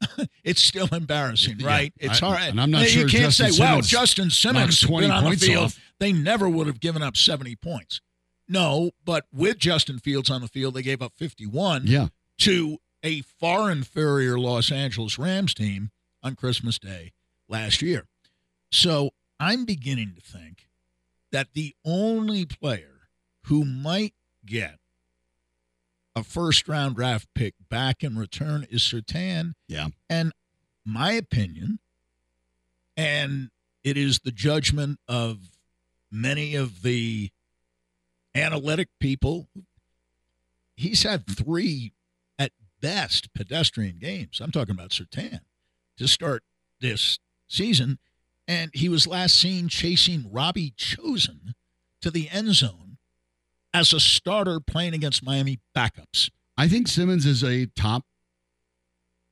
it's 0.44 0.60
still 0.62 0.88
embarrassing, 0.92 1.56
Yeah, 1.60 1.66
right? 1.68 1.92
It's 1.98 2.20
I- 2.22 2.26
hard. 2.26 2.40
and 2.50 2.60
I'm 2.60 2.70
not 2.70 2.82
you 2.82 2.88
sure 2.88 3.08
can't 3.08 3.24
Justin 3.32 3.52
say, 3.52 3.60
well, 3.60 3.70
Simmons 3.82 3.88
Justin 3.88 4.30
Simmons 4.30 4.84
been 4.84 5.10
on 5.10 5.24
the 5.30 5.36
field. 5.36 5.64
off. 5.66 5.80
They 5.98 6.12
never 6.12 6.48
would 6.48 6.66
have 6.66 6.80
given 6.80 7.02
up 7.02 7.16
70 7.16 7.56
points. 7.56 8.00
No, 8.48 8.90
but 9.04 9.26
with 9.32 9.58
Justin 9.58 9.98
Fields 9.98 10.30
on 10.30 10.40
the 10.40 10.48
field, 10.48 10.74
they 10.74 10.82
gave 10.82 11.00
up 11.02 11.12
51 11.16 11.86
Yeah. 11.86 12.08
to 12.38 12.78
a 13.02 13.20
far 13.22 13.70
inferior 13.70 14.38
Los 14.38 14.72
Angeles 14.72 15.18
Rams 15.18 15.54
team 15.54 15.90
on 16.22 16.34
Christmas 16.34 16.78
Day 16.78 17.12
last 17.48 17.82
year. 17.82 18.06
So 18.70 19.10
I'm 19.40 19.64
beginning 19.64 20.14
to 20.14 20.20
think 20.20 20.68
that 21.30 21.48
the 21.54 21.74
only 21.84 22.44
player 22.44 23.08
who 23.44 23.64
might 23.64 24.14
get 24.44 24.78
a 26.16 26.22
first 26.22 26.68
round 26.68 26.96
draft 26.96 27.28
pick 27.34 27.54
back 27.68 28.02
in 28.02 28.18
return 28.18 28.66
is 28.70 28.82
Surtain. 28.82 29.54
Yeah. 29.68 29.88
And 30.08 30.32
my 30.84 31.12
opinion, 31.12 31.78
and 32.96 33.50
it 33.84 33.96
is 33.96 34.20
the 34.20 34.32
judgment 34.32 34.98
of 35.06 35.38
many 36.10 36.54
of 36.54 36.82
the 36.82 37.30
analytic 38.34 38.88
people, 38.98 39.48
he's 40.76 41.02
had 41.02 41.26
three 41.26 41.92
at 42.38 42.52
best 42.80 43.32
pedestrian 43.34 43.98
games. 43.98 44.40
I'm 44.40 44.50
talking 44.50 44.74
about 44.74 44.90
Surtain 44.90 45.40
to 45.98 46.08
start 46.08 46.42
this 46.80 47.18
season, 47.48 47.98
and 48.48 48.70
he 48.74 48.88
was 48.88 49.06
last 49.06 49.38
seen 49.38 49.68
chasing 49.68 50.26
Robbie 50.32 50.72
Chosen 50.76 51.54
to 52.02 52.10
the 52.10 52.28
end 52.30 52.54
zone 52.54 52.96
as 53.72 53.92
a 53.92 54.00
starter 54.00 54.58
playing 54.58 54.94
against 54.94 55.22
Miami 55.22 55.60
backups. 55.76 56.30
I 56.56 56.66
think 56.66 56.88
Simmons 56.88 57.26
is 57.26 57.44
a 57.44 57.66
top 57.76 58.04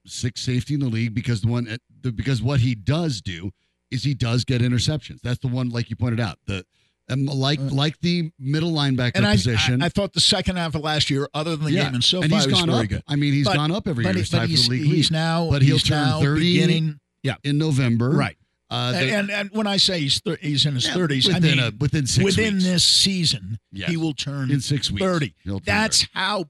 six 0.06 0.40
safety 0.42 0.74
in 0.74 0.80
the 0.80 0.88
league 0.88 1.14
because 1.14 1.40
the 1.40 1.48
one 1.48 1.76
the, 2.02 2.12
because 2.12 2.42
what 2.42 2.60
he 2.60 2.74
does 2.74 3.20
do 3.20 3.50
is 3.90 4.04
he 4.04 4.14
does 4.14 4.44
get 4.44 4.60
interceptions. 4.60 5.20
That's 5.22 5.38
the 5.40 5.48
one, 5.48 5.70
like 5.70 5.90
you 5.90 5.96
pointed 5.96 6.20
out, 6.20 6.38
the 6.46 6.64
um, 7.08 7.24
like 7.26 7.58
Uh, 7.60 7.62
like 7.72 7.98
the 8.00 8.30
middle 8.38 8.72
linebacker 8.72 9.12
And 9.14 9.26
I, 9.26 9.32
position. 9.36 9.80
I, 9.82 9.86
I 9.86 9.88
thought 9.88 10.12
the 10.12 10.20
second 10.20 10.56
half 10.56 10.74
of 10.74 10.82
last 10.82 11.08
year, 11.08 11.28
other 11.34 11.54
than 11.56 11.66
the 11.66 11.72
yeah, 11.72 11.84
game 11.86 11.94
in 11.96 12.02
SoFi, 12.02 12.24
and 12.24 12.32
he's 12.32 12.46
was 12.46 12.54
gone 12.60 12.66
very 12.68 12.82
up. 12.82 12.88
good. 12.88 13.02
I 13.08 13.16
mean, 13.16 13.32
he's 13.32 13.46
But- 13.46 13.54
gone 13.56 13.70
up 13.72 13.86
every 13.88 14.04
But, 14.04 14.16
year. 14.16 14.24
but 14.30 14.48
he's, 14.48 14.64
the 14.68 14.70
league 14.72 14.84
he's 14.86 15.10
now 15.10 15.48
But 15.50 15.62
he'll 15.62 15.78
turn 15.78 16.20
30 16.20 16.40
beginning 16.40 17.00
yeah 17.22 17.36
in 17.44 17.58
November. 17.58 18.10
right. 18.10 18.36
Uh, 18.68 18.92
and 18.96 19.30
and 19.30 19.50
when 19.52 19.66
I 19.66 19.76
say 19.76 20.00
he's 20.00 20.20
thir- 20.20 20.38
he's 20.40 20.66
in 20.66 20.74
his 20.74 20.86
yeah, 20.86 20.94
thirties, 20.94 21.28
I 21.30 21.34
within 21.34 21.56
mean 21.58 21.66
a, 21.66 21.72
within 21.78 22.06
six 22.06 22.24
within 22.24 22.54
weeks. 22.54 22.64
this 22.66 22.84
season, 22.84 23.58
Yes. 23.70 23.90
he 23.90 23.96
will 23.96 24.12
turn 24.14 24.50
in 24.50 24.60
six 24.60 24.90
weeks. 24.90 25.02
30. 25.04 25.34
Turn 25.46 25.60
That's 25.64 26.00
30. 26.02 26.10
how 26.14 26.44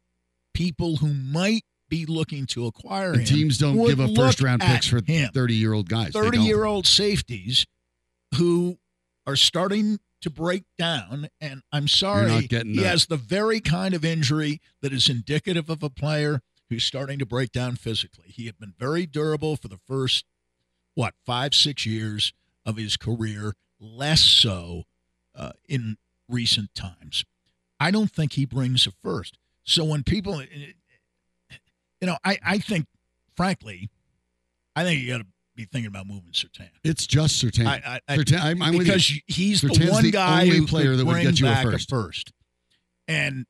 people 0.54 0.96
who 0.96 1.12
might 1.12 1.62
be 1.90 2.06
looking 2.06 2.46
to 2.46 2.66
acquire 2.66 3.12
And 3.12 3.20
him 3.20 3.26
teams 3.26 3.58
don't 3.58 3.76
give 3.86 4.00
up 4.00 4.16
first 4.16 4.40
round 4.40 4.62
picks 4.62 4.86
for 4.88 5.00
thirty 5.00 5.54
year 5.54 5.72
old 5.74 5.88
guys. 5.88 6.12
30 6.12 6.38
year 6.38 6.64
old 6.64 6.86
safeties 6.86 7.66
who 8.36 8.78
are 9.26 9.36
starting 9.36 9.98
to 10.22 10.30
break 10.30 10.64
down. 10.78 11.28
And 11.40 11.62
I'm 11.72 11.86
sorry, 11.88 12.48
he 12.48 12.82
has 12.82 13.06
the 13.06 13.16
very 13.16 13.60
kind 13.60 13.94
of 13.94 14.04
injury 14.04 14.60
that 14.82 14.92
is 14.92 15.08
indicative 15.08 15.68
of 15.68 15.82
a 15.82 15.90
player 15.90 16.40
who's 16.70 16.82
starting 16.84 17.18
to 17.18 17.26
break 17.26 17.52
down 17.52 17.76
physically. 17.76 18.26
He 18.28 18.46
had 18.46 18.58
been 18.58 18.72
very 18.78 19.06
durable 19.06 19.56
for 19.56 19.68
the 19.68 19.78
first, 19.86 20.24
what, 20.96 21.14
five, 21.24 21.54
six 21.54 21.86
years 21.86 22.32
of 22.64 22.76
his 22.76 22.96
career, 22.96 23.54
less 23.78 24.22
so 24.22 24.82
uh, 25.36 25.52
in 25.68 25.98
recent 26.28 26.74
times. 26.74 27.24
I 27.78 27.92
don't 27.92 28.10
think 28.10 28.32
he 28.32 28.44
brings 28.44 28.86
a 28.86 28.92
first. 29.04 29.38
So 29.62 29.84
when 29.84 30.02
people, 30.02 30.42
you 30.42 32.06
know, 32.06 32.16
I, 32.24 32.38
I 32.44 32.58
think, 32.58 32.86
frankly, 33.36 33.90
I 34.74 34.82
think 34.84 35.00
you 35.00 35.08
got 35.08 35.18
to 35.18 35.26
be 35.54 35.66
thinking 35.66 35.88
about 35.88 36.06
moving 36.06 36.32
Surtain. 36.32 36.70
It's 36.82 37.06
just 37.06 37.44
Surtain. 37.44 37.66
I, 37.66 38.00
I, 38.08 38.16
Surtain 38.16 38.40
I'm, 38.40 38.62
I'm 38.62 38.78
with 38.78 38.86
you. 38.86 38.92
because 38.92 39.20
he's 39.26 39.60
the 39.60 39.88
one 39.90 40.02
the 40.02 40.10
guy 40.10 40.46
who 40.46 40.66
player 40.66 40.96
that 40.96 41.04
would 41.04 41.22
get 41.22 41.38
you 41.40 41.48
a 41.48 41.62
first. 41.62 41.90
first. 41.90 42.32
And 43.06 43.46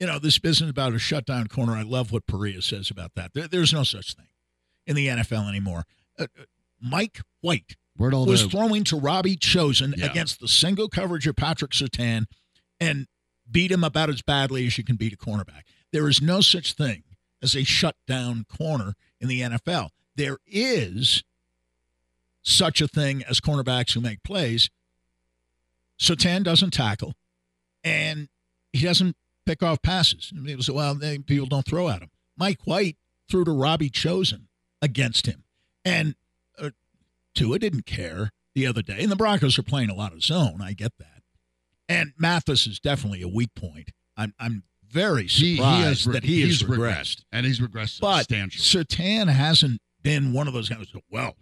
you 0.00 0.06
know 0.06 0.18
this 0.18 0.38
business 0.38 0.70
about 0.70 0.94
a 0.94 0.98
shutdown 0.98 1.46
corner. 1.46 1.72
I 1.74 1.82
love 1.82 2.12
what 2.12 2.26
Perea 2.26 2.62
says 2.62 2.90
about 2.90 3.14
that. 3.14 3.32
There, 3.34 3.46
there's 3.46 3.72
no 3.72 3.84
such 3.84 4.14
thing 4.14 4.26
in 4.86 4.96
the 4.96 5.06
NFL 5.08 5.48
anymore. 5.48 5.84
Uh, 6.18 6.24
uh, 6.38 6.42
Mike 6.80 7.20
White 7.40 7.76
was 7.98 8.42
the 8.42 8.48
throwing 8.50 8.84
to 8.84 8.96
Robbie 8.96 9.36
Chosen 9.36 9.94
Yeah. 9.96 10.06
against 10.06 10.40
the 10.40 10.48
single 10.48 10.88
coverage 10.88 11.26
of 11.26 11.36
Patrick 11.36 11.70
Surtain 11.72 12.26
and 12.80 13.06
beat 13.50 13.70
him 13.70 13.84
about 13.84 14.10
as 14.10 14.20
badly 14.22 14.66
as 14.66 14.76
you 14.78 14.84
can 14.84 14.96
beat 14.96 15.12
a 15.12 15.16
cornerback. 15.16 15.62
There 15.92 16.08
is 16.08 16.20
no 16.20 16.40
such 16.40 16.72
thing 16.74 17.04
as 17.42 17.54
a 17.54 17.62
shutdown 17.64 18.44
corner 18.48 18.94
in 19.20 19.28
the 19.28 19.40
NFL. 19.42 19.90
There 20.16 20.38
is 20.46 21.22
such 22.42 22.80
a 22.80 22.88
thing 22.88 23.22
as 23.24 23.40
cornerbacks 23.40 23.92
who 23.92 24.00
make 24.00 24.22
plays. 24.22 24.68
Surtain 25.98 26.42
doesn't 26.42 26.72
tackle, 26.72 27.14
and 27.84 28.28
he 28.72 28.84
doesn't 28.84 29.16
pick 29.46 29.62
off 29.62 29.80
passes. 29.82 30.32
And 30.34 30.44
people 30.44 30.64
say, 30.64 30.72
well, 30.72 30.94
they, 30.94 31.18
people 31.18 31.46
don't 31.46 31.64
throw 31.66 31.88
at 31.88 32.02
him. 32.02 32.10
Mike 32.36 32.60
White 32.64 32.96
threw 33.30 33.44
to 33.44 33.52
Robbie 33.52 33.90
Chosen 33.90 34.48
against 34.84 35.26
him. 35.26 35.42
And 35.84 36.14
uh, 36.58 36.70
Tua 37.34 37.58
didn't 37.58 37.86
care 37.86 38.30
the 38.54 38.66
other 38.66 38.82
day. 38.82 38.98
And 39.00 39.10
the 39.10 39.16
Broncos 39.16 39.58
are 39.58 39.62
playing 39.62 39.90
a 39.90 39.94
lot 39.94 40.12
of 40.12 40.22
zone. 40.22 40.60
I 40.62 40.74
get 40.74 40.92
that. 40.98 41.22
And 41.88 42.12
Mathis 42.18 42.66
is 42.66 42.78
definitely 42.78 43.22
a 43.22 43.28
weak 43.28 43.54
point. 43.54 43.90
I'm, 44.16 44.34
I'm 44.38 44.62
very 44.88 45.26
he, 45.26 45.56
surprised 45.56 45.76
he 45.78 45.82
has, 45.82 46.06
re- 46.06 46.12
that 46.12 46.24
he 46.24 46.40
has 46.42 46.62
regressed. 46.62 47.24
and 47.32 47.44
he's 47.44 47.60
regressed 47.60 48.00
But 48.00 48.18
substantially. 48.20 48.84
Surtain 48.84 49.28
hasn't 49.28 49.80
been 50.02 50.32
one 50.32 50.46
of 50.46 50.54
those 50.54 50.68
guys. 50.68 50.88
who, 50.92 51.00
Well, 51.10 51.34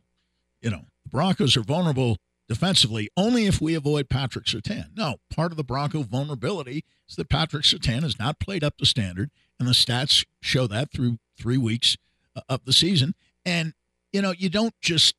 you 0.60 0.70
know, 0.70 0.86
the 1.04 1.10
Broncos 1.10 1.56
are 1.56 1.62
vulnerable 1.62 2.16
defensively 2.48 3.08
only 3.16 3.46
if 3.46 3.60
we 3.60 3.74
avoid 3.74 4.08
Patrick 4.08 4.46
Surtain. 4.46 4.96
No, 4.96 5.16
part 5.34 5.52
of 5.52 5.56
the 5.56 5.64
Bronco 5.64 6.02
vulnerability 6.02 6.84
is 7.08 7.16
that 7.16 7.28
Patrick 7.28 7.64
Surtain 7.64 8.02
has 8.02 8.18
not 8.18 8.38
played 8.40 8.64
up 8.64 8.76
to 8.78 8.86
standard, 8.86 9.30
and 9.58 9.68
the 9.68 9.72
stats 9.72 10.24
show 10.40 10.66
that 10.66 10.92
through 10.92 11.18
three 11.38 11.58
weeks 11.58 11.96
uh, 12.34 12.40
of 12.48 12.64
the 12.64 12.72
season. 12.72 13.14
And 13.44 13.74
you 14.12 14.22
know, 14.22 14.32
you 14.36 14.48
don't 14.48 14.74
just 14.80 15.14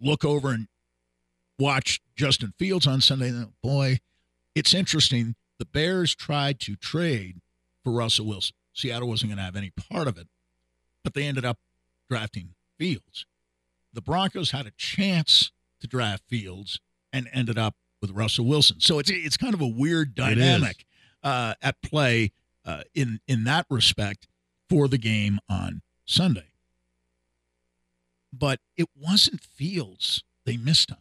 look 0.00 0.24
over 0.24 0.50
and 0.50 0.68
watch 1.58 2.00
Justin 2.16 2.54
Fields 2.58 2.86
on 2.86 3.00
Sunday. 3.00 3.28
and, 3.28 3.52
Boy, 3.62 4.00
it's 4.54 4.74
interesting. 4.74 5.34
The 5.58 5.64
Bears 5.66 6.14
tried 6.14 6.60
to 6.60 6.76
trade 6.76 7.40
for 7.84 7.92
Russell 7.92 8.26
Wilson. 8.26 8.56
Seattle 8.72 9.08
wasn't 9.08 9.30
going 9.30 9.38
to 9.38 9.44
have 9.44 9.56
any 9.56 9.70
part 9.70 10.06
of 10.06 10.16
it, 10.16 10.28
but 11.04 11.14
they 11.14 11.24
ended 11.24 11.44
up 11.44 11.58
drafting 12.08 12.54
Fields. 12.78 13.26
The 13.92 14.00
Broncos 14.00 14.52
had 14.52 14.66
a 14.66 14.70
chance 14.70 15.50
to 15.80 15.86
draft 15.86 16.22
Fields 16.28 16.80
and 17.12 17.28
ended 17.32 17.58
up 17.58 17.74
with 18.00 18.10
Russell 18.12 18.46
Wilson. 18.46 18.80
So 18.80 18.98
it's 18.98 19.10
it's 19.10 19.36
kind 19.36 19.52
of 19.52 19.60
a 19.60 19.66
weird 19.66 20.14
dynamic 20.14 20.86
uh, 21.22 21.54
at 21.60 21.82
play 21.82 22.32
uh, 22.64 22.82
in 22.94 23.20
in 23.26 23.44
that 23.44 23.66
respect 23.68 24.28
for 24.68 24.88
the 24.88 24.98
game 24.98 25.40
on 25.48 25.82
Sunday. 26.06 26.49
But 28.32 28.60
it 28.76 28.88
wasn't 28.96 29.40
Fields 29.42 30.22
they 30.44 30.56
missed 30.56 30.90
on. 30.92 30.98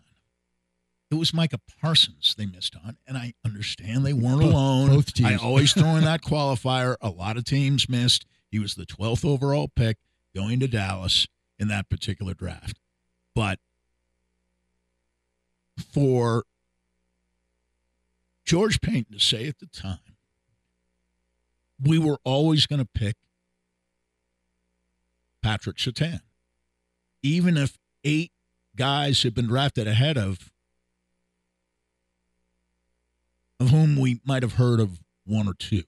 It 1.11 1.15
was 1.15 1.33
Micah 1.33 1.59
Parsons 1.81 2.35
they 2.37 2.45
missed 2.45 2.75
on, 2.75 2.97
and 3.07 3.17
I 3.17 3.33
understand 3.43 4.05
they 4.05 4.13
weren't 4.13 4.41
Both- 4.41 4.53
alone. 4.53 4.87
both 4.89 5.09
I 5.23 5.29
teams. 5.29 5.41
always 5.41 5.73
throw 5.73 5.95
in 5.95 6.03
that 6.03 6.21
qualifier. 6.21 6.95
A 7.01 7.09
lot 7.09 7.35
of 7.37 7.45
teams 7.45 7.89
missed. 7.89 8.25
He 8.51 8.59
was 8.59 8.75
the 8.75 8.85
12th 8.85 9.25
overall 9.25 9.67
pick 9.67 9.97
going 10.35 10.59
to 10.59 10.67
Dallas 10.67 11.27
in 11.57 11.67
that 11.69 11.89
particular 11.89 12.33
draft. 12.35 12.79
But 13.33 13.59
for 15.93 16.45
George 18.45 18.81
Paton 18.81 19.05
to 19.13 19.19
say 19.19 19.47
at 19.47 19.59
the 19.59 19.65
time, 19.67 19.99
we 21.81 21.97
were 21.97 22.19
always 22.23 22.65
going 22.67 22.79
to 22.79 22.85
pick 22.93 23.15
Patrick 25.41 25.77
Surtain, 25.77 26.21
even 27.21 27.57
if 27.57 27.77
eight 28.03 28.31
guys 28.75 29.23
had 29.23 29.33
been 29.33 29.47
drafted 29.47 29.87
ahead 29.87 30.17
of, 30.17 30.51
of 33.59 33.69
whom 33.69 33.97
we 33.97 34.21
might 34.25 34.43
have 34.43 34.53
heard 34.53 34.79
of 34.79 35.01
one 35.25 35.47
or 35.47 35.53
two 35.53 35.83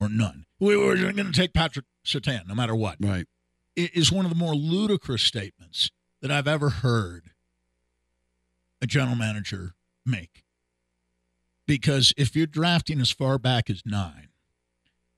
or 0.00 0.08
none. 0.08 0.46
We 0.60 0.76
were 0.76 0.96
going 0.96 1.16
to 1.16 1.32
take 1.32 1.52
Patrick 1.52 1.86
Surtain 2.04 2.46
no 2.46 2.54
matter 2.54 2.74
what 2.74 2.96
right. 3.00 3.26
i- 3.76 3.90
is 3.94 4.12
one 4.12 4.24
of 4.24 4.30
the 4.30 4.36
more 4.36 4.54
ludicrous 4.54 5.22
statements 5.22 5.90
that 6.22 6.30
I've 6.30 6.48
ever 6.48 6.70
heard 6.70 7.30
a 8.80 8.86
general 8.86 9.16
manager 9.16 9.74
make. 10.06 10.44
Because 11.66 12.14
if 12.16 12.34
you're 12.34 12.46
drafting 12.46 13.00
as 13.00 13.10
far 13.10 13.38
back 13.38 13.68
as 13.68 13.82
nine 13.84 14.28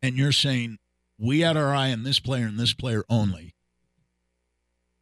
and 0.03 0.17
you're 0.17 0.33
saying, 0.33 0.79
we 1.19 1.41
had 1.41 1.57
our 1.57 1.75
eye 1.75 1.93
on 1.93 2.03
this 2.03 2.19
player 2.19 2.47
and 2.47 2.59
this 2.59 2.73
player 2.75 3.05
only, 3.09 3.55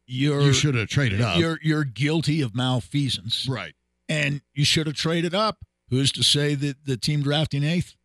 you're, 0.09 0.41
You 0.41 0.53
should 0.53 0.75
have 0.75 0.87
traded 0.89 1.21
up. 1.21 1.37
you're, 1.37 1.59
you're 1.61 1.83
guilty 1.83 2.41
of 2.41 2.55
malfeasance 2.55 3.47
right. 3.49 3.73
and 4.09 4.41
you 4.53 4.65
should 4.65 4.87
have 4.87 4.95
traded 4.95 5.33
up. 5.35 5.57
Who's 5.89 6.11
to 6.13 6.23
say 6.23 6.55
that 6.55 6.85
the 6.85 6.97
team 6.97 7.21
drafting 7.23 7.63
eighth 7.63 7.95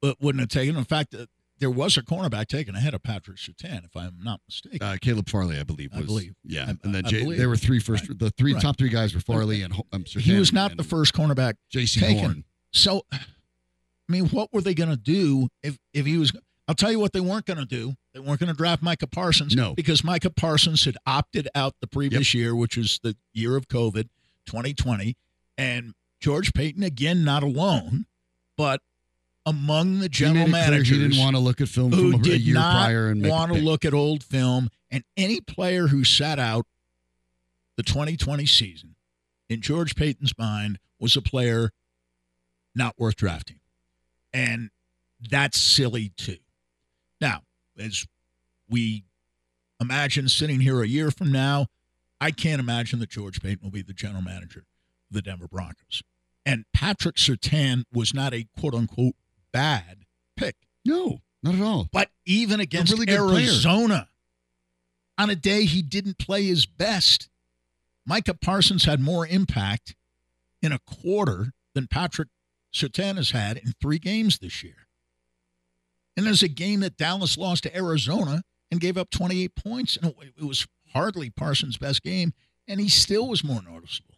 but 0.00 0.20
wouldn't 0.20 0.40
have 0.40 0.48
taken? 0.48 0.76
In 0.76 0.84
fact, 0.84 1.14
uh, 1.14 1.26
there 1.58 1.70
was 1.70 1.96
a 1.96 2.02
cornerback 2.02 2.48
taken 2.48 2.74
ahead 2.74 2.92
of 2.94 3.02
Patrick 3.02 3.38
Surtain, 3.38 3.84
if 3.84 3.96
I'm 3.96 4.18
not 4.22 4.40
mistaken. 4.48 4.78
Uh, 4.86 4.96
Caleb 5.00 5.28
Farley, 5.28 5.58
I 5.58 5.62
believe. 5.62 5.90
I 5.94 5.98
Was, 5.98 6.06
believe. 6.06 6.34
Yeah, 6.44 6.66
I- 6.68 6.76
and 6.84 6.94
then 6.94 7.04
Jay, 7.04 7.24
there 7.36 7.48
were 7.48 7.56
three 7.56 7.80
first. 7.80 8.06
The 8.18 8.30
three 8.30 8.52
Right. 8.52 8.62
top 8.62 8.76
three 8.76 8.88
guys 8.90 9.14
were 9.14 9.20
Farley 9.20 9.62
and 9.62 9.72
um, 9.92 10.04
Surtain 10.04 10.20
he 10.20 10.38
was 10.38 10.52
not 10.52 10.76
the 10.76 10.84
first 10.84 11.14
cornerback 11.14 11.54
Jaycee 11.72 12.00
taken. 12.00 12.18
Horn. 12.18 12.44
So, 12.72 13.02
I 13.12 13.18
mean, 14.08 14.26
what 14.26 14.52
were 14.52 14.60
they 14.60 14.74
going 14.74 14.90
to 14.90 14.96
do 14.96 15.48
if 15.62 15.78
if 15.94 16.04
he 16.06 16.18
was? 16.18 16.32
I'll 16.68 16.74
tell 16.74 16.90
you 16.90 16.98
what 16.98 17.12
they 17.12 17.20
weren't 17.20 17.46
going 17.46 17.58
to 17.58 17.64
do. 17.64 17.94
They 18.12 18.20
weren't 18.20 18.40
going 18.40 18.50
to 18.50 18.56
draft 18.56 18.82
Micah 18.82 19.06
Parsons. 19.06 19.54
No. 19.54 19.74
because 19.74 20.02
Micah 20.02 20.30
Parsons 20.30 20.84
had 20.84 20.96
opted 21.06 21.48
out 21.54 21.74
the 21.80 21.86
previous 21.86 22.34
year, 22.34 22.56
which 22.56 22.76
was 22.76 22.98
the 23.02 23.16
year 23.32 23.56
of 23.56 23.68
COVID, 23.68 24.08
2020, 24.46 25.16
and 25.56 25.94
George 26.20 26.52
Paton 26.54 26.82
again 26.82 27.24
not 27.24 27.42
alone, 27.42 28.06
but 28.56 28.80
among 29.44 30.00
the 30.00 30.08
general 30.08 30.48
managers 30.48 30.88
He 30.88 30.98
didn't 30.98 31.18
want 31.18 31.36
to 31.36 31.40
look 31.40 31.60
at 31.60 31.68
film 31.68 31.92
who 31.92 32.10
from 32.10 32.20
a, 32.20 32.22
a 32.22 32.22
did 32.22 32.40
year 32.40 32.54
not 32.54 32.84
prior 32.84 33.08
and 33.10 33.22
make 33.22 33.30
a 33.30 33.34
want 33.34 33.52
to 33.52 33.60
look 33.60 33.84
at 33.84 33.94
old 33.94 34.24
film, 34.24 34.70
and 34.90 35.04
any 35.16 35.40
player 35.40 35.86
who 35.86 36.02
sat 36.02 36.38
out 36.38 36.66
the 37.76 37.82
2020 37.84 38.44
season, 38.46 38.96
in 39.48 39.60
George 39.60 39.94
Paton's 39.94 40.36
mind, 40.36 40.78
was 40.98 41.16
a 41.16 41.22
player 41.22 41.70
not 42.74 42.94
worth 42.98 43.16
drafting, 43.16 43.60
and 44.32 44.70
that's 45.30 45.60
silly 45.60 46.10
too. 46.16 46.38
As 47.78 48.06
we 48.68 49.04
imagine 49.80 50.28
sitting 50.28 50.60
here 50.60 50.82
a 50.82 50.88
year 50.88 51.10
from 51.10 51.32
now. 51.32 51.66
I 52.20 52.30
can't 52.30 52.60
imagine 52.60 52.98
that 53.00 53.10
George 53.10 53.40
Paton 53.40 53.60
will 53.62 53.70
be 53.70 53.82
the 53.82 53.92
general 53.92 54.22
manager 54.22 54.60
of 55.10 55.14
the 55.14 55.22
Denver 55.22 55.48
Broncos. 55.48 56.02
And 56.44 56.64
Patrick 56.72 57.16
Surtain 57.16 57.84
was 57.92 58.14
not 58.14 58.32
a 58.32 58.46
quote 58.58 58.74
unquote 58.74 59.14
bad 59.52 60.06
pick. 60.36 60.56
No, 60.84 61.20
not 61.42 61.54
at 61.54 61.60
all. 61.60 61.88
But 61.92 62.10
even 62.24 62.60
against 62.60 62.92
really 62.92 63.06
good 63.06 63.18
player. 63.18 63.44
Arizona, 63.44 64.08
on 65.18 65.28
a 65.28 65.36
day 65.36 65.64
he 65.64 65.82
didn't 65.82 66.18
play 66.18 66.44
his 66.44 66.64
best, 66.66 67.28
Micah 68.06 68.34
Parsons 68.34 68.84
had 68.84 69.00
more 69.00 69.26
impact 69.26 69.94
in 70.62 70.72
a 70.72 70.78
quarter 70.78 71.52
than 71.74 71.86
Patrick 71.88 72.28
Surtain 72.72 73.16
has 73.16 73.32
had 73.32 73.56
in 73.58 73.74
three 73.80 73.98
games 73.98 74.38
this 74.38 74.62
year. 74.62 74.85
And 76.16 76.26
there's 76.26 76.42
a 76.42 76.48
game 76.48 76.80
that 76.80 76.96
Dallas 76.96 77.36
lost 77.36 77.64
to 77.64 77.76
Arizona 77.76 78.42
and 78.70 78.80
gave 78.80 78.96
up 78.96 79.10
28 79.10 79.54
points. 79.54 79.96
And 79.96 80.14
it 80.36 80.44
was 80.44 80.66
hardly 80.92 81.28
Parsons' 81.30 81.76
best 81.76 82.02
game, 82.02 82.32
and 82.66 82.80
he 82.80 82.88
still 82.88 83.28
was 83.28 83.44
more 83.44 83.62
noticeable. 83.62 84.14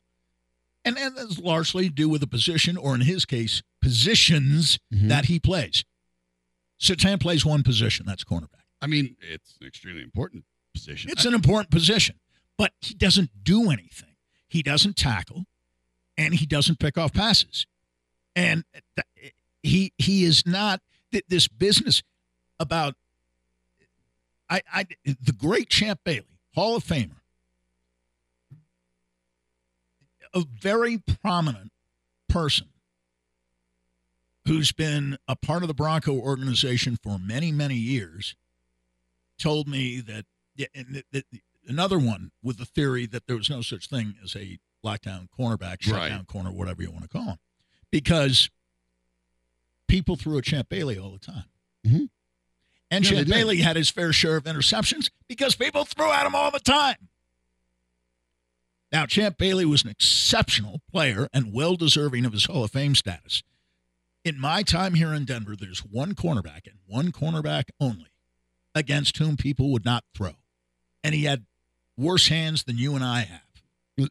And, 0.85 0.97
and 0.97 1.17
that's 1.17 1.39
largely 1.39 1.89
to 1.89 1.95
do 1.95 2.09
with 2.09 2.21
the 2.21 2.27
position, 2.29 2.77
or 2.77 2.95
in 2.95 3.01
his 3.03 3.25
case, 3.27 3.63
positions 3.83 4.79
Mhm. 4.93 5.09
that 5.09 5.25
he 5.27 5.39
plays. 5.41 5.85
Surtain 6.81 7.21
plays 7.21 7.45
one 7.45 7.63
position, 7.65 8.07
that's 8.07 8.23
cornerback. 8.25 8.63
I 8.81 8.87
mean, 8.87 9.17
it's 9.21 9.57
an 9.61 9.67
extremely 9.67 10.03
important 10.03 10.45
position. 10.73 11.11
It's 11.11 11.25
an 11.25 11.35
important 11.35 11.71
position, 11.71 12.21
but 12.57 12.73
he 12.81 12.95
doesn't 12.95 13.43
do 13.43 13.71
anything. 13.71 14.15
He 14.49 14.63
doesn't 14.63 14.97
tackle, 14.97 15.47
and 16.17 16.35
he 16.35 16.47
doesn't 16.47 16.79
pick 16.79 16.97
off 16.97 17.13
passes. 17.13 17.67
And 18.37 18.65
th- 18.95 19.33
he 19.65 19.93
he 19.99 20.23
is 20.25 20.47
not 20.47 20.81
th- 21.13 21.25
this 21.29 21.49
business 21.49 22.03
about. 22.61 22.95
I, 24.51 24.63
I 24.73 24.87
the 25.05 25.33
great 25.33 25.69
Champ 25.69 26.01
Bailey, 26.05 26.25
Hall 26.55 26.77
of 26.77 26.85
Famer, 26.85 27.17
a 30.35 30.45
very 30.61 30.99
prominent 30.99 31.71
person 32.29 32.69
who's 34.47 34.73
been 34.73 35.19
a 35.27 35.37
part 35.37 35.63
of 35.63 35.69
the 35.69 35.75
Bronco 35.75 36.13
organization 36.19 36.97
for 37.03 37.19
many 37.19 37.53
many 37.53 37.75
years, 37.77 38.35
told 39.39 39.69
me 39.69 40.01
that 40.01 40.25
and 40.75 41.05
th- 41.13 41.25
th- 41.31 41.43
another 41.67 41.99
one 41.99 42.31
with 42.43 42.57
the 42.59 42.65
theory 42.65 43.07
that 43.07 43.27
there 43.27 43.37
was 43.37 43.51
no 43.51 43.61
such 43.61 43.89
thing 43.89 44.15
as 44.25 44.35
a 44.35 44.59
lockdown 44.85 45.29
cornerback, 45.39 45.87
Right. 45.87 46.09
shutdown 46.09 46.25
corner, 46.25 46.51
whatever 46.51 46.83
you 46.83 46.91
want 46.91 47.03
to 47.03 47.09
call 47.09 47.25
him, 47.25 47.39
because 47.91 48.49
people 49.89 50.17
threw 50.17 50.39
at 50.39 50.45
Champ 50.45 50.69
Bailey 50.69 50.99
all 50.99 51.11
the 51.11 51.19
time. 51.19 51.45
Mhm. 51.87 52.11
And 52.91 53.05
Yeah, 53.05 53.11
Champ. 53.11 53.29
Bailey 53.29 53.59
had 53.59 53.77
his 53.77 53.91
fair 53.91 54.13
share 54.13 54.37
of 54.37 54.45
interceptions 54.45 55.11
because 55.29 55.55
people 55.57 55.85
threw 55.85 56.11
at 56.13 56.25
him 56.27 56.35
all 56.35 56.51
the 56.51 56.61
time. 56.61 57.09
Now, 58.91 59.05
Champ 59.07 59.37
Bailey 59.37 59.67
was 59.67 59.85
an 59.85 59.91
exceptional 59.91 60.81
player 60.91 61.29
and 61.33 61.53
well 61.53 61.77
deserving 61.77 62.25
of 62.25 62.33
his 62.33 62.47
Hall 62.47 62.65
of 62.65 62.71
Fame 62.71 62.95
status. 62.95 63.43
In 64.25 64.41
my 64.41 64.63
time 64.63 64.95
here 64.95 65.13
in 65.13 65.25
Denver, 65.27 65.55
there's 65.57 65.81
one 65.81 66.15
cornerback 66.15 66.67
and 66.67 66.79
one 66.87 67.13
cornerback 67.13 67.65
only 67.79 68.13
against 68.75 69.19
whom 69.19 69.37
people 69.37 69.71
would 69.73 69.85
not 69.85 70.05
throw. 70.15 70.37
And 71.05 71.15
he 71.15 71.25
had 71.25 71.45
worse 71.97 72.29
hands 72.29 72.65
than 72.65 72.79
you 72.79 72.95
and 72.95 73.05
I 73.05 73.21
have. 73.23 73.43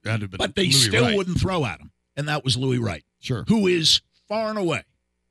Have 0.05 0.31
But 0.31 0.55
they 0.55 0.63
Louis 0.63 0.71
still 0.73 1.03
Wright. 1.05 1.17
wouldn't 1.17 1.39
throw 1.39 1.65
at 1.65 1.79
him. 1.79 1.91
And 2.15 2.27
that 2.27 2.43
was 2.43 2.57
Louis 2.57 2.77
Wright, 2.77 3.03
Sure. 3.19 3.45
who 3.47 3.67
is 3.67 4.01
far 4.27 4.49
and 4.49 4.57
away 4.59 4.83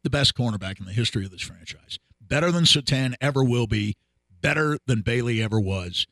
the 0.06 0.10
best 0.10 0.36
cornerback 0.36 0.78
in 0.78 0.86
the 0.86 0.92
history 0.92 1.24
of 1.24 1.32
this 1.32 1.42
franchise. 1.42 1.98
Better 2.20 2.52
than 2.52 2.62
Surtain 2.62 3.14
ever 3.20 3.42
will 3.42 3.66
be, 3.66 3.96
better 4.40 4.78
than 4.86 5.00
Bailey 5.00 5.42
ever 5.42 5.58
was. 5.58 6.06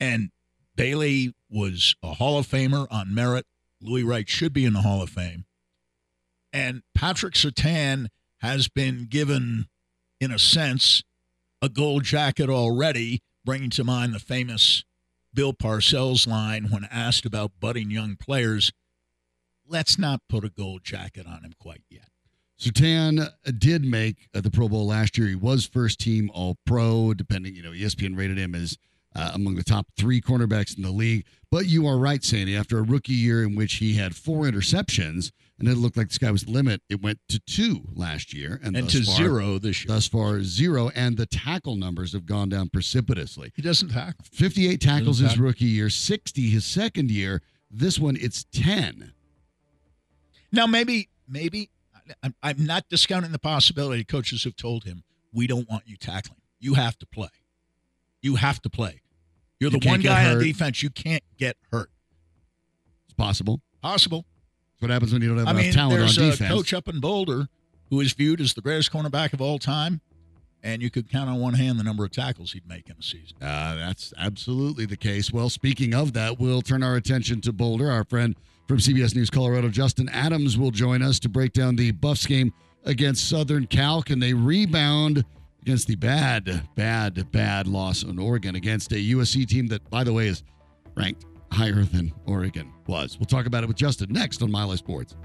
And 0.00 0.30
Bailey 0.74 1.32
was 1.48 1.94
a 2.02 2.14
Hall 2.14 2.40
of 2.40 2.48
Famer 2.48 2.88
on 2.90 3.14
merit. 3.14 3.46
Louis 3.80 4.02
Wright 4.02 4.28
should 4.28 4.52
be 4.52 4.64
in 4.64 4.72
the 4.72 4.82
Hall 4.82 5.00
of 5.00 5.10
Fame. 5.10 5.44
And 6.52 6.82
Patrick 6.92 7.34
Surtain 7.34 8.08
has 8.38 8.66
been 8.66 9.06
given, 9.08 9.66
in 10.20 10.32
a 10.32 10.38
sense, 10.38 11.04
a 11.62 11.68
gold 11.68 12.02
jacket 12.02 12.50
already, 12.50 13.22
bringing 13.44 13.70
to 13.70 13.84
mind 13.84 14.12
the 14.12 14.18
famous 14.18 14.82
Bill 15.32 15.52
Parcells 15.52 16.26
line 16.26 16.64
when 16.70 16.88
asked 16.90 17.24
about 17.24 17.52
budding 17.60 17.92
young 17.92 18.16
players. 18.16 18.72
Let's 19.64 20.00
not 20.00 20.20
put 20.28 20.44
a 20.44 20.50
gold 20.50 20.82
jacket 20.82 21.28
on 21.28 21.44
him 21.44 21.52
quite 21.60 21.84
yet. 21.88 22.08
Surtain 22.60 23.26
did 23.58 23.84
make 23.84 24.28
uh, 24.34 24.40
the 24.42 24.50
Pro 24.50 24.68
Bowl 24.68 24.86
last 24.86 25.16
year. 25.16 25.26
He 25.26 25.34
was 25.34 25.64
first 25.66 25.98
team 25.98 26.30
All 26.34 26.58
Pro, 26.66 27.14
depending, 27.14 27.54
you 27.54 27.62
know, 27.62 27.70
ESPN 27.70 28.16
rated 28.16 28.36
him 28.36 28.54
as 28.54 28.76
uh, 29.16 29.30
among 29.34 29.56
the 29.56 29.64
top 29.64 29.86
three 29.96 30.20
cornerbacks 30.20 30.76
in 30.76 30.82
the 30.82 30.90
league. 30.90 31.24
But 31.50 31.66
you 31.66 31.86
are 31.86 31.98
right, 31.98 32.22
Sandy. 32.22 32.54
After 32.54 32.78
a 32.78 32.82
rookie 32.82 33.14
year 33.14 33.42
in 33.42 33.56
which 33.56 33.74
he 33.74 33.94
had 33.94 34.14
four 34.14 34.44
interceptions, 34.44 35.32
and 35.58 35.68
it 35.68 35.76
looked 35.76 35.96
like 35.96 36.08
the 36.08 36.14
sky 36.14 36.30
was 36.30 36.44
the 36.44 36.50
limit, 36.52 36.82
it 36.88 37.02
went 37.02 37.18
to 37.28 37.40
two 37.40 37.88
last 37.94 38.34
year, 38.34 38.60
and, 38.62 38.76
And 38.76 38.88
to 38.90 39.02
far, 39.02 39.16
zero 39.16 39.58
this 39.58 39.84
year. 39.84 39.94
Thus 39.94 40.06
far, 40.06 40.42
zero, 40.42 40.90
and 40.94 41.16
the 41.16 41.26
tackle 41.26 41.76
numbers 41.76 42.12
have 42.12 42.26
gone 42.26 42.50
down 42.50 42.68
precipitously. 42.68 43.52
He 43.56 43.62
doesn't 43.62 43.88
tackle. 43.88 44.24
58 44.30 44.80
tackles 44.80 45.18
his 45.18 45.30
tackle. 45.30 45.46
rookie 45.46 45.64
year, 45.64 45.88
60 45.90 46.42
his 46.50 46.64
second 46.64 47.10
year. 47.10 47.42
This 47.70 47.98
one, 47.98 48.16
it's 48.20 48.44
10. 48.52 49.12
Now, 50.52 50.66
maybe, 50.66 51.08
maybe 51.28 51.70
I'm, 52.22 52.34
I'm 52.42 52.64
not 52.64 52.88
discounting 52.88 53.32
the 53.32 53.38
possibility 53.38 54.04
coaches 54.04 54.44
have 54.44 54.56
told 54.56 54.84
him, 54.84 55.02
we 55.32 55.46
don't 55.46 55.68
want 55.68 55.84
you 55.86 55.96
tackling. 55.96 56.40
You 56.58 56.74
have 56.74 56.98
to 56.98 57.06
play. 57.06 57.28
You 58.22 58.36
have 58.36 58.60
to 58.62 58.70
play. 58.70 59.00
You're 59.58 59.70
You 59.70 59.80
the 59.80 59.88
one 59.88 60.00
guy 60.00 60.30
on 60.30 60.38
defense. 60.38 60.82
You 60.82 60.90
can't 60.90 61.22
get 61.38 61.56
hurt. 61.70 61.90
It's 63.04 63.14
possible. 63.14 63.60
Possible. 63.82 64.24
That's 64.74 64.82
what 64.82 64.90
happens 64.90 65.12
when 65.12 65.22
you 65.22 65.28
don't 65.28 65.38
have 65.38 65.48
I 65.48 65.50
enough 65.52 65.62
mean, 65.62 65.72
talent 65.72 66.02
on 66.02 66.08
a 66.08 66.30
defense. 66.30 66.52
coach 66.52 66.74
up 66.74 66.88
in 66.88 67.00
Boulder 67.00 67.48
who 67.90 68.00
is 68.00 68.12
viewed 68.12 68.40
as 68.40 68.54
the 68.54 68.60
greatest 68.60 68.92
cornerback 68.92 69.32
of 69.32 69.40
all 69.42 69.58
time, 69.58 70.00
and 70.62 70.80
you 70.80 70.90
could 70.90 71.10
count 71.10 71.28
on 71.28 71.40
one 71.40 71.54
hand 71.54 71.78
the 71.78 71.82
number 71.82 72.04
of 72.04 72.10
tackles 72.12 72.52
he'd 72.52 72.66
make 72.66 72.88
in 72.88 72.96
a 72.98 73.02
season. 73.02 73.36
Uh, 73.42 73.74
that's 73.74 74.14
absolutely 74.16 74.86
the 74.86 74.96
case. 74.96 75.32
Well, 75.32 75.50
speaking 75.50 75.92
of 75.94 76.12
that, 76.12 76.38
we'll 76.38 76.62
turn 76.62 76.82
our 76.82 76.96
attention 76.96 77.40
to 77.42 77.52
Boulder. 77.52 77.90
Our 77.90 78.04
friend 78.04 78.36
from 78.70 78.78
CBS 78.78 79.16
News 79.16 79.30
Colorado, 79.30 79.68
Justin 79.68 80.08
Adams, 80.10 80.56
will 80.56 80.70
join 80.70 81.02
us 81.02 81.18
to 81.18 81.28
break 81.28 81.52
down 81.52 81.74
the 81.74 81.90
Buffs 81.90 82.24
game 82.24 82.52
against 82.84 83.28
Southern 83.28 83.66
Cal. 83.66 84.00
Can 84.00 84.20
they 84.20 84.32
rebound 84.32 85.24
against 85.60 85.88
the 85.88 85.96
bad, 85.96 86.68
bad, 86.76 87.32
bad 87.32 87.66
loss 87.66 88.04
in 88.04 88.16
Oregon 88.16 88.54
against 88.54 88.92
a 88.92 88.94
USC 88.94 89.44
team 89.48 89.66
that, 89.66 89.90
by 89.90 90.04
the 90.04 90.12
way, 90.12 90.28
is 90.28 90.44
ranked 90.96 91.26
higher 91.50 91.82
than 91.82 92.12
Oregon 92.26 92.72
was? 92.86 93.18
We'll 93.18 93.26
talk 93.26 93.46
about 93.46 93.64
it 93.64 93.66
with 93.66 93.76
Justin 93.76 94.12
next 94.12 94.40
on 94.40 94.52
Mile 94.52 94.70
High 94.70 94.76
Sports. 94.76 95.16